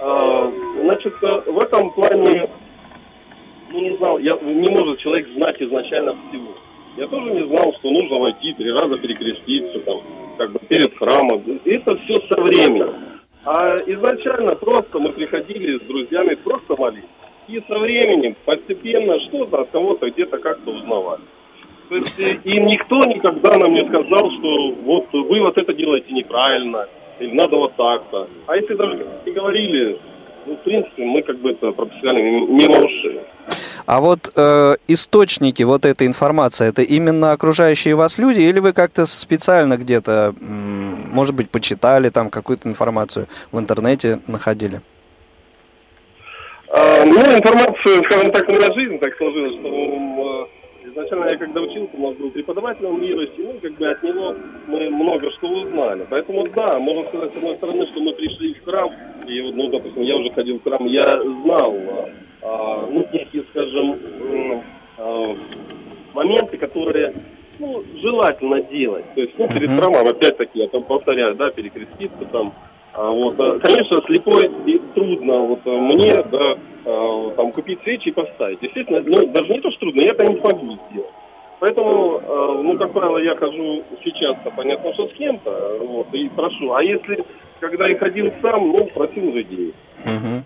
А, 0.00 0.52
значит, 0.82 1.14
в 1.20 1.62
этом 1.62 1.90
плане, 1.92 2.48
ну 3.70 3.80
не 3.80 3.96
знал, 3.96 4.18
я, 4.18 4.32
не 4.42 4.70
может 4.70 4.98
человек 4.98 5.28
знать 5.36 5.62
изначально 5.62 6.16
всего. 6.28 6.54
Я 6.96 7.08
тоже 7.08 7.30
не 7.32 7.44
знал, 7.46 7.74
что 7.74 7.90
нужно 7.90 8.18
войти 8.18 8.52
три 8.54 8.70
раза 8.70 8.96
перекреститься, 8.98 9.80
там, 9.80 10.00
как 10.38 10.52
бы 10.52 10.60
перед 10.60 10.96
храмом. 10.96 11.42
Это 11.64 11.96
все 11.96 12.16
со 12.28 12.40
временем. 12.40 12.94
А 13.44 13.76
изначально 13.86 14.54
просто 14.54 15.00
мы 15.00 15.12
приходили 15.12 15.78
с 15.78 15.82
друзьями 15.82 16.34
просто 16.36 16.76
молиться. 16.78 17.08
И 17.48 17.60
со 17.68 17.78
временем 17.78 18.36
постепенно 18.44 19.18
что-то 19.20 19.62
от 19.62 19.70
кого-то 19.70 20.08
где-то 20.10 20.38
как-то 20.38 20.70
узнавали. 20.70 21.22
То 21.88 21.96
есть, 21.96 22.18
э, 22.18 22.38
и 22.44 22.60
никто 22.60 22.96
никогда 23.04 23.58
нам 23.58 23.74
не 23.74 23.83
сказал, 23.94 24.30
что 24.30 24.72
вот 24.84 25.06
вы 25.12 25.40
вот 25.40 25.56
это 25.58 25.72
делаете 25.72 26.12
неправильно, 26.12 26.86
или 27.20 27.32
надо 27.34 27.56
вот 27.56 27.76
так-то. 27.76 28.28
А 28.46 28.56
если 28.56 28.74
даже 28.74 29.06
не 29.24 29.32
говорили, 29.32 29.98
ну, 30.46 30.56
в 30.56 30.58
принципе, 30.58 31.04
мы 31.04 31.22
как 31.22 31.38
бы 31.38 31.52
это 31.52 31.72
профессионально 31.72 32.46
не 32.46 32.66
нарушили. 32.66 33.20
А 33.86 34.00
вот 34.00 34.32
э, 34.36 34.74
источники 34.88 35.62
вот 35.62 35.84
этой 35.84 36.06
информации, 36.06 36.68
это 36.68 36.82
именно 36.82 37.32
окружающие 37.32 37.94
вас 37.94 38.18
люди, 38.18 38.40
или 38.40 38.58
вы 38.58 38.72
как-то 38.72 39.06
специально 39.06 39.76
где-то, 39.76 40.34
может 40.40 41.34
быть, 41.34 41.50
почитали 41.50 42.08
там 42.08 42.30
какую-то 42.30 42.68
информацию 42.68 43.26
в 43.52 43.58
интернете 43.58 44.20
находили? 44.26 44.80
А, 46.70 47.04
ну, 47.04 47.20
информацию, 47.20 48.02
скажем 48.04 48.32
так, 48.32 48.48
у 48.48 48.52
меня 48.52 48.72
жизнь 48.72 48.98
так 48.98 49.16
сложилась, 49.16 49.54
что 49.60 49.68
изначально 50.94 51.30
я 51.30 51.36
когда 51.36 51.60
учился, 51.60 51.90
у 51.94 52.08
нас 52.08 52.16
был 52.16 52.30
преподаватель, 52.30 52.84
юристи, 52.84 53.42
ну, 53.42 53.58
как 53.60 53.72
бы 53.74 53.88
от 53.88 54.02
него 54.02 54.34
мы 54.66 54.90
много 54.90 55.30
что 55.32 55.48
узнали. 55.48 56.06
Поэтому, 56.08 56.46
да, 56.54 56.78
можно 56.78 57.08
сказать, 57.08 57.32
с 57.32 57.36
одной 57.36 57.56
стороны, 57.56 57.86
что 57.86 58.00
мы 58.00 58.12
пришли 58.14 58.54
в 58.54 58.64
храм, 58.64 58.92
и, 59.26 59.52
ну, 59.52 59.68
допустим, 59.68 60.02
я 60.02 60.16
уже 60.16 60.30
ходил 60.30 60.58
в 60.58 60.62
храм, 60.62 60.86
я 60.86 61.20
знал, 61.42 61.76
а, 62.42 62.86
ну, 62.90 63.06
некие, 63.12 63.44
скажем, 63.50 64.62
а, 64.98 65.36
моменты, 66.14 66.56
которые 66.56 67.12
ну, 67.58 67.82
желательно 68.00 68.62
делать. 68.62 69.04
То 69.14 69.20
есть, 69.20 69.34
ну, 69.38 69.48
перед 69.48 69.70
храмом, 69.70 70.06
опять-таки, 70.06 70.58
я 70.58 70.68
там 70.68 70.82
повторяю, 70.82 71.34
да, 71.34 71.50
перекреститься 71.50 72.24
там. 72.30 72.52
А, 72.94 73.10
вот, 73.10 73.34
а, 73.38 73.58
конечно, 73.58 74.00
слепой 74.06 74.50
трудно 74.94 75.38
вот 75.40 75.60
а, 75.64 75.70
мне, 75.70 76.22
да, 76.30 76.56
Э, 76.86 77.30
там, 77.36 77.50
купить 77.52 77.80
свечи 77.82 78.08
и 78.08 78.12
поставить. 78.12 78.60
Естественно, 78.60 79.02
ну, 79.06 79.26
даже 79.28 79.48
не 79.48 79.60
то, 79.60 79.70
что 79.70 79.80
трудно, 79.80 80.02
я 80.02 80.10
это 80.10 80.26
не 80.26 80.38
смогу 80.38 80.78
сделать. 80.90 81.10
Поэтому, 81.58 82.18
э, 82.18 82.62
ну, 82.62 82.76
как 82.76 82.92
правило, 82.92 83.16
я 83.18 83.34
хожу 83.36 83.82
сейчас-то, 84.04 84.50
понятно, 84.50 84.92
что 84.92 85.08
с 85.08 85.12
кем-то, 85.14 85.78
вот, 85.80 86.12
и 86.12 86.28
прошу. 86.28 86.74
А 86.74 86.84
если, 86.84 87.24
когда 87.58 87.88
я 87.88 87.96
ходил 87.96 88.30
сам, 88.42 88.68
ну, 88.68 88.84
просил 88.88 89.32
денег. 89.32 89.74
Угу. 90.04 90.44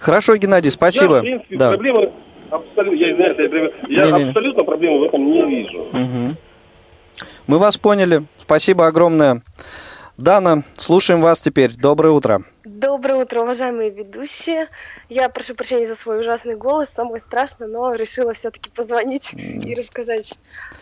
Хорошо, 0.00 0.36
Геннадий, 0.36 0.72
спасибо. 0.72 1.16
Я, 1.16 1.20
в 1.20 1.22
принципе, 1.22 1.56
да. 1.56 1.68
проблемы 1.70 2.10
абсолютно, 2.50 2.96
я 2.96 3.12
извиняюсь, 3.12 3.72
я, 3.88 4.04
я 4.06 4.28
абсолютно 4.28 4.64
проблемы 4.64 4.98
в 4.98 5.02
этом 5.04 5.30
не 5.30 5.42
вижу. 5.42 5.78
Угу. 5.78 6.36
Мы 7.46 7.58
вас 7.58 7.76
поняли. 7.76 8.24
Спасибо 8.38 8.88
огромное. 8.88 9.42
Дана, 10.20 10.64
слушаем 10.76 11.22
вас 11.22 11.40
теперь. 11.40 11.74
Доброе 11.74 12.10
утро. 12.10 12.42
Доброе 12.64 13.22
утро, 13.22 13.40
уважаемые 13.40 13.88
ведущие. 13.88 14.68
Я 15.08 15.30
прошу 15.30 15.54
прощения 15.54 15.86
за 15.86 15.96
свой 15.96 16.20
ужасный 16.20 16.56
голос, 16.56 16.90
самое 16.90 17.18
страшное, 17.18 17.68
но 17.68 17.94
решила 17.94 18.34
все-таки 18.34 18.68
позвонить 18.68 19.32
и 19.32 19.74
рассказать 19.74 20.34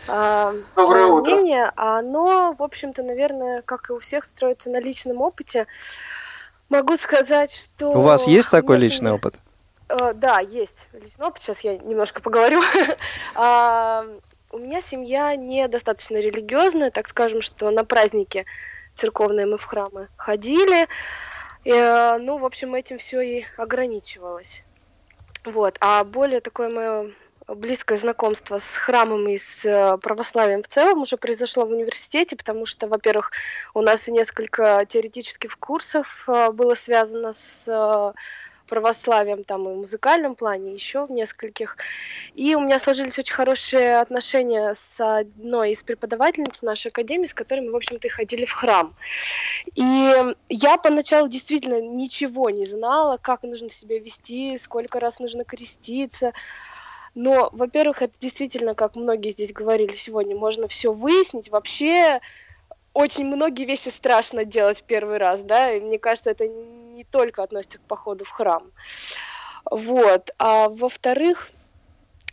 э, 0.09 0.53
Доброе 0.75 1.05
утро. 1.05 1.31
мнение. 1.31 1.71
Оно, 1.77 2.53
в 2.59 2.61
общем-то, 2.61 3.01
наверное, 3.01 3.61
как 3.61 3.89
и 3.89 3.93
у 3.93 3.99
всех, 3.99 4.25
строится 4.25 4.69
на 4.69 4.81
личном 4.81 5.21
опыте. 5.21 5.67
Могу 6.67 6.97
сказать, 6.97 7.55
что... 7.55 7.91
У 7.91 8.01
вас 8.01 8.27
есть 8.27 8.51
такой 8.51 8.77
личный 8.77 9.13
опыт? 9.13 9.35
Э, 9.87 10.11
да, 10.13 10.41
есть 10.41 10.89
личный 10.91 11.27
опыт. 11.27 11.41
Сейчас 11.41 11.61
я 11.61 11.77
немножко 11.77 12.21
поговорю. 12.21 12.61
а, 13.35 14.05
у 14.51 14.57
меня 14.57 14.81
семья 14.81 15.33
недостаточно 15.37 16.17
религиозная, 16.17 16.91
так 16.91 17.07
скажем, 17.07 17.41
что 17.41 17.71
на 17.71 17.85
праздники 17.85 18.45
церковные 18.99 19.45
мы 19.45 19.57
в 19.57 19.63
храмы 19.63 20.09
ходили. 20.17 20.87
И, 21.63 21.71
э, 21.71 22.17
ну, 22.19 22.37
в 22.37 22.45
общем, 22.45 22.75
этим 22.75 22.97
все 22.97 23.21
и 23.21 23.45
ограничивалось. 23.57 24.63
Вот. 25.45 25.77
А 25.79 26.03
более 26.03 26.41
такое 26.41 26.69
мое 26.69 27.11
близкое 27.47 27.97
знакомство 27.97 28.59
с 28.59 28.77
храмом 28.77 29.27
и 29.27 29.37
с 29.37 29.65
э, 29.65 29.97
православием 29.97 30.61
в 30.61 30.67
целом 30.67 31.01
уже 31.01 31.17
произошло 31.17 31.65
в 31.65 31.71
университете, 31.71 32.35
потому 32.35 32.65
что, 32.65 32.87
во-первых, 32.87 33.31
у 33.73 33.81
нас 33.81 34.07
и 34.07 34.11
несколько 34.11 34.85
теоретических 34.87 35.57
курсов 35.57 36.25
э, 36.27 36.51
было 36.51 36.75
связано 36.75 37.33
с 37.33 38.13
православием, 38.69 39.43
там 39.43 39.67
и 39.67 39.73
в 39.73 39.77
музыкальном 39.77 40.35
плане, 40.35 40.73
еще 40.73 41.05
в 41.05 41.11
нескольких. 41.11 41.77
И 42.35 42.55
у 42.55 42.61
меня 42.61 42.79
сложились 42.79 43.17
очень 43.19 43.33
хорошие 43.33 43.99
отношения 43.99 44.73
с 44.75 44.99
одной 44.99 45.71
из 45.71 45.83
преподавательниц 45.83 46.61
нашей 46.61 46.89
академии, 46.89 47.25
с 47.25 47.33
которой 47.33 47.61
мы, 47.61 47.71
в 47.71 47.75
общем-то, 47.75 48.07
и 48.07 48.11
ходили 48.11 48.45
в 48.45 48.51
храм. 48.51 48.95
И 49.75 50.13
я 50.47 50.77
поначалу 50.77 51.27
действительно 51.27 51.81
ничего 51.81 52.49
не 52.49 52.65
знала, 52.65 53.17
как 53.17 53.43
нужно 53.43 53.69
себя 53.69 53.99
вести, 53.99 54.57
сколько 54.57 54.99
раз 54.99 55.19
нужно 55.19 55.43
креститься. 55.43 56.33
Но, 57.15 57.49
во-первых, 57.51 58.01
это 58.01 58.17
действительно, 58.19 58.75
как 58.75 58.95
многие 58.95 59.31
здесь 59.31 59.51
говорили 59.51 59.93
сегодня, 59.93 60.35
можно 60.35 60.67
все 60.67 60.93
выяснить. 60.93 61.49
Вообще, 61.49 62.21
очень 62.99 63.25
многие 63.25 63.65
вещи 63.65 63.89
страшно 63.89 64.43
делать 64.43 64.83
первый 64.85 65.17
раз, 65.17 65.41
да, 65.41 65.71
и 65.71 65.79
мне 65.79 65.97
кажется, 65.97 66.31
это 66.31 66.47
не 66.47 67.05
только 67.05 67.43
относится 67.43 67.77
к 67.77 67.81
походу 67.81 68.25
в 68.25 68.29
храм. 68.29 68.71
Вот. 69.71 70.31
А 70.37 70.67
во-вторых, 70.67 71.49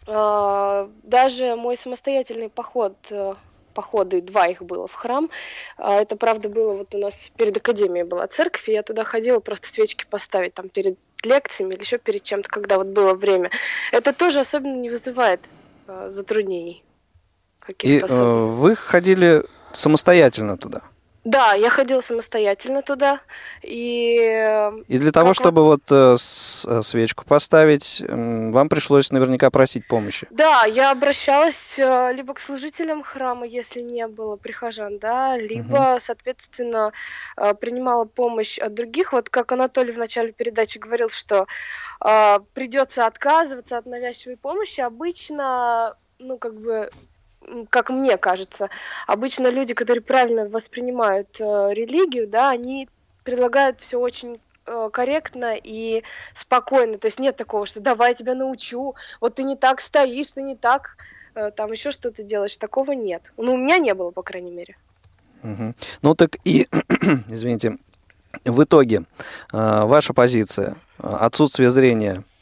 а, 0.06 0.90
даже 1.04 1.54
мой 1.54 1.76
самостоятельный 1.76 2.48
поход, 2.48 2.96
э, 3.10 3.34
походы, 3.74 4.20
два 4.20 4.46
их 4.46 4.62
было 4.62 4.88
в 4.88 4.94
храм, 4.94 5.30
а, 5.76 6.00
это, 6.00 6.16
правда, 6.16 6.48
было 6.48 6.74
вот 6.74 6.94
у 6.94 6.98
нас 6.98 7.30
перед 7.36 7.56
академией 7.56 8.04
была 8.04 8.26
церковь, 8.26 8.68
и 8.68 8.72
я 8.72 8.82
туда 8.82 9.04
ходила 9.04 9.38
просто 9.38 9.68
свечки 9.68 10.04
поставить 10.10 10.54
там 10.54 10.68
перед 10.68 10.98
лекциями 11.22 11.74
или 11.74 11.82
еще 11.82 11.98
перед 11.98 12.24
чем-то, 12.24 12.48
когда 12.48 12.78
вот 12.78 12.88
было 12.88 13.14
время. 13.14 13.50
Это 13.92 14.12
тоже 14.12 14.40
особенно 14.40 14.76
не 14.76 14.90
вызывает 14.90 15.40
э, 15.86 16.08
затруднений. 16.10 16.82
И 17.82 17.98
э, 17.98 18.06
вы 18.06 18.74
ходили 18.76 19.44
самостоятельно 19.72 20.56
туда? 20.56 20.82
Да, 21.26 21.54
я 21.54 21.70
ходила 21.70 22.00
самостоятельно 22.02 22.82
туда. 22.82 23.18
И, 23.60 24.14
и 24.86 24.98
для 24.98 25.10
того, 25.10 25.34
чтобы 25.34 25.64
вот 25.64 25.82
э, 25.90 26.14
э, 26.14 26.82
свечку 26.82 27.24
поставить, 27.24 28.00
вам 28.08 28.68
пришлось 28.68 29.10
наверняка 29.10 29.50
просить 29.50 29.88
помощи. 29.88 30.28
Да, 30.30 30.64
я 30.66 30.92
обращалась 30.92 31.76
э, 31.78 32.12
либо 32.12 32.32
к 32.32 32.38
служителям 32.38 33.02
храма, 33.02 33.44
если 33.44 33.80
не 33.80 34.06
было 34.06 34.36
прихожан, 34.36 35.00
да, 35.00 35.36
либо, 35.36 35.94
угу. 35.94 36.00
соответственно, 36.00 36.92
э, 37.36 37.54
принимала 37.54 38.04
помощь 38.04 38.58
от 38.58 38.74
других. 38.74 39.12
Вот 39.12 39.28
как 39.28 39.50
Анатолий 39.50 39.90
в 39.90 39.98
начале 39.98 40.30
передачи 40.30 40.78
говорил, 40.78 41.10
что 41.10 41.48
э, 42.04 42.38
придется 42.54 43.04
отказываться 43.04 43.78
от 43.78 43.86
навязчивой 43.86 44.36
помощи, 44.36 44.80
обычно, 44.80 45.96
ну, 46.20 46.38
как 46.38 46.54
бы 46.54 46.88
как 47.70 47.90
мне 47.90 48.16
кажется, 48.16 48.70
обычно 49.06 49.48
люди, 49.48 49.74
которые 49.74 50.02
правильно 50.02 50.48
воспринимают 50.48 51.28
э, 51.38 51.44
религию, 51.72 52.26
да, 52.26 52.50
они 52.50 52.88
предлагают 53.24 53.80
все 53.80 53.98
очень 53.98 54.40
э, 54.66 54.90
корректно 54.92 55.56
и 55.56 56.02
спокойно. 56.34 56.98
То 56.98 57.06
есть 57.06 57.18
нет 57.18 57.36
такого, 57.36 57.66
что 57.66 57.80
давай 57.80 58.10
я 58.10 58.14
тебя 58.14 58.34
научу, 58.34 58.94
вот 59.20 59.34
ты 59.34 59.42
не 59.42 59.56
так 59.56 59.80
стоишь, 59.80 60.32
ты 60.32 60.42
не 60.42 60.56
так 60.56 60.96
э, 61.34 61.50
там 61.50 61.72
еще 61.72 61.90
что-то 61.90 62.22
делаешь. 62.22 62.56
Такого 62.56 62.92
нет. 62.92 63.32
Ну, 63.36 63.54
у 63.54 63.58
меня 63.58 63.78
не 63.78 63.94
было, 63.94 64.10
по 64.10 64.22
крайней 64.22 64.52
мере. 64.52 64.76
Угу. 65.42 65.74
Ну 66.02 66.14
так 66.14 66.36
и, 66.44 66.66
извините, 67.28 67.78
в 68.44 68.62
итоге 68.62 69.04
э, 69.52 69.84
ваша 69.84 70.12
позиция, 70.12 70.76
э, 70.98 71.06
отсутствие 71.06 71.70
зрения– 71.70 72.24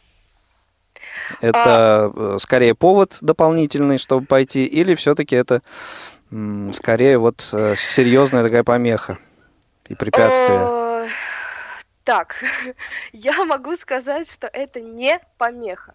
это 1.41 2.12
а... 2.14 2.37
скорее 2.41 2.75
повод 2.75 3.18
дополнительный, 3.20 3.99
чтобы 3.99 4.27
пойти, 4.27 4.66
или 4.66 4.95
все-таки 4.95 5.37
это 5.37 5.62
скорее 6.72 7.18
вот 7.18 7.49
э, 7.53 7.75
серьезная 7.77 8.43
такая 8.43 8.64
помеха 8.64 9.18
и 9.89 9.95
препятствие? 9.95 10.59
Э, 10.61 11.09
так, 12.03 12.37
я 13.12 13.45
могу 13.45 13.77
сказать, 13.77 14.31
что 14.31 14.47
это 14.47 14.81
не 14.81 15.20
помеха. 15.39 15.95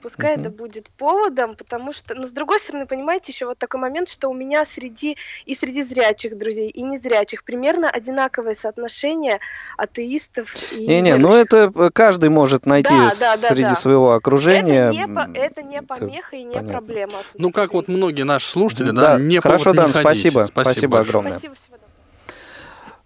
Пускай 0.00 0.36
uh-huh. 0.36 0.40
это 0.40 0.50
будет 0.50 0.88
поводом, 0.90 1.54
потому 1.54 1.92
что, 1.92 2.14
но 2.14 2.26
с 2.26 2.30
другой 2.30 2.60
стороны, 2.60 2.86
понимаете, 2.86 3.32
еще 3.32 3.46
вот 3.46 3.58
такой 3.58 3.80
момент, 3.80 4.08
что 4.08 4.28
у 4.28 4.34
меня 4.34 4.64
среди 4.64 5.16
и 5.44 5.54
среди 5.54 5.82
зрячих 5.82 6.38
друзей, 6.38 6.70
и 6.70 6.82
незрячих 6.82 7.44
примерно 7.44 7.90
одинаковое 7.90 8.54
соотношение 8.54 9.40
атеистов 9.76 10.54
и 10.72 10.86
Не-не, 10.86 11.16
ну 11.16 11.32
это 11.32 11.72
э, 11.74 11.90
каждый 11.92 12.28
может 12.30 12.66
найти 12.66 12.94
да, 12.94 13.10
да, 13.18 13.36
среди 13.36 13.62
да, 13.62 13.68
да. 13.70 13.74
своего 13.74 14.12
окружения. 14.12 14.88
Это 14.88 15.26
не, 15.26 15.38
это 15.38 15.62
не 15.62 15.82
помеха 15.82 16.36
и 16.36 16.44
не 16.44 16.54
понятно. 16.54 16.72
проблема. 16.72 17.14
Ну, 17.34 17.50
как 17.50 17.74
вот 17.74 17.88
многие 17.88 18.22
наши 18.22 18.46
слушатели, 18.46 18.90
да, 18.90 19.16
да 19.16 19.18
не 19.18 19.40
Хорошо, 19.40 19.72
Дан, 19.72 19.88
не 19.88 19.92
спасибо. 19.94 20.46
Спасибо, 20.46 20.62
спасибо 20.62 21.00
огромное. 21.00 21.32
Спасибо, 21.32 21.54
всего 21.54 21.76
доброго. 21.76 21.87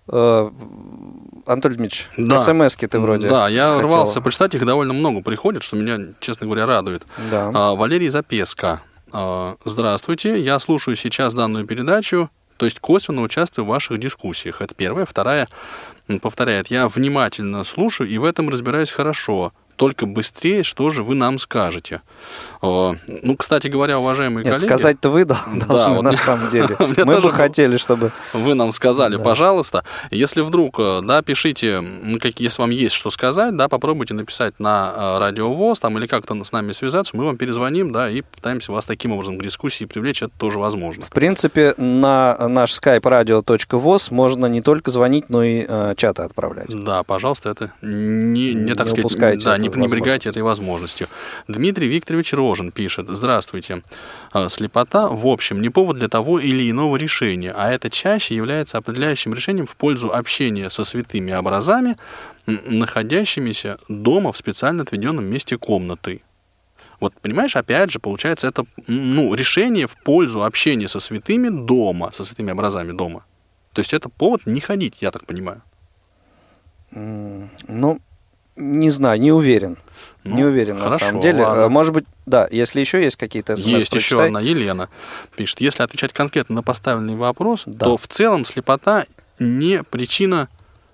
Анатолий 0.09 1.77
Дмитриевич, 1.77 2.09
да. 2.17 2.39
смс 2.39 2.77
ты 2.77 2.99
вроде 3.01 3.29
Да, 3.29 3.49
я 3.49 3.75
хотел. 3.75 3.89
рвался 3.89 4.21
почитать, 4.21 4.55
их 4.55 4.65
довольно 4.65 4.93
много 4.93 5.23
приходит, 5.23 5.63
что 5.63 5.77
меня, 5.77 6.13
честно 6.21 6.47
говоря, 6.47 6.67
радует. 6.67 7.07
Да. 7.31 7.51
А, 7.53 7.75
Валерий 7.75 8.09
Запеска. 8.09 8.81
А, 9.13 9.57
здравствуйте, 9.65 10.41
я 10.41 10.59
слушаю 10.59 10.97
сейчас 10.97 11.35
данную 11.35 11.67
передачу, 11.67 12.31
то 12.57 12.67
есть 12.67 12.81
косвенно 12.81 13.23
участвую 13.23 13.65
в 13.65 13.69
ваших 13.69 13.99
дискуссиях. 13.99 14.61
Это 14.63 14.75
первое. 14.75 15.05
Вторая, 15.05 15.49
повторяет, 16.21 16.69
я 16.69 16.89
внимательно 16.89 17.65
слушаю 17.65 18.09
и 18.09 18.19
в 18.19 18.25
этом 18.25 18.49
разбираюсь 18.49 18.91
хорошо 18.91 19.53
только 19.77 20.07
быстрее, 20.07 20.63
что 20.63 20.91
же 20.91 21.03
вы 21.03 21.15
нам 21.15 21.39
скажете. 21.39 22.03
Ну, 22.61 23.37
кстати 23.37 23.69
говоря, 23.69 23.99
уважаемые 23.99 24.45
Нет, 24.45 24.55
коллеги... 24.55 24.69
сказать-то 24.69 25.11
вы 25.11 25.25
должны, 25.25 25.61
да, 25.67 25.89
вот 25.91 26.03
на 26.03 26.17
самом 26.17 26.51
деле. 26.51 26.77
Мы 27.05 27.21
бы 27.21 27.31
хотели, 27.31 27.77
чтобы... 27.77 28.13
Вы 28.33 28.55
нам 28.55 28.71
сказали, 28.73 29.17
да. 29.17 29.23
пожалуйста. 29.23 29.85
Если 30.11 30.43
вдруг, 30.43 30.77
э, 30.79 31.01
да, 31.03 31.23
пишите, 31.23 31.83
если 32.39 32.63
вам 32.63 32.71
есть 32.71 32.95
что 32.95 33.11
сказать, 33.11 33.57
да, 33.57 33.69
попробуйте 33.69 34.15
написать 34.15 34.61
на 34.61 34.93
э, 34.95 35.19
радиовоз 35.19 35.81
там, 35.81 35.99
или 35.99 36.07
как-то 36.07 36.43
с 36.45 36.53
нами 36.53 36.73
связаться, 36.73 37.17
мы 37.17 37.25
вам 37.25 37.37
перезвоним, 37.37 37.91
да, 37.91 38.09
и 38.09 38.23
пытаемся 38.23 38.73
вас 38.73 38.85
таким 38.85 39.13
образом 39.13 39.39
к 39.39 39.43
дискуссии 39.43 39.85
привлечь, 39.85 40.23
это 40.23 40.33
тоже 40.39 40.59
возможно. 40.59 41.05
В 41.05 41.11
принципе, 41.11 41.75
на 41.77 42.37
наш 42.49 42.73
skype 42.73 43.01
radio.voz 43.01 44.09
можно 44.11 44.47
не 44.47 44.61
только 44.61 44.91
звонить, 44.91 45.29
но 45.29 45.43
и 45.43 45.65
э, 45.67 45.95
чаты 45.97 46.23
отправлять. 46.23 46.69
Да, 46.69 47.03
пожалуйста, 47.03 47.51
это 47.51 47.73
не, 47.83 48.55
не 48.55 48.75
так 48.75 48.87
не 48.93 49.09
сказать, 49.09 49.43
да, 49.45 49.59
не 49.63 49.71
пренебрегайте 49.71 50.29
этой 50.29 50.43
возможностью. 50.43 51.09
Дмитрий 51.49 51.89
Викторович 51.89 52.33
Рожин 52.35 52.73
пишет. 52.73 53.07
Здравствуйте. 53.09 53.83
А, 54.33 54.49
слепота, 54.49 55.09
в 55.09 55.27
общем, 55.27 55.61
не 55.61 55.71
повод 55.71 55.99
для 55.99 56.09
того 56.09 56.39
или 56.39 56.71
иного 56.71 56.97
решения, 56.97 57.53
а 57.57 57.73
это 57.73 57.91
чаще 57.91 58.35
является 58.35 58.79
определяющим 58.79 59.35
решением 59.35 59.67
в 59.67 59.77
пользу 59.77 60.13
общения 60.13 60.71
со 60.71 60.85
святыми 60.85 61.33
образами, 61.33 61.97
находящимися 62.47 63.79
дома 63.89 64.33
в 64.33 64.37
специально 64.37 64.83
отведенном 64.83 65.25
месте 65.25 65.57
комнаты. 65.57 66.23
Вот, 67.01 67.15
понимаешь, 67.21 67.57
опять 67.57 67.91
же, 67.91 67.99
получается, 67.99 68.47
это 68.47 68.65
ну, 68.87 69.35
решение 69.35 69.87
в 69.87 69.97
пользу 69.97 70.45
общения 70.45 70.87
со 70.87 71.01
святыми 71.01 71.49
дома, 71.49 72.13
со 72.13 72.23
святыми 72.23 72.53
образами 72.53 72.93
дома. 72.93 73.25
То 73.73 73.81
есть 73.81 73.93
это 73.93 74.09
повод 74.09 74.47
не 74.47 74.61
ходить, 74.61 74.99
я 75.01 75.11
так 75.11 75.27
понимаю. 75.27 75.63
Ну, 76.93 77.99
не 78.57 78.91
знаю, 78.91 79.21
не 79.21 79.33
уверен. 79.33 79.79
Ну, 80.25 80.37
не 80.37 80.45
уверен 80.45 80.79
хорошо, 80.79 80.93
на 80.93 80.99
самом 80.99 81.21
деле. 81.21 81.45
Ладно. 81.45 81.69
Может 81.69 81.93
быть, 81.93 82.05
да, 82.27 82.47
если 82.51 82.81
еще 82.81 83.03
есть 83.03 83.17
какие-то 83.17 83.57
смс, 83.57 83.67
Есть 83.67 83.91
прочитай. 83.91 84.19
еще 84.19 84.27
одна, 84.27 84.41
Елена 84.41 84.89
пишет. 85.37 85.61
Если 85.61 85.83
отвечать 85.83 86.13
конкретно 86.13 86.57
на 86.57 86.63
поставленный 86.63 87.17
вопрос, 87.17 87.65
да. 87.67 87.87
то 87.87 87.97
в 87.97 88.07
целом 88.07 88.45
слепота 88.45 89.07
не 89.41 89.83
причина 89.83 90.49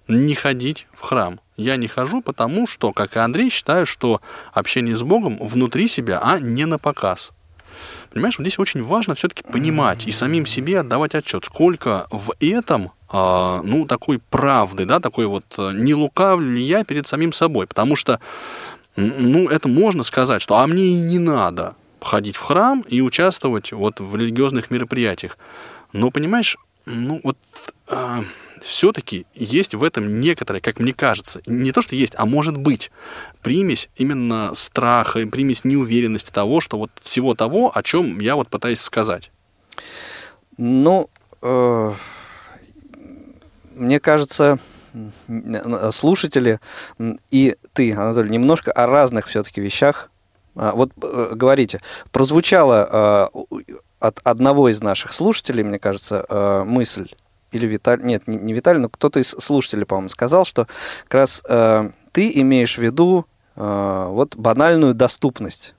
не 0.07 0.35
ходить 0.35 0.87
в 0.95 1.03
храм. 1.03 1.41
Я 1.57 1.77
не 1.77 1.89
хожу, 1.89 2.23
потому 2.23 2.67
что, 2.67 2.93
как 2.93 3.17
и 3.17 3.19
Андрей, 3.19 3.51
считаю, 3.51 3.85
что 3.85 4.23
общение 4.53 4.97
с 4.97 5.03
Богом 5.03 5.37
внутри 5.39 5.89
себя, 5.89 6.21
а 6.23 6.39
не 6.39 6.65
на 6.65 6.79
показ. 6.79 7.33
Понимаешь, 8.13 8.37
здесь 8.39 8.59
очень 8.59 8.83
важно 8.83 9.15
все-таки 9.15 9.43
понимать 9.43 10.07
и 10.07 10.13
самим 10.13 10.47
себе 10.47 10.81
отдавать 10.81 11.15
отчет, 11.15 11.45
сколько 11.45 12.07
в 12.11 12.33
этом 12.41 12.93
а, 13.11 13.63
ну, 13.63 13.87
такой 13.87 14.19
правды, 14.19 14.85
да, 14.85 15.01
такой 15.01 15.27
вот, 15.27 15.45
э, 15.57 15.73
не 15.73 15.95
лукавлю 15.95 16.53
ли 16.53 16.63
я 16.63 16.85
перед 16.85 17.07
самим 17.07 17.33
собой, 17.33 17.67
потому 17.67 17.97
что, 17.97 18.21
ну, 18.97 19.49
это 19.49 19.67
можно 19.69 20.03
сказать, 20.03 20.43
что, 20.43 20.57
а 20.57 20.67
мне 20.67 20.85
и 20.85 21.01
не 21.01 21.19
надо 21.19 21.75
ходить 22.03 22.37
в 22.37 22.43
храм 22.43 22.85
и 22.89 23.01
участвовать 23.01 23.73
вот 23.73 24.01
в 24.01 24.15
религиозных 24.15 24.71
мероприятиях. 24.71 25.39
Но, 25.93 26.11
понимаешь, 26.11 26.57
ну, 26.85 27.21
вот, 27.25 27.39
а, 27.87 28.21
все-таки 28.63 29.27
есть 29.35 29.75
в 29.75 29.83
этом 29.83 30.21
некоторое, 30.21 30.61
как 30.61 30.79
мне 30.79 30.93
кажется, 30.93 31.41
не 31.47 31.73
то, 31.73 31.83
что 31.83 31.95
есть, 31.95 32.15
а 32.17 32.27
может 32.27 32.57
быть, 32.57 32.91
примесь 33.43 33.89
именно 33.97 34.53
страха, 34.55 35.27
примесь 35.27 35.65
неуверенности 35.65 36.31
того, 36.31 36.61
что 36.61 36.79
вот 36.79 36.91
всего 37.01 37.35
того, 37.35 37.73
о 37.75 37.83
чем 37.83 38.21
я 38.21 38.37
вот 38.37 38.49
пытаюсь 38.49 38.81
сказать. 38.81 39.31
Ну, 40.57 41.09
э, 41.43 41.93
мне 43.75 44.01
кажется, 44.01 44.59
слушатели 45.93 46.61
и 47.31 47.57
ты, 47.73 47.93
Анатолий, 47.93 48.31
немножко 48.31 48.73
о 48.73 48.87
разных 48.87 49.27
все-таки 49.27 49.61
вещах. 49.61 50.11
А, 50.57 50.73
вот 50.73 50.91
э, 51.03 51.31
говорите, 51.35 51.81
прозвучала 52.11 53.31
э, 53.31 53.63
от 54.01 54.21
одного 54.25 54.69
из 54.69 54.81
наших 54.81 55.13
слушателей, 55.13 55.63
мне 55.63 55.79
кажется, 55.79 56.25
э, 56.29 56.65
мысль, 56.65 57.15
или 57.53 57.66
Виталий, 57.66 58.05
нет, 58.05 58.26
не, 58.26 58.36
не 58.36 58.53
Виталий, 58.53 58.80
но 58.80 58.88
кто-то 58.88 59.20
из 59.20 59.30
слушателей, 59.30 59.86
по-моему, 59.86 60.09
сказал, 60.09 60.44
что 60.44 60.66
как 61.05 61.14
раз 61.14 61.42
э, 61.49 61.90
ты 62.12 62.30
имеешь 62.40 62.76
в 62.76 62.82
виду 62.82 63.26
э, 63.57 64.07
вот 64.11 64.36
банальную 64.36 64.94
доступность. 64.94 65.74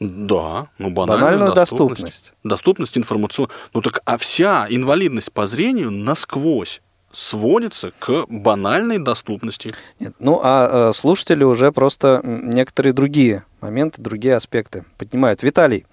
Да, 0.00 0.68
ну 0.78 0.90
банальную, 0.90 1.24
банальную 1.24 1.54
доступность. 1.54 2.02
доступность. 2.02 2.34
Доступность 2.42 2.98
информационную. 2.98 3.54
Ну 3.72 3.80
так, 3.80 4.00
а 4.04 4.18
вся 4.18 4.66
инвалидность 4.68 5.32
по 5.32 5.46
зрению 5.46 5.90
насквозь 5.90 6.82
сводится 7.12 7.92
к 7.98 8.26
банальной 8.28 8.98
доступности. 8.98 9.72
Нет, 10.00 10.14
ну 10.18 10.40
а 10.42 10.90
э, 10.90 10.92
слушатели 10.92 11.44
уже 11.44 11.72
просто 11.72 12.20
некоторые 12.24 12.92
другие 12.92 13.44
моменты, 13.60 14.02
другие 14.02 14.34
аспекты 14.34 14.84
поднимают. 14.98 15.42
Виталий, 15.42 15.86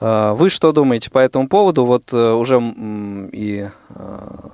вы 0.00 0.50
что 0.50 0.72
думаете 0.72 1.10
по 1.10 1.18
этому 1.18 1.48
поводу? 1.48 1.84
Вот 1.84 2.12
э, 2.12 2.32
уже 2.32 2.60
и 3.32 3.68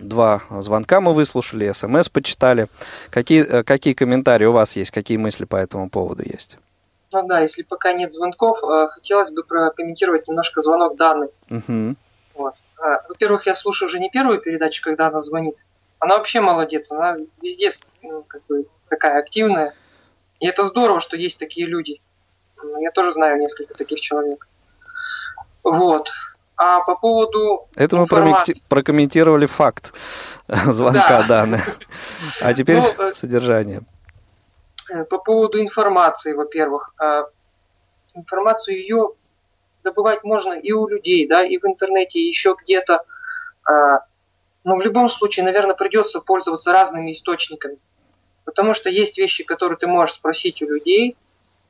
два 0.01 0.43
звонка 0.61 1.01
мы 1.01 1.13
выслушали, 1.13 1.73
смс 1.73 2.09
почитали. 2.09 2.69
Какие, 3.11 3.63
какие 3.63 3.95
комментарии 3.95 4.47
у 4.47 4.53
вас 4.53 4.77
есть, 4.77 4.91
какие 4.91 5.19
мысли 5.19 5.45
по 5.45 5.57
этому 5.57 5.91
поводу 5.91 6.23
есть? 6.25 6.57
Ну 7.13 7.27
да, 7.27 7.41
если 7.41 7.63
пока 7.63 7.93
нет 7.93 8.13
звонков, 8.13 8.59
хотелось 8.91 9.31
бы 9.31 9.45
прокомментировать 9.45 10.27
немножко 10.27 10.61
звонок 10.61 10.97
Даны. 10.97 11.29
Угу. 11.51 11.95
Вот. 12.35 12.55
Во-первых, 13.09 13.47
я 13.47 13.55
слушаю 13.55 13.89
уже 13.89 13.99
не 13.99 14.11
первую 14.11 14.41
передачу, 14.41 14.83
когда 14.83 15.07
она 15.07 15.21
звонит. 15.21 15.65
Она 16.01 16.17
вообще 16.19 16.41
молодец, 16.41 16.91
она 16.91 17.17
везде 17.41 17.71
ну, 18.03 18.25
как 18.27 18.45
бы 18.47 18.67
такая 18.89 19.19
активная. 19.19 19.75
И 20.41 20.47
это 20.47 20.65
здорово, 20.65 21.01
что 21.01 21.17
есть 21.17 21.39
такие 21.39 21.67
люди. 21.67 22.01
Я 22.81 22.91
тоже 22.91 23.13
знаю 23.13 23.39
несколько 23.39 23.75
таких 23.75 24.01
человек. 24.01 24.47
Вот. 25.65 26.11
А 26.57 26.81
по 26.81 26.95
поводу 26.95 27.67
Это 27.75 27.97
информации... 27.97 28.55
мы 28.55 28.69
прокомментировали 28.69 29.47
факт 29.47 29.93
звонка 30.47 31.23
да. 31.23 31.27
Даны. 31.27 31.63
А 32.41 32.55
теперь 32.55 32.79
ну, 32.79 33.07
э, 33.07 33.13
содержание. 33.13 33.81
Э, 34.93 35.05
по 35.05 35.19
поводу 35.19 35.61
информации, 35.61 36.33
во-первых. 36.33 36.95
Э, 37.03 37.25
информацию 38.15 38.77
ее 38.79 39.11
добывать 39.83 40.23
можно 40.23 40.53
и 40.53 40.71
у 40.71 40.87
людей, 40.87 41.27
да, 41.27 41.45
и 41.45 41.59
в 41.59 41.65
интернете, 41.65 42.21
и 42.21 42.29
еще 42.29 42.55
где-то. 42.63 43.05
Но 43.67 44.77
в 44.77 44.83
любом 44.83 45.11
случае, 45.11 45.45
наверное, 45.45 45.75
придется 45.75 46.21
пользоваться 46.21 46.73
разными 46.73 47.13
источниками. 47.13 47.77
Потому 48.47 48.73
что 48.73 48.89
есть 48.89 49.19
вещи, 49.19 49.45
которые 49.45 49.77
ты 49.77 49.87
можешь 49.87 50.15
спросить 50.15 50.63
у 50.63 50.67
людей, 50.67 51.17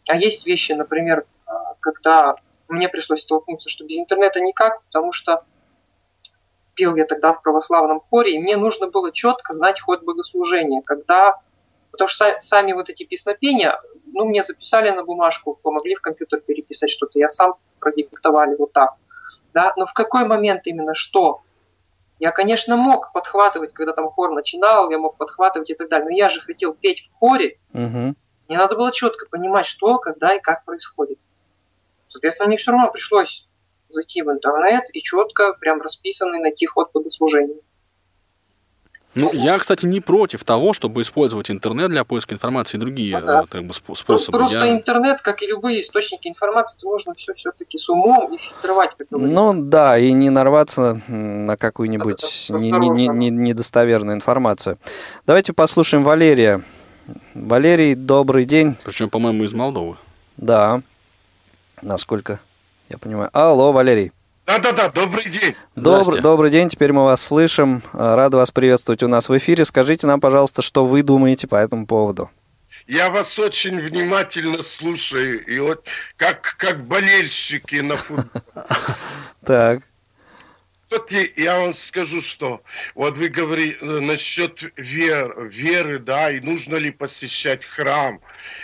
а 0.06 0.16
есть 0.16 0.46
вещи, 0.46 0.72
например, 0.72 1.24
а, 1.46 1.74
когда 1.80 2.36
мне 2.74 2.88
пришлось 2.88 3.22
столкнуться, 3.22 3.68
что 3.68 3.84
без 3.84 3.98
интернета 3.98 4.40
никак, 4.40 4.82
потому 4.84 5.12
что 5.12 5.44
пел 6.74 6.96
я 6.96 7.04
тогда 7.04 7.32
в 7.32 7.42
православном 7.42 8.00
хоре, 8.00 8.34
и 8.34 8.38
мне 8.38 8.56
нужно 8.56 8.88
было 8.88 9.12
четко 9.12 9.54
знать 9.54 9.80
ход 9.80 10.02
богослужения, 10.02 10.82
когда 10.82 11.40
Потому 11.94 12.08
что 12.08 12.34
сами 12.40 12.72
вот 12.72 12.88
эти 12.88 13.04
песнопения, 13.04 13.80
ну, 14.06 14.24
мне 14.24 14.42
записали 14.42 14.90
на 14.90 15.04
бумажку, 15.04 15.54
помогли 15.62 15.94
в 15.94 16.00
компьютер 16.00 16.40
переписать 16.40 16.90
что-то, 16.90 17.20
я 17.20 17.28
сам 17.28 17.54
продиктовали 17.78 18.56
вот 18.56 18.72
так. 18.72 18.94
Да? 19.52 19.72
Но 19.76 19.86
в 19.86 19.92
какой 19.92 20.26
момент 20.26 20.66
именно 20.66 20.92
что? 20.94 21.42
Я, 22.18 22.32
конечно, 22.32 22.74
мог 22.74 23.12
подхватывать, 23.12 23.72
когда 23.72 23.92
там 23.92 24.10
хор 24.10 24.32
начинал, 24.32 24.90
я 24.90 24.98
мог 24.98 25.16
подхватывать 25.16 25.70
и 25.70 25.74
так 25.74 25.88
далее, 25.88 26.06
но 26.06 26.16
я 26.16 26.28
же 26.28 26.40
хотел 26.40 26.74
петь 26.74 27.08
в 27.08 27.12
хоре. 27.16 27.60
Угу. 27.72 28.14
Мне 28.48 28.58
надо 28.58 28.74
было 28.74 28.90
четко 28.90 29.26
понимать, 29.30 29.64
что, 29.64 29.98
когда 29.98 30.34
и 30.34 30.40
как 30.40 30.64
происходит. 30.64 31.20
Соответственно, 32.14 32.46
мне 32.46 32.56
все 32.56 32.70
равно 32.70 32.92
пришлось 32.92 33.48
зайти 33.90 34.22
в 34.22 34.30
интернет 34.30 34.84
и 34.92 35.02
четко, 35.02 35.54
прям 35.58 35.82
расписанный 35.82 36.38
найти 36.38 36.64
ход 36.64 36.90
богослужения. 36.94 37.56
Ну, 39.16 39.32
я, 39.32 39.58
кстати, 39.58 39.84
не 39.84 40.00
против 40.00 40.44
того, 40.44 40.72
чтобы 40.72 41.02
использовать 41.02 41.50
интернет 41.50 41.90
для 41.90 42.04
поиска 42.04 42.32
информации 42.32 42.76
и 42.76 42.80
другие 42.80 43.18
ну, 43.18 43.26
да. 43.26 43.44
как 43.50 43.64
бы, 43.64 43.74
способы. 43.74 44.38
Просто 44.38 44.64
я... 44.64 44.72
интернет, 44.72 45.22
как 45.22 45.42
и 45.42 45.46
любые 45.48 45.80
источники 45.80 46.28
информации, 46.28 46.78
нужно 46.84 47.14
все 47.14 47.32
все-таки 47.32 47.78
с 47.78 47.88
умом 47.88 48.32
и 48.32 48.38
фильтровать, 48.38 48.92
как 48.96 49.08
Ну 49.10 49.52
да, 49.54 49.98
и 49.98 50.12
не 50.12 50.30
нарваться 50.30 51.00
на 51.08 51.56
какую-нибудь 51.56 52.50
не, 52.50 52.70
не, 52.70 53.08
не, 53.08 53.30
недостоверную 53.30 54.16
информацию. 54.16 54.78
Давайте 55.26 55.52
послушаем 55.52 56.04
Валерия. 56.04 56.62
Валерий, 57.34 57.96
добрый 57.96 58.44
день. 58.44 58.76
Причем, 58.84 59.10
по-моему, 59.10 59.42
из 59.42 59.52
Молдовы. 59.52 59.96
Да, 60.36 60.82
насколько 61.84 62.40
я 62.88 62.98
понимаю. 62.98 63.30
Алло, 63.32 63.72
Валерий. 63.72 64.12
Да-да-да, 64.46 64.90
добрый 64.90 65.24
день. 65.24 65.54
Добр, 65.74 66.20
добрый 66.20 66.50
день, 66.50 66.68
теперь 66.68 66.92
мы 66.92 67.04
вас 67.04 67.22
слышим. 67.22 67.82
Рада 67.92 68.36
вас 68.36 68.50
приветствовать 68.50 69.02
у 69.02 69.08
нас 69.08 69.28
в 69.28 69.38
эфире. 69.38 69.64
Скажите 69.64 70.06
нам, 70.06 70.20
пожалуйста, 70.20 70.60
что 70.60 70.84
вы 70.84 71.02
думаете 71.02 71.46
по 71.46 71.56
этому 71.56 71.86
поводу. 71.86 72.30
Я 72.86 73.08
вас 73.08 73.38
очень 73.38 73.80
внимательно 73.80 74.62
слушаю, 74.62 75.42
и 75.46 75.58
вот 75.58 75.86
как, 76.16 76.56
как 76.58 76.84
болельщики 76.84 77.76
на 77.76 77.96
футболе. 77.96 78.30
Так 79.46 79.82
вот 80.94 81.12
я 81.36 81.58
вам 81.58 81.74
скажу, 81.74 82.20
что 82.20 82.62
вот 82.94 83.16
вы 83.16 83.28
говорите 83.28 83.78
э, 83.80 84.00
насчет 84.00 84.62
вер, 84.76 85.48
веры, 85.48 85.98
да, 85.98 86.30
и 86.30 86.40
нужно 86.40 86.76
ли 86.76 86.90
посещать 86.90 87.64
храм. 87.64 88.20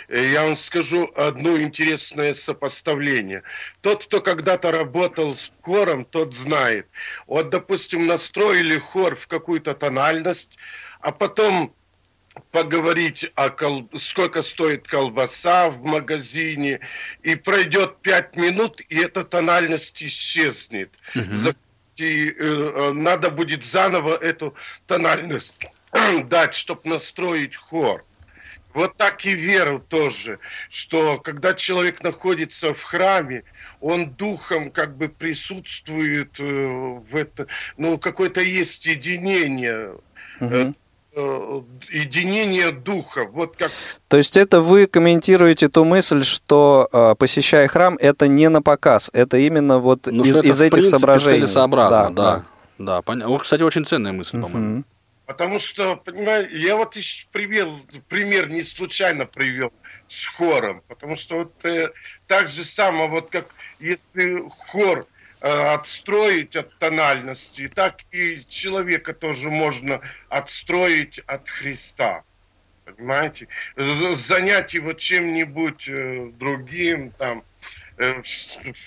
Э, 0.07 0.31
я 0.31 0.43
вам 0.43 0.55
скажу 0.55 1.11
одно 1.15 1.59
интересное 1.59 2.33
сопоставление. 2.33 3.43
Тот, 3.81 4.05
кто 4.05 4.21
когда-то 4.21 4.71
работал 4.71 5.35
с 5.35 5.51
хором, 5.61 6.05
тот 6.05 6.33
знает. 6.33 6.87
Вот, 7.27 7.49
допустим, 7.49 8.07
настроили 8.07 8.77
хор 8.79 9.15
в 9.15 9.27
какую-то 9.27 9.73
тональность, 9.73 10.57
а 11.01 11.11
потом 11.11 11.73
поговорить 12.51 13.29
о 13.35 13.49
кол... 13.49 13.89
сколько 13.95 14.41
стоит 14.41 14.87
колбаса 14.87 15.69
в 15.69 15.83
магазине, 15.83 16.79
и 17.23 17.35
пройдет 17.35 17.97
пять 18.01 18.37
минут, 18.37 18.79
и 18.87 18.97
эта 18.99 19.25
тональность 19.25 20.01
исчезнет. 20.01 20.91
Угу 21.13 21.53
и 22.01 22.29
э, 22.29 22.33
э, 22.37 22.91
надо 22.93 23.29
будет 23.29 23.63
заново 23.63 24.15
эту 24.15 24.55
тональность 24.87 25.53
дать, 26.25 26.55
чтобы 26.55 26.81
настроить 26.85 27.55
хор. 27.55 28.03
Вот 28.73 28.95
так 28.95 29.25
и 29.25 29.33
веру 29.33 29.79
тоже, 29.79 30.39
что 30.69 31.19
когда 31.19 31.53
человек 31.53 32.03
находится 32.03 32.73
в 32.73 32.81
храме, 32.81 33.43
он 33.81 34.11
духом 34.11 34.71
как 34.71 34.95
бы 34.95 35.09
присутствует 35.09 36.39
э, 36.39 36.43
в 36.43 37.15
это, 37.15 37.47
ну 37.77 37.97
какое-то 37.97 38.41
есть 38.41 38.85
единение. 38.85 39.95
Угу. 40.39 40.73
Э, 41.13 41.61
единение 41.89 42.71
духа. 42.71 43.25
Вот 43.25 43.57
как... 43.57 43.69
То 44.07 44.15
есть 44.15 44.37
это 44.37 44.61
вы 44.61 44.87
комментируете 44.87 45.67
ту 45.67 45.83
мысль, 45.83 46.23
что 46.23 46.87
э, 46.89 47.15
посещая 47.15 47.67
храм, 47.67 47.97
это 47.99 48.29
не 48.29 48.47
на 48.47 48.61
показ, 48.61 49.09
это 49.11 49.37
именно 49.37 49.79
вот 49.79 50.07
ну, 50.07 50.23
из, 50.23 50.39
из 50.39 50.61
этих 50.61 50.85
соображений. 50.85 51.39
целесообразно, 51.39 52.15
да. 52.15 52.35
Да, 52.35 52.45
да. 52.77 53.01
понятно. 53.01 53.29
Вот, 53.29 53.41
кстати, 53.41 53.61
очень 53.61 53.83
ценная 53.83 54.13
мысль, 54.13 54.37
uh-huh. 54.37 54.41
по-моему. 54.41 54.83
Потому 55.25 55.59
что, 55.59 55.97
понимаете, 55.97 56.57
я 56.57 56.77
вот 56.77 56.95
привел, 57.33 57.77
пример 58.07 58.49
не 58.49 58.63
случайно 58.63 59.25
привел 59.25 59.73
с 60.07 60.25
хором, 60.37 60.81
потому 60.87 61.17
что 61.17 61.39
вот 61.39 61.65
э, 61.65 61.89
так 62.27 62.49
же 62.49 62.63
само, 62.63 63.09
вот 63.09 63.29
как 63.29 63.47
если 63.81 64.49
хор 64.71 64.99
Э, 64.99 65.10
отстроить 65.41 66.55
от 66.55 66.77
тональности, 66.77 67.67
так 67.67 68.01
и 68.11 68.45
человека 68.47 69.13
тоже 69.13 69.49
можно 69.49 70.01
отстроить 70.29 71.19
от 71.25 71.49
Христа. 71.49 72.23
Понимаете? 72.85 73.47
Занять 73.75 74.73
его 74.73 74.93
чем-нибудь 74.93 75.87
э, 75.87 76.31
другим, 76.33 77.11
там, 77.11 77.43
э, 77.97 78.21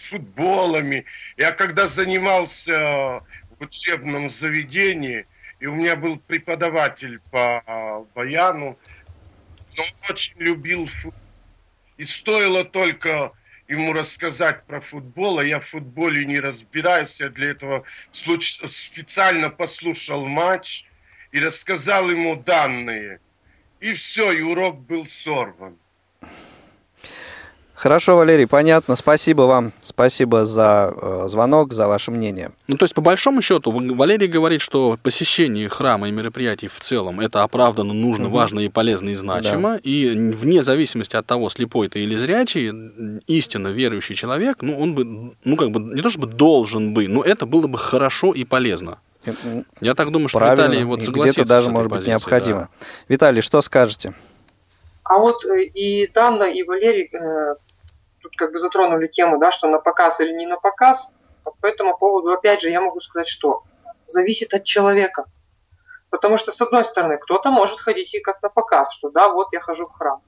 футболами. 0.09 1.05
Я 1.37 1.53
когда 1.53 1.87
занимался 1.87 3.21
в 3.59 3.63
учебном 3.63 4.31
заведении, 4.31 5.27
и 5.61 5.67
у 5.67 5.75
меня 5.75 5.97
был 5.97 6.19
преподаватель 6.19 7.19
по 7.31 8.07
баяну, 8.15 8.79
он 9.77 9.85
очень 10.09 10.35
любил 10.39 10.87
футбол. 10.87 11.21
И 11.97 12.05
стоило 12.05 12.65
только 12.65 13.33
ему 13.69 13.93
рассказать 13.93 14.65
про 14.65 14.81
футбол, 14.81 15.39
а 15.39 15.45
я 15.45 15.61
в 15.61 15.69
футболе 15.69 16.25
не 16.25 16.37
разбираюсь, 16.37 17.21
я 17.21 17.29
для 17.29 17.51
этого 17.51 17.85
специально 18.13 19.51
послушал 19.51 20.27
матч, 20.27 20.85
и 21.35 21.41
рассказал 21.41 22.11
ему 22.11 22.37
данные. 22.37 23.19
И 23.81 23.93
все, 23.95 24.31
и 24.31 24.41
урок 24.41 24.79
был 24.79 25.05
сорван. 25.05 25.77
Хорошо, 27.85 28.17
Валерий, 28.17 28.47
понятно. 28.47 28.97
Спасибо 28.97 29.43
вам. 29.43 29.75
Спасибо 29.83 30.47
за 30.47 30.91
э, 30.97 31.25
звонок, 31.29 31.75
за 31.75 31.87
ваше 31.87 32.11
мнение. 32.11 32.51
Ну, 32.67 32.79
то 32.79 32.85
есть, 32.85 32.95
по 32.95 33.03
большому 33.03 33.43
счету, 33.43 33.71
Валерий 33.71 34.27
говорит, 34.27 34.63
что 34.63 34.99
посещение 35.03 35.69
храма 35.69 36.09
и 36.09 36.11
мероприятий 36.11 36.69
в 36.69 36.81
целом 36.81 37.21
это 37.21 37.43
оправданно, 37.43 37.93
нужно, 37.93 38.29
угу. 38.29 38.37
важно 38.37 38.61
и 38.61 38.71
полезно 38.71 39.11
и 39.11 39.15
значимо. 39.15 39.75
Да. 39.75 39.81
И 39.83 40.17
вне 40.17 40.63
зависимости 40.63 41.15
от 41.15 41.27
того, 41.27 41.51
слепой 41.51 41.89
ты 41.91 41.99
или 41.99 42.17
зрячий, 42.17 42.73
истинно 43.27 43.69
верующий 43.69 44.15
человек, 44.15 44.63
ну, 44.63 44.81
он 44.81 44.95
бы, 44.95 45.35
ну, 45.45 45.57
как 45.59 45.71
бы, 45.71 45.95
не 45.95 46.01
то 46.01 46.09
чтобы 46.09 46.27
должен 46.27 46.95
бы, 46.95 47.07
но 47.07 47.23
это 47.23 47.45
было 47.45 47.67
бы 47.67 47.77
хорошо 47.77 48.33
и 48.33 48.45
полезно. 48.47 48.97
Я 49.83 49.95
так 49.95 50.11
думаю, 50.11 50.29
что 50.29 50.39
Правильно. 50.39 50.69
Виталий 50.69 50.85
вот 50.85 51.03
согласится 51.03 51.43
Где-то 51.43 51.49
даже, 51.51 51.71
может 51.71 51.91
позицией, 51.91 52.15
быть, 52.15 52.23
необходимо. 52.23 52.61
Да. 52.61 52.87
Виталий, 53.09 53.43
что 53.43 53.61
скажете? 53.61 54.15
А 55.05 55.19
вот 55.19 55.45
э, 55.45 55.65
и 55.65 56.11
Данна, 56.15 56.45
и 56.45 56.63
Валерий 56.63 57.11
э, 57.13 57.57
как 58.37 58.53
бы 58.53 58.59
затронули 58.59 59.07
тему, 59.07 59.39
да, 59.39 59.51
что 59.51 59.69
на 59.69 59.79
показ 59.79 60.21
или 60.21 60.33
не 60.33 60.47
на 60.47 60.57
показ. 60.57 61.11
По 61.61 61.67
этому 61.67 61.97
поводу, 61.97 62.33
опять 62.33 62.61
же, 62.63 62.71
я 62.71 62.81
могу 62.81 63.01
сказать, 63.01 63.29
что 63.29 63.63
зависит 64.07 64.55
от 64.55 64.65
человека. 64.65 65.25
Потому 66.11 66.37
что, 66.37 66.53
с 66.53 66.61
одной 66.61 66.85
стороны, 66.85 67.19
кто-то 67.19 67.51
может 67.51 67.81
ходить 67.81 68.15
и 68.15 68.21
как 68.21 68.41
на 68.43 68.49
показ, 68.49 68.95
что 68.95 69.11
да, 69.11 69.31
вот 69.31 69.53
я 69.53 69.61
хожу 69.61 69.87
в 69.87 69.93
храм. 69.93 70.23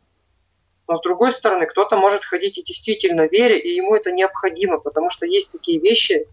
Но 0.89 0.97
с 0.97 1.01
другой 1.01 1.33
стороны, 1.33 1.67
кто-то 1.67 1.97
может 1.97 2.25
ходить 2.25 2.59
и 2.59 2.63
действительно 2.63 3.27
веря, 3.27 3.57
и 3.57 3.69
ему 3.69 3.95
это 3.95 4.13
необходимо, 4.13 4.79
потому 4.79 5.11
что 5.11 5.27
есть 5.27 5.53
такие 5.53 5.81
вещи, 5.81 6.29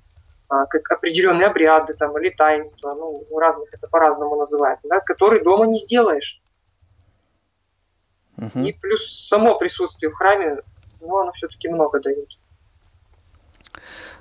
а, 0.48 0.66
как 0.66 0.92
определенные 0.92 1.48
обряды 1.48 1.94
там, 1.96 2.18
или 2.18 2.30
таинства, 2.30 2.94
ну, 2.94 3.24
у 3.30 3.40
разных 3.40 3.74
это 3.74 3.88
по-разному 3.88 4.36
называется, 4.36 4.88
да, 4.88 5.00
которые 5.00 5.44
дома 5.44 5.66
не 5.66 5.80
сделаешь. 5.80 6.40
Угу. 8.38 8.60
И 8.60 8.74
плюс 8.74 9.28
само 9.28 9.58
присутствие 9.58 10.12
в 10.12 10.16
храме 10.16 10.58
но 11.06 11.20
оно 11.20 11.32
все-таки 11.34 11.70
много 11.70 12.00
дает. 12.00 12.28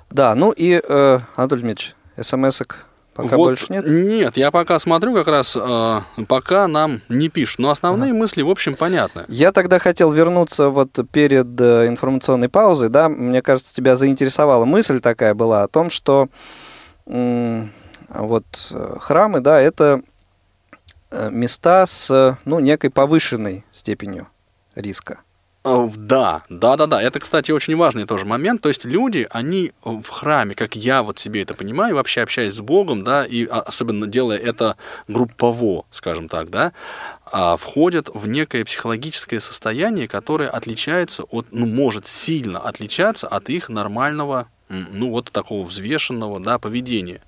Да, 0.09 0.35
ну 0.35 0.51
и, 0.51 0.79
э, 0.87 1.19
Анатолий 1.35 1.63
Дмитриевич, 1.63 1.95
смс-ок 2.21 2.85
пока 3.13 3.37
вот 3.37 3.45
больше 3.45 3.65
нет? 3.69 3.85
Нет, 3.87 4.37
я 4.37 4.51
пока 4.51 4.77
смотрю, 4.77 5.13
как 5.15 5.27
раз 5.27 5.57
э, 5.59 6.01
пока 6.27 6.67
нам 6.67 7.01
не 7.09 7.29
пишут. 7.29 7.59
Но 7.59 7.69
основные 7.71 8.11
ага. 8.11 8.19
мысли, 8.19 8.41
в 8.43 8.49
общем, 8.49 8.75
понятны. 8.75 9.25
Я 9.27 9.51
тогда 9.51 9.79
хотел 9.79 10.11
вернуться 10.11 10.69
вот 10.69 10.99
перед 11.11 11.59
э, 11.59 11.87
информационной 11.87 12.49
паузой, 12.49 12.89
да, 12.89 13.09
мне 13.09 13.41
кажется, 13.41 13.73
тебя 13.73 13.95
заинтересовала 13.95 14.65
мысль 14.65 14.99
такая 14.99 15.33
была 15.33 15.63
о 15.63 15.67
том, 15.67 15.89
что 15.89 16.27
э, 17.07 17.65
вот 18.09 18.45
э, 18.71 18.97
храмы, 18.99 19.39
да, 19.39 19.59
это 19.59 20.01
э, 21.09 21.29
места 21.31 21.85
с, 21.87 22.37
ну, 22.45 22.59
некой 22.59 22.91
повышенной 22.91 23.65
степенью 23.71 24.27
риска. 24.75 25.21
А, 25.65 25.89
да, 25.95 26.43
да, 26.49 26.75
да, 26.75 26.87
да. 26.87 27.01
Это, 27.01 27.19
кстати, 27.19 27.51
очень 27.51 27.77
важный 27.77 28.05
тоже 28.05 28.25
момент. 28.25 28.61
То 28.61 28.67
есть 28.67 28.83
люди, 28.83 29.27
они 29.29 29.71
в 29.83 30.07
храме, 30.09 30.55
как 30.55 30.75
я 30.75 31.03
вот 31.03 31.19
себе 31.19 31.43
это 31.43 31.53
понимаю, 31.53 31.95
вообще 31.95 32.21
общаясь 32.21 32.53
с 32.53 32.59
Богом, 32.59 33.03
да, 33.03 33.23
и 33.23 33.45
а, 33.45 33.61
особенно 33.61 34.05
делая 34.05 34.37
это 34.37 34.75
группово, 35.07 35.85
скажем 35.91 36.27
так, 36.27 36.49
да, 36.49 36.73
а, 37.25 37.55
входят 37.55 38.09
в 38.13 38.27
некое 38.27 38.65
психологическое 38.65 39.39
состояние, 39.39 40.09
которое 40.09 40.49
отличается 40.49 41.23
от, 41.23 41.47
ну, 41.51 41.65
может 41.65 42.07
сильно 42.07 42.59
отличаться 42.59 43.27
от 43.27 43.49
их 43.49 43.69
нормального, 43.69 44.47
ну, 44.67 45.11
вот 45.11 45.31
такого 45.31 45.65
взвешенного, 45.65 46.41
да, 46.41 46.59
поведения. 46.59 47.21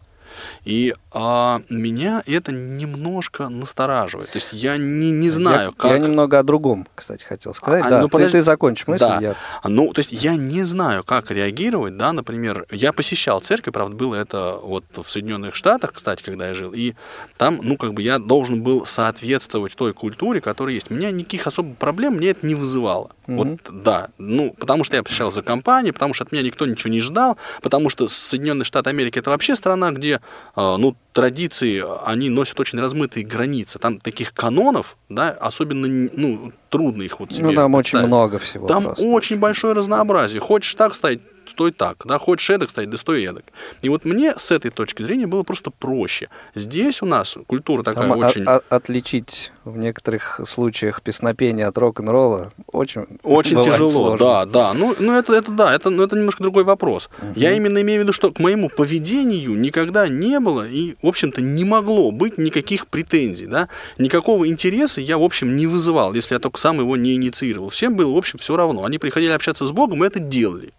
И 0.64 0.94
а, 1.12 1.62
меня 1.70 2.24
это 2.26 2.52
немножко 2.52 3.50
настораживает. 3.50 4.32
То 4.32 4.38
есть 4.38 4.54
я 4.54 4.78
не, 4.78 5.12
не 5.12 5.30
знаю, 5.30 5.70
я, 5.70 5.74
как... 5.78 5.92
Я 5.92 5.98
немного 6.00 6.40
о 6.40 6.44
другом, 6.44 6.88
кстати, 6.96 7.24
хотел 7.24 7.54
сказать. 7.54 7.86
А, 7.86 7.90
да, 7.90 8.02
ну, 8.02 8.10
подожди... 8.10 8.34
ты, 8.34 8.38
ты 8.40 8.44
закончишь 8.44 8.88
мысль. 8.88 9.06
Да. 9.06 9.20
Я... 9.22 9.36
Ну, 9.64 9.94
то 9.94 10.00
есть 10.00 10.12
я 10.12 10.36
не 10.36 10.64
знаю, 10.64 11.04
как 11.04 11.32
реагировать, 11.32 11.98
да, 11.98 12.12
например, 12.14 12.66
я 12.72 12.92
посещал 12.92 13.40
церковь, 13.40 13.74
правда, 13.74 13.96
было 13.96 14.16
это 14.16 14.60
вот 14.62 14.84
в 14.96 15.10
Соединенных 15.10 15.56
Штатах, 15.56 15.94
кстати, 15.94 16.24
когда 16.24 16.50
я 16.50 16.54
жил, 16.54 16.74
и 16.74 16.96
там, 17.38 17.60
ну, 17.62 17.78
как 17.78 17.94
бы 17.94 18.02
я 18.02 18.20
должен 18.20 18.62
был 18.62 18.86
соответствовать 18.86 19.76
той 19.76 19.94
культуре, 19.94 20.42
которая 20.42 20.76
есть. 20.76 20.92
У 20.92 20.94
меня 20.94 21.12
никаких 21.12 21.48
особых 21.48 21.78
проблем 21.78 22.16
мне 22.16 22.30
это 22.30 22.46
не 22.46 22.56
вызывало. 22.56 23.12
Угу. 23.28 23.38
Вот, 23.38 23.84
да, 23.84 24.10
ну, 24.18 24.54
потому 24.58 24.84
что 24.84 24.96
я 24.96 25.04
посещал 25.04 25.32
за 25.32 25.42
компанию, 25.42 25.94
потому 25.94 26.14
что 26.14 26.24
от 26.24 26.32
меня 26.32 26.44
никто 26.44 26.66
ничего 26.66 26.92
не 26.92 27.02
ждал, 27.02 27.38
потому 27.62 27.90
что 27.90 28.08
Соединенные 28.08 28.66
Штаты 28.66 28.90
Америки 28.90 29.20
это 29.20 29.30
вообще 29.30 29.56
страна, 29.56 29.92
где 29.92 30.16
а, 30.16 30.20
ну, 30.56 30.96
традиции, 31.14 31.84
они 32.06 32.30
носят 32.30 32.60
очень 32.60 32.80
размытые 32.80 33.26
границы. 33.26 33.80
Там 33.80 34.00
таких 34.00 34.34
канонов, 34.34 34.98
да, 35.10 35.32
особенно, 35.32 35.88
ну, 35.88 36.52
трудно 36.70 37.04
их 37.04 37.20
вот 37.20 37.32
себе 37.34 37.46
Ну, 37.46 37.54
там 37.54 37.74
очень 37.76 38.00
много 38.00 38.40
всего 38.40 38.68
Там 38.68 38.84
просто. 38.84 39.08
очень 39.08 39.38
большое 39.38 39.74
разнообразие. 39.74 40.42
Хочешь 40.42 40.74
так 40.76 40.96
стоять, 40.96 41.20
стой 41.50 41.72
так, 41.72 42.04
да, 42.06 42.18
хочешь 42.18 42.50
эдак 42.50 42.70
стоять, 42.70 42.90
да 42.90 42.98
стой 42.98 43.24
эдак. 43.26 43.46
И 43.82 43.90
вот 43.90 44.06
мне 44.06 44.34
с 44.38 44.52
этой 44.52 44.72
точки 44.72 45.04
зрения 45.04 45.28
было 45.28 45.44
просто 45.44 45.72
проще. 45.72 46.30
Здесь 46.54 47.02
у 47.02 47.06
нас 47.06 47.38
культура 47.48 47.84
такая 47.84 48.08
Там 48.08 48.20
очень... 48.20 48.44
От, 48.44 48.64
отличить 48.70 49.52
в 49.64 49.78
некоторых 49.78 50.40
случаях 50.46 51.02
песнопение 51.02 51.66
от 51.66 51.78
рок-н-ролла 51.78 52.52
очень 52.72 53.06
Очень 53.24 53.62
тяжело, 53.64 53.90
сложно. 53.90 54.18
да, 54.26 54.46
да. 54.46 54.74
Ну, 54.74 54.96
ну 55.00 55.18
это, 55.18 55.34
это 55.34 55.52
да, 55.52 55.74
это, 55.74 55.90
ну, 55.90 56.04
это 56.04 56.16
немножко 56.16 56.44
другой 56.44 56.64
вопрос. 56.64 57.10
Угу. 57.20 57.34
Я 57.36 57.54
именно 57.54 57.82
имею 57.82 58.02
в 58.02 58.04
виду, 58.04 58.14
что 58.14 58.32
к 58.32 58.40
моему 58.40 58.70
поведению 58.70 59.58
никогда 59.60 60.08
не 60.08 60.40
было 60.40 60.68
и, 60.68 60.96
в 61.02 61.08
общем-то, 61.08 61.42
не 61.42 61.64
могло 61.64 62.12
быть 62.12 62.38
никаких 62.38 62.88
претензий, 62.88 63.48
да. 63.48 63.70
Никакого 63.98 64.48
интереса 64.48 65.02
я, 65.02 65.18
в 65.18 65.24
общем, 65.24 65.56
не 65.56 65.68
вызывал, 65.68 66.14
если 66.14 66.36
я 66.36 66.40
только 66.40 66.60
сам 66.60 66.80
его 66.80 66.96
не 66.96 67.16
инициировал. 67.16 67.70
Всем 67.70 67.96
было, 67.96 68.14
в 68.14 68.18
общем, 68.18 68.40
все 68.40 68.56
равно. 68.56 68.86
Они 68.86 68.98
приходили 68.98 69.32
общаться 69.32 69.66
с 69.66 69.72
Богом 69.72 70.04
и 70.04 70.08
это 70.08 70.20
делали. 70.20 70.72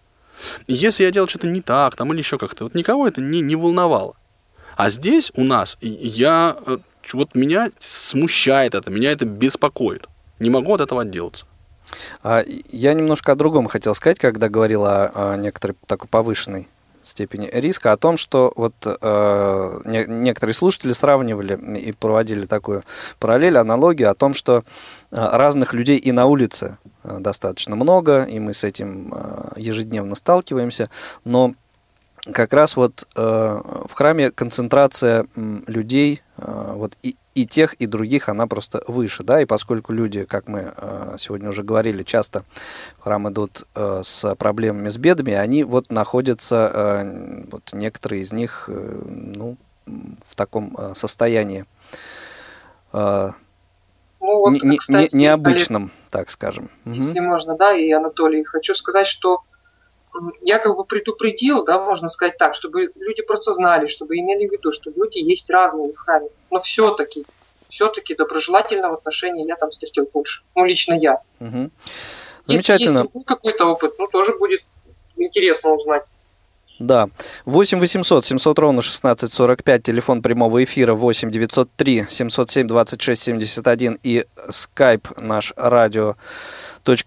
Если 0.66 1.04
я 1.04 1.10
делал 1.10 1.28
что-то 1.28 1.46
не 1.46 1.60
так, 1.60 1.96
там 1.96 2.12
или 2.12 2.18
еще 2.18 2.38
как-то, 2.38 2.64
вот 2.64 2.74
никого 2.74 3.06
это 3.06 3.20
не, 3.20 3.40
не 3.40 3.56
волновало. 3.56 4.14
А 4.76 4.90
здесь 4.90 5.32
у 5.34 5.44
нас 5.44 5.78
я 5.80 6.56
э, 6.66 6.78
вот 7.12 7.34
меня 7.34 7.70
смущает 7.78 8.74
это, 8.74 8.90
меня 8.90 9.12
это 9.12 9.24
беспокоит. 9.24 10.06
Не 10.38 10.50
могу 10.50 10.74
от 10.74 10.80
этого 10.80 11.02
отделаться. 11.02 11.46
А 12.22 12.44
я 12.70 12.92
немножко 12.92 13.32
о 13.32 13.36
другом 13.36 13.68
хотел 13.68 13.94
сказать, 13.94 14.18
когда 14.18 14.48
говорил 14.48 14.84
о, 14.84 15.10
о 15.14 15.36
некоторой 15.36 15.76
такой 15.86 16.08
повышенной 16.08 16.68
степени 17.06 17.48
риска, 17.52 17.92
о 17.92 17.96
том, 17.96 18.16
что 18.16 18.52
вот 18.56 18.74
э, 18.84 19.80
не, 19.84 20.04
некоторые 20.06 20.54
слушатели 20.54 20.92
сравнивали 20.92 21.78
и 21.78 21.92
проводили 21.92 22.46
такую 22.46 22.82
параллель, 23.20 23.56
аналогию 23.56 24.10
о 24.10 24.14
том, 24.14 24.34
что 24.34 24.58
э, 24.58 24.62
разных 25.10 25.72
людей 25.72 25.96
и 25.96 26.10
на 26.12 26.26
улице 26.26 26.78
достаточно 27.20 27.76
много, 27.76 28.24
и 28.24 28.38
мы 28.38 28.54
с 28.54 28.64
этим 28.64 29.12
э, 29.14 29.52
ежедневно 29.56 30.14
сталкиваемся, 30.14 30.90
но 31.24 31.54
как 32.32 32.52
раз 32.52 32.76
вот 32.76 33.06
э, 33.14 33.20
в 33.20 33.92
храме 33.92 34.30
концентрация 34.30 35.26
э, 35.36 35.58
людей 35.66 36.22
э, 36.38 36.72
вот 36.74 36.96
и, 37.02 37.16
и 37.34 37.46
тех, 37.46 37.74
и 37.74 37.86
других, 37.86 38.28
она 38.28 38.46
просто 38.46 38.82
выше, 38.88 39.22
да, 39.22 39.40
и 39.40 39.44
поскольку 39.44 39.92
люди, 39.92 40.24
как 40.24 40.48
мы 40.48 40.72
э, 40.76 41.16
сегодня 41.18 41.48
уже 41.48 41.62
говорили, 41.62 42.02
часто 42.02 42.44
в 42.98 43.02
храм 43.02 43.28
идут 43.28 43.66
э, 43.74 44.00
с 44.02 44.34
проблемами, 44.34 44.88
с 44.88 44.98
бедами, 44.98 45.34
они 45.34 45.64
вот 45.64 45.90
находятся, 45.90 46.70
э, 46.72 47.44
вот 47.50 47.70
некоторые 47.72 48.22
из 48.22 48.32
них, 48.32 48.64
э, 48.68 49.02
ну, 49.36 49.56
в 50.26 50.34
таком 50.34 50.74
э, 50.76 50.92
состоянии 50.94 51.64
э, 52.92 53.30
ну, 54.20 54.38
вот, 54.38 54.62
не, 54.62 54.78
кстати, 54.78 55.14
не, 55.14 55.22
необычном, 55.22 55.84
Олег, 55.84 55.94
так 56.16 56.30
скажем. 56.30 56.70
Если 56.86 57.20
угу. 57.20 57.28
можно, 57.28 57.56
да, 57.56 57.74
и 57.74 57.90
Анатолий, 57.90 58.42
хочу 58.42 58.74
сказать, 58.74 59.06
что 59.06 59.42
я 60.40 60.58
как 60.58 60.74
бы 60.74 60.84
предупредил, 60.84 61.62
да, 61.66 61.78
можно 61.78 62.08
сказать 62.08 62.38
так, 62.38 62.54
чтобы 62.54 62.90
люди 62.94 63.22
просто 63.22 63.52
знали, 63.52 63.86
чтобы 63.86 64.16
имели 64.16 64.48
в 64.48 64.52
виду, 64.52 64.72
что 64.72 64.90
люди 64.90 65.18
есть 65.18 65.50
разные 65.50 65.92
в 65.92 65.98
храме. 65.98 66.28
Но 66.50 66.60
все-таки, 66.60 67.26
все-таки 67.68 68.14
доброжелательного 68.14 68.96
отношения 68.96 69.44
я 69.46 69.56
там 69.56 69.70
встретил 69.70 70.08
больше. 70.10 70.42
Ну, 70.54 70.64
лично 70.64 70.94
я. 70.94 71.20
Угу. 71.40 71.70
Замечательно. 72.46 72.98
Если 73.00 73.10
есть 73.12 73.26
какой-то 73.26 73.66
опыт, 73.66 73.92
ну, 73.98 74.06
тоже 74.06 74.38
будет 74.38 74.62
интересно 75.16 75.74
узнать. 75.74 76.04
Да. 76.78 77.08
8 77.46 77.80
800 77.80 78.24
700 78.24 78.58
ровно 78.58 78.80
1645, 78.80 79.82
телефон 79.82 80.22
прямого 80.22 80.62
эфира 80.62 80.94
8 80.94 81.30
903 81.30 82.06
707 82.08 82.66
26 82.66 83.22
71 83.22 83.98
и 84.02 84.26
скайп 84.50 85.08
наш 85.18 85.52
радио 85.56 86.16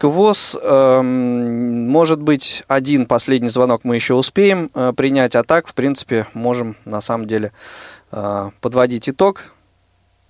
.воз. 0.02 0.58
Эм, 0.62 1.88
может 1.90 2.22
быть, 2.22 2.64
один 2.68 3.06
последний 3.06 3.50
звонок 3.50 3.82
мы 3.84 3.96
еще 3.96 4.16
успеем 4.16 4.70
э, 4.74 4.92
принять, 4.96 5.36
а 5.36 5.44
так, 5.44 5.68
в 5.68 5.74
принципе, 5.74 6.26
можем 6.34 6.76
на 6.86 7.00
самом 7.00 7.28
деле 7.28 7.52
э, 8.12 8.50
подводить 8.62 9.08
итог. 9.08 9.52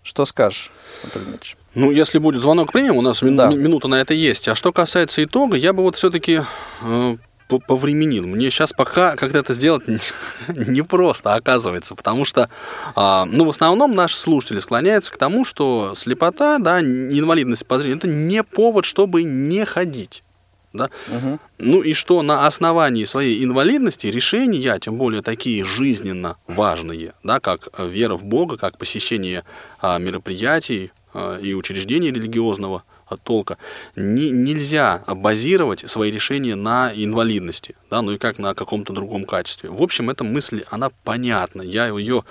Что 0.04 0.26
скажешь, 0.26 0.72
Анатолий 1.04 1.26
Дмитриевич? 1.26 1.58
Ну, 1.76 1.92
если 1.92 2.20
будет 2.20 2.42
звонок, 2.42 2.72
примем, 2.72 2.98
у 2.98 3.02
нас 3.02 3.22
да. 3.22 3.50
минута 3.50 3.88
на 3.88 4.02
это 4.02 4.14
есть. 4.14 4.48
А 4.48 4.56
что 4.56 4.72
касается 4.72 5.24
итога, 5.24 5.56
я 5.56 5.72
бы 5.74 5.84
вот 5.84 5.96
все-таки 5.96 6.42
э, 6.82 7.18
повременил. 7.58 8.28
Мне 8.28 8.52
сейчас 8.52 8.74
пока 8.74 9.16
как-то 9.16 9.40
это 9.40 9.54
сделать 9.54 9.84
непросто, 10.48 11.34
оказывается, 11.34 11.96
потому 11.96 12.26
что, 12.26 12.50
а, 12.96 13.26
ну, 13.26 13.46
в 13.46 13.50
основном 13.50 13.92
наши 13.92 14.18
слушатели 14.18 14.60
склоняются 14.60 15.12
к 15.12 15.18
тому, 15.18 15.46
что 15.46 15.94
слепота, 15.96 16.60
да, 16.60 16.82
инвалидность 16.82 17.66
по 17.66 17.80
зрению, 17.80 17.98
это 17.98 18.08
не 18.08 18.44
повод, 18.44 18.86
чтобы 18.86 19.24
не 19.24 19.66
ходить. 19.66 20.24
Да? 20.72 20.92
Угу. 21.08 21.40
Ну 21.58 21.82
и 21.82 21.94
что 21.94 22.22
на 22.22 22.46
основании 22.46 23.04
своей 23.04 23.44
инвалидности 23.44 24.06
решения, 24.08 24.78
тем 24.80 24.98
более 24.98 25.24
такие 25.24 25.64
жизненно 25.64 26.38
важные, 26.48 27.14
да, 27.24 27.40
как 27.40 27.70
вера 27.80 28.16
в 28.16 28.24
Бога, 28.24 28.58
как 28.58 28.78
посещение 28.78 29.44
а, 29.82 29.98
мероприятий 29.98 30.92
а, 31.14 31.40
и 31.40 31.54
учреждений 31.54 32.12
религиозного 32.12 32.84
толка, 33.18 33.58
не, 33.96 34.32
нельзя 34.32 35.04
базировать 35.08 35.90
свои 35.90 36.12
решения 36.12 36.56
на 36.56 36.92
инвалидности, 36.94 37.76
да, 37.90 38.02
ну 38.02 38.12
и 38.12 38.18
как 38.18 38.40
на 38.40 38.54
каком-то 38.54 38.94
другом 38.94 39.26
качестве. 39.26 39.70
В 39.70 39.82
общем, 39.82 40.10
эта 40.10 40.24
мысль, 40.24 40.64
она 40.70 40.90
понятна, 41.04 41.62
я 41.62 41.88
ее 41.88 42.24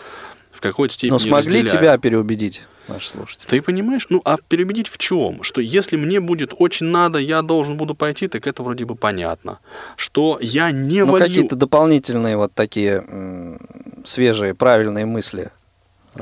в 0.52 0.60
какой-то 0.60 0.94
степени 0.94 1.12
Но 1.12 1.18
смогли 1.18 1.62
разделяю. 1.62 1.68
тебя 1.68 1.98
переубедить? 1.98 2.66
наши 2.88 3.10
слушатели. 3.10 3.48
Ты 3.48 3.62
понимаешь? 3.62 4.06
Ну, 4.08 4.20
а 4.24 4.38
переубедить 4.48 4.88
в 4.88 4.98
чем? 4.98 5.42
Что 5.42 5.60
если 5.60 5.96
мне 5.96 6.20
будет 6.20 6.54
очень 6.58 6.86
надо, 6.86 7.18
я 7.18 7.42
должен 7.42 7.76
буду 7.76 7.94
пойти, 7.94 8.28
так 8.28 8.46
это 8.46 8.62
вроде 8.62 8.84
бы 8.84 8.94
понятно. 8.94 9.58
Что 9.96 10.38
я 10.40 10.70
не 10.70 11.04
ну, 11.04 11.12
волью... 11.12 11.26
какие-то 11.26 11.56
дополнительные 11.56 12.36
вот 12.36 12.54
такие 12.54 13.04
свежие, 14.04 14.54
правильные 14.54 15.06
мысли 15.06 15.50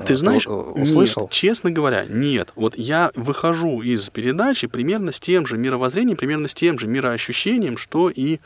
ты 0.04 0.16
знаешь, 0.16 0.46
услышал? 0.46 1.22
Нет, 1.22 1.30
честно 1.30 1.70
говоря, 1.70 2.04
нет. 2.08 2.52
Вот 2.56 2.76
я 2.76 3.10
выхожу 3.14 3.80
из 3.82 4.10
передачи 4.10 4.66
примерно 4.66 5.12
с 5.12 5.20
тем 5.20 5.46
же 5.46 5.56
мировоззрением, 5.56 6.16
примерно 6.16 6.48
с 6.48 6.54
тем 6.54 6.78
же 6.78 6.86
мироощущением, 6.86 7.76
что 7.76 8.10
и 8.10 8.38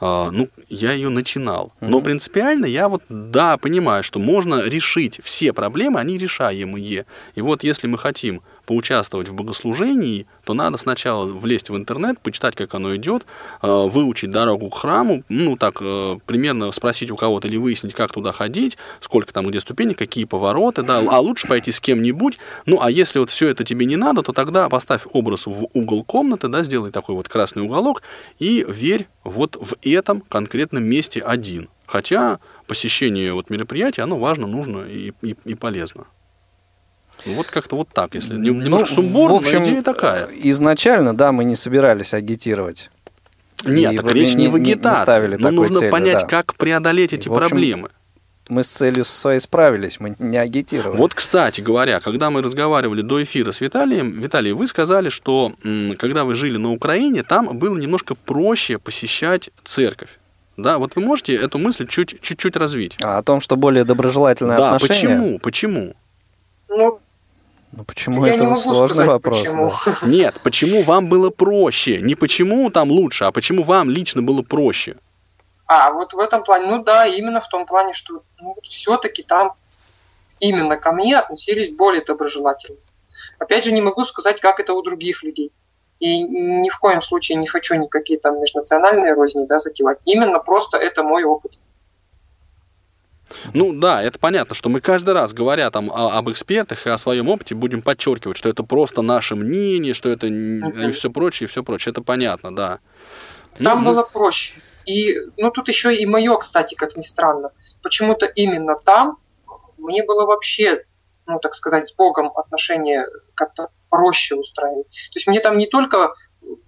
а, 0.00 0.30
ну, 0.30 0.48
я 0.68 0.92
ее 0.92 1.08
начинал. 1.08 1.72
Но 1.80 2.00
принципиально 2.00 2.66
я 2.66 2.88
вот, 2.88 3.02
да, 3.08 3.56
понимаю, 3.56 4.02
что 4.02 4.18
можно 4.18 4.62
решить 4.66 5.20
все 5.22 5.52
проблемы, 5.52 6.00
они 6.00 6.18
решаемые. 6.18 7.06
И 7.34 7.40
вот 7.40 7.64
если 7.64 7.86
мы 7.86 7.98
хотим 7.98 8.42
поучаствовать 8.64 9.28
в 9.28 9.34
богослужении, 9.34 10.26
то 10.44 10.54
надо 10.54 10.78
сначала 10.78 11.26
влезть 11.26 11.70
в 11.70 11.76
интернет, 11.76 12.18
почитать, 12.20 12.56
как 12.56 12.74
оно 12.74 12.94
идет, 12.96 13.26
э, 13.62 13.66
выучить 13.68 14.30
дорогу 14.30 14.70
к 14.70 14.78
храму, 14.78 15.22
ну, 15.28 15.56
так, 15.56 15.78
э, 15.80 16.16
примерно 16.26 16.72
спросить 16.72 17.10
у 17.10 17.16
кого-то 17.16 17.48
или 17.48 17.56
выяснить, 17.56 17.94
как 17.94 18.12
туда 18.12 18.32
ходить, 18.32 18.76
сколько 19.00 19.32
там, 19.32 19.48
где 19.48 19.60
ступени, 19.60 19.94
какие 19.94 20.24
повороты, 20.24 20.82
да, 20.82 21.02
а 21.08 21.20
лучше 21.20 21.46
пойти 21.46 21.72
с 21.72 21.80
кем-нибудь. 21.80 22.38
Ну, 22.66 22.80
а 22.80 22.90
если 22.90 23.18
вот 23.18 23.30
все 23.30 23.48
это 23.48 23.64
тебе 23.64 23.86
не 23.86 23.96
надо, 23.96 24.22
то 24.22 24.32
тогда 24.32 24.68
поставь 24.68 25.02
образ 25.12 25.46
в 25.46 25.68
угол 25.72 26.04
комнаты, 26.04 26.48
да, 26.48 26.62
сделай 26.62 26.90
такой 26.90 27.14
вот 27.14 27.28
красный 27.28 27.62
уголок 27.62 28.02
и 28.38 28.64
верь 28.68 29.08
вот 29.24 29.56
в 29.56 29.76
этом 29.82 30.20
конкретном 30.22 30.84
месте 30.84 31.20
один. 31.20 31.68
Хотя 31.86 32.40
посещение 32.66 33.32
вот 33.34 33.50
мероприятия, 33.50 34.02
оно 34.02 34.18
важно, 34.18 34.46
нужно 34.46 34.86
и, 34.86 35.12
и, 35.22 35.36
и 35.44 35.54
полезно. 35.54 36.06
Вот 37.26 37.46
как-то 37.46 37.76
вот 37.76 37.88
так, 37.92 38.14
если 38.14 38.34
ну, 38.34 38.54
немножко 38.54 38.96
ну, 38.96 39.02
сумбурно, 39.02 39.36
в 39.36 39.38
общем, 39.40 39.58
но 39.60 39.64
идея 39.64 39.82
такая. 39.82 40.28
Изначально, 40.42 41.16
да, 41.16 41.32
мы 41.32 41.44
не 41.44 41.56
собирались 41.56 42.14
агитировать. 42.14 42.90
Нет, 43.64 43.94
и 43.94 43.96
так 43.96 44.12
речь 44.12 44.34
не, 44.34 44.44
не 44.44 44.48
в 44.48 44.56
агитации. 44.56 45.28
Не, 45.28 45.36
но 45.36 45.50
нужно 45.50 45.80
цели, 45.80 45.90
понять, 45.90 46.20
да. 46.20 46.26
как 46.26 46.54
преодолеть 46.54 47.12
эти 47.12 47.28
общем, 47.28 47.34
проблемы. 47.34 47.90
Мы 48.48 48.62
с 48.62 48.68
целью 48.68 49.06
своей 49.06 49.40
справились, 49.40 50.00
мы 50.00 50.16
не 50.18 50.36
агитировали. 50.36 50.98
Вот, 50.98 51.14
кстати 51.14 51.62
говоря, 51.62 52.00
когда 52.00 52.28
мы 52.28 52.42
разговаривали 52.42 53.00
до 53.00 53.22
эфира 53.22 53.52
с 53.52 53.60
Виталием, 53.62 54.10
Виталий, 54.10 54.52
вы 54.52 54.66
сказали, 54.66 55.08
что 55.08 55.54
когда 55.98 56.24
вы 56.24 56.34
жили 56.34 56.58
на 56.58 56.70
Украине, 56.72 57.22
там 57.22 57.56
было 57.56 57.76
немножко 57.78 58.14
проще 58.14 58.78
посещать 58.78 59.48
церковь. 59.64 60.18
Да, 60.56 60.78
вот 60.78 60.94
вы 60.94 61.02
можете 61.02 61.34
эту 61.34 61.58
мысль 61.58 61.86
чуть, 61.86 62.20
чуть-чуть 62.20 62.56
развить. 62.56 62.96
А 63.02 63.18
о 63.18 63.22
том, 63.22 63.40
что 63.40 63.56
более 63.56 63.84
доброжелательное 63.84 64.56
да, 64.56 64.74
отношение? 64.74 65.08
почему? 65.08 65.38
Почему? 65.40 65.96
Ну, 66.68 67.00
ну 67.76 67.84
почему 67.84 68.24
я 68.24 68.34
это 68.34 68.54
сложный 68.56 68.88
сказать, 68.88 69.08
вопрос? 69.08 69.40
Почему. 69.40 69.72
Да. 69.84 69.98
Нет, 70.06 70.40
почему 70.42 70.82
вам 70.82 71.08
было 71.08 71.30
проще? 71.30 72.00
Не 72.00 72.14
почему 72.14 72.70
там 72.70 72.90
лучше, 72.90 73.24
а 73.24 73.32
почему 73.32 73.62
вам 73.62 73.90
лично 73.90 74.22
было 74.22 74.42
проще? 74.42 74.96
А, 75.66 75.90
вот 75.90 76.12
в 76.12 76.18
этом 76.18 76.44
плане, 76.44 76.66
ну 76.66 76.82
да, 76.82 77.06
именно 77.06 77.40
в 77.40 77.48
том 77.48 77.66
плане, 77.66 77.94
что 77.94 78.22
ну, 78.40 78.54
все-таки 78.62 79.22
там 79.22 79.52
именно 80.38 80.76
ко 80.76 80.92
мне 80.92 81.18
относились 81.18 81.74
более 81.74 82.04
доброжелательно. 82.04 82.78
Опять 83.38 83.64
же, 83.64 83.72
не 83.72 83.80
могу 83.80 84.04
сказать, 84.04 84.40
как 84.40 84.60
это 84.60 84.74
у 84.74 84.82
других 84.82 85.22
людей. 85.22 85.50
И 86.00 86.22
ни 86.22 86.68
в 86.68 86.78
коем 86.78 87.02
случае 87.02 87.38
не 87.38 87.46
хочу 87.46 87.76
никакие 87.76 88.18
там 88.18 88.40
межнациональные 88.40 89.14
розни 89.14 89.46
да, 89.46 89.58
затевать. 89.58 89.98
Именно 90.04 90.38
просто 90.38 90.76
это 90.76 91.02
мой 91.02 91.24
опыт. 91.24 91.52
Ну 93.52 93.72
да, 93.72 94.02
это 94.02 94.18
понятно, 94.18 94.54
что 94.54 94.68
мы 94.68 94.80
каждый 94.80 95.14
раз, 95.14 95.32
говоря 95.32 95.70
там 95.70 95.90
о, 95.90 96.16
об 96.16 96.30
экспертах 96.30 96.86
и 96.86 96.90
о 96.90 96.98
своем 96.98 97.28
опыте, 97.28 97.54
будем 97.54 97.82
подчеркивать, 97.82 98.36
что 98.36 98.48
это 98.48 98.62
просто 98.62 99.02
наше 99.02 99.34
мнение, 99.34 99.94
что 99.94 100.08
это 100.08 100.26
и 100.26 100.90
все 100.92 101.10
прочее, 101.10 101.46
и 101.46 101.50
все 101.50 101.62
прочее. 101.62 101.92
Это 101.92 102.02
понятно, 102.02 102.54
да. 102.54 102.78
Там 103.58 103.84
ну, 103.84 103.90
было 103.90 104.02
проще. 104.02 104.54
И, 104.84 105.16
ну, 105.36 105.50
тут 105.50 105.68
еще 105.68 105.94
и 105.94 106.04
мое, 106.06 106.36
кстати, 106.36 106.74
как 106.74 106.96
ни 106.96 107.02
странно. 107.02 107.50
Почему-то 107.82 108.26
именно 108.26 108.76
там 108.76 109.18
мне 109.78 110.04
было 110.04 110.26
вообще, 110.26 110.84
ну, 111.26 111.38
так 111.38 111.54
сказать, 111.54 111.88
с 111.88 111.94
Богом 111.94 112.30
отношения 112.36 113.06
как-то 113.34 113.68
проще 113.88 114.34
устраивать. 114.34 114.86
То 114.86 115.16
есть 115.16 115.26
мне 115.26 115.40
там 115.40 115.58
не 115.58 115.66
только 115.66 116.14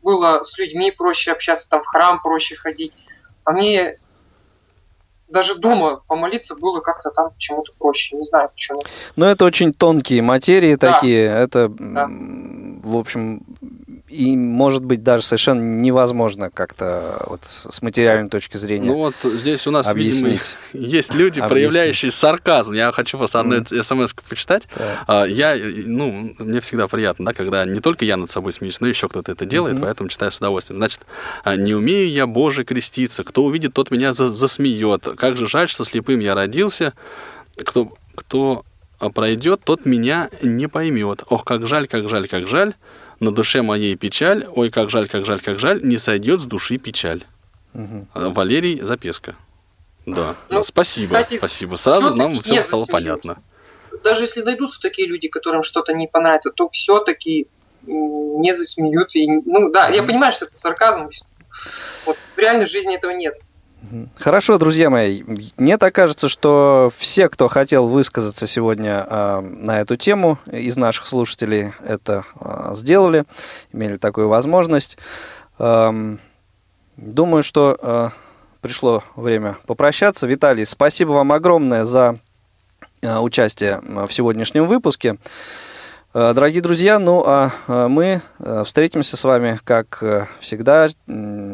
было 0.03 0.43
с 0.43 0.57
людьми 0.59 0.91
проще 0.91 1.33
общаться, 1.33 1.69
там 1.69 1.83
в 1.83 1.87
храм 1.87 2.21
проще 2.23 2.57
ходить, 2.57 2.93
а 3.45 3.53
мне 3.53 3.99
даже 5.29 5.57
дома 5.57 6.03
помолиться 6.07 6.55
было 6.55 6.81
как-то 6.81 7.11
там 7.11 7.31
почему-то 7.31 7.73
проще. 7.79 8.17
Не 8.17 8.23
знаю 8.23 8.51
почему. 8.51 8.83
Но 9.17 9.27
это 9.27 9.45
очень 9.45 9.73
тонкие 9.73 10.23
материи 10.23 10.75
да. 10.77 10.93
такие. 10.93 11.27
Это, 11.27 11.69
да. 11.69 12.09
в 12.09 12.97
общем, 12.97 13.43
и 14.09 14.37
может 14.37 14.85
быть 14.85 15.03
даже 15.03 15.25
совершенно 15.25 15.61
невозможно 15.61 16.51
как-то 16.51 17.25
вот 17.27 17.45
с 17.45 17.83
материальной 17.83 18.29
точки 18.29 18.57
зрения. 18.57 18.87
Ну 18.87 18.97
вот 18.97 19.15
здесь 19.25 19.67
у 19.67 19.71
нас, 19.71 19.89
объяснить. 19.89 20.55
видимо, 20.73 20.89
есть 20.93 21.15
люди, 21.15 21.41
проявляющие 21.41 22.11
сарказм. 22.11 22.73
Я 22.73 22.93
хочу 22.93 23.19
просто 23.19 23.41
одну 23.41 23.57
mm. 23.57 23.83
смс 23.83 24.15
почитать. 24.29 24.69
Да. 24.77 25.27
Я, 25.27 25.57
ну, 25.57 26.35
мне 26.39 26.61
всегда 26.61 26.87
приятно, 26.87 27.27
да, 27.27 27.33
когда 27.33 27.65
не 27.65 27.81
только 27.81 28.05
я 28.05 28.17
над 28.17 28.31
собой 28.31 28.53
смеюсь, 28.53 28.81
но 28.81 28.87
еще 28.87 29.09
кто-то 29.09 29.33
это 29.33 29.45
делает, 29.45 29.79
mm-hmm. 29.79 29.83
поэтому 29.83 30.09
читаю 30.09 30.31
с 30.31 30.39
удовольствием. 30.39 30.79
Значит, 30.79 31.01
«А, 31.43 31.57
не 31.57 31.75
умею 31.75 32.09
я, 32.09 32.27
Боже, 32.27 32.65
креститься. 32.65 33.25
Кто 33.25 33.45
увидит, 33.45 33.75
тот 33.75 33.91
меня 33.91 34.13
засмеет. 34.13 35.07
Как 35.17 35.37
же 35.37 35.47
жаль, 35.47 35.69
что 35.69 35.85
слепым 35.85 36.21
я 36.21 36.35
родился. 36.35 36.93
Кто, 37.57 37.91
кто 38.15 38.65
пройдет, 39.15 39.63
тот 39.65 39.85
меня 39.85 40.31
не 40.43 40.69
поймет. 40.69 41.25
Ох, 41.29 41.45
как 41.45 41.67
жаль, 41.67 41.89
как 41.89 42.09
жаль, 42.09 42.29
как 42.29 42.47
жаль 42.47 42.75
на 43.21 43.31
душе 43.31 43.63
моей 43.63 43.97
печаль, 43.97 44.47
ой, 44.55 44.71
как 44.71 44.91
жаль, 44.91 45.09
как 45.09 45.25
жаль, 45.25 45.41
как 45.41 45.59
жаль, 45.59 45.81
не 45.83 45.99
сойдет 45.99 46.41
с 46.41 46.45
души 46.45 46.79
печаль. 46.79 47.25
Угу. 47.75 48.09
Валерий 48.15 48.81
Запеска. 48.81 49.37
Да, 50.07 50.37
ну, 50.51 50.63
спасибо, 50.63 51.07
кстати, 51.07 51.37
спасибо. 51.37 51.77
Сразу 51.77 52.15
нам 52.15 52.41
все 52.41 52.63
стало 52.63 52.87
понятно. 52.87 53.43
Даже 54.05 54.23
если 54.23 54.43
найдутся 54.43 54.81
такие 54.81 55.09
люди, 55.09 55.29
которым 55.29 55.63
что-то 55.63 55.93
не 55.93 56.07
понравится, 56.07 56.51
то 56.51 56.69
все-таки 56.69 57.49
не 57.87 58.55
засмеют. 58.55 59.17
И, 59.17 59.29
ну 59.29 59.71
да, 59.73 59.89
я 59.89 60.03
понимаю, 60.03 60.33
что 60.33 60.45
это 60.45 60.57
сарказм. 60.57 61.11
Вот 62.05 62.17
в 62.35 62.39
реальной 62.39 62.67
жизни 62.67 62.95
этого 62.95 63.13
нет. 63.13 63.37
Хорошо, 64.17 64.59
друзья 64.59 64.91
мои. 64.91 65.23
Мне 65.57 65.79
так 65.79 65.95
кажется, 65.95 66.29
что 66.29 66.91
все, 66.97 67.29
кто 67.29 67.49
хотел 67.49 67.89
высказаться 67.89 68.47
сегодня 68.47 69.07
э, 69.09 69.41
на 69.41 69.81
эту 69.81 69.97
тему 69.97 70.39
из 70.51 70.77
наших 70.77 71.07
слушателей, 71.07 71.73
это 71.87 72.25
э, 72.41 72.73
сделали, 72.75 73.25
имели 73.73 73.97
такую 73.97 74.29
возможность. 74.29 74.99
Э, 75.59 76.17
думаю, 76.97 77.43
что 77.43 77.79
э, 77.81 78.09
пришло 78.61 79.05
время 79.15 79.57
попрощаться. 79.67 80.27
Виталий, 80.27 80.67
спасибо 80.67 81.11
вам 81.11 81.33
огромное 81.33 81.85
за 81.85 82.19
э, 83.03 83.19
участие 83.19 83.81
в 83.81 84.13
сегодняшнем 84.13 84.67
выпуске. 84.67 85.17
Э, 86.19 86.33
дорогие 86.33 86.63
друзья, 86.63 86.99
ну 86.99 87.23
а 87.27 87.53
э, 87.69 87.89
мы 87.89 88.23
э, 88.39 88.63
встретимся 88.65 89.19
с 89.19 89.25
вами, 89.25 89.61
как 89.65 90.03
всегда, 90.41 90.89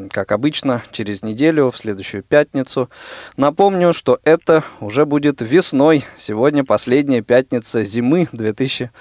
как 0.09 0.31
обычно, 0.31 0.85
через 0.93 1.25
неделю, 1.25 1.73
в 1.73 1.77
следующую 1.77 2.23
пятницу. 2.23 2.89
Напомню, 3.37 3.93
что 3.93 4.21
это 4.23 4.63
уже 4.79 5.05
будет 5.05 5.41
весной. 5.41 6.05
Сегодня 6.17 6.65
последняя 6.65 7.23
пятница 7.23 7.83
зимы 7.83 8.29
2000 8.31 8.93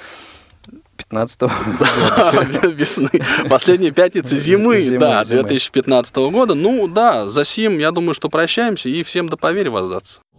15 0.97 1.41
года. 1.41 2.68
Весны. 2.68 3.09
Последняя 3.49 3.91
пятница 3.91 4.38
зимы, 4.38 4.84
да, 4.99 5.24
2015 5.24 6.16
года. 6.16 6.53
Ну 6.53 6.88
да, 6.88 7.28
за 7.28 7.43
сим, 7.43 7.78
я 7.80 7.91
думаю, 7.91 8.14
что 8.14 8.30
прощаемся 8.30 8.89
и 8.89 9.03
всем 9.03 9.28
до 9.28 9.38
поверь 9.38 9.70
воздаться. 9.70 10.22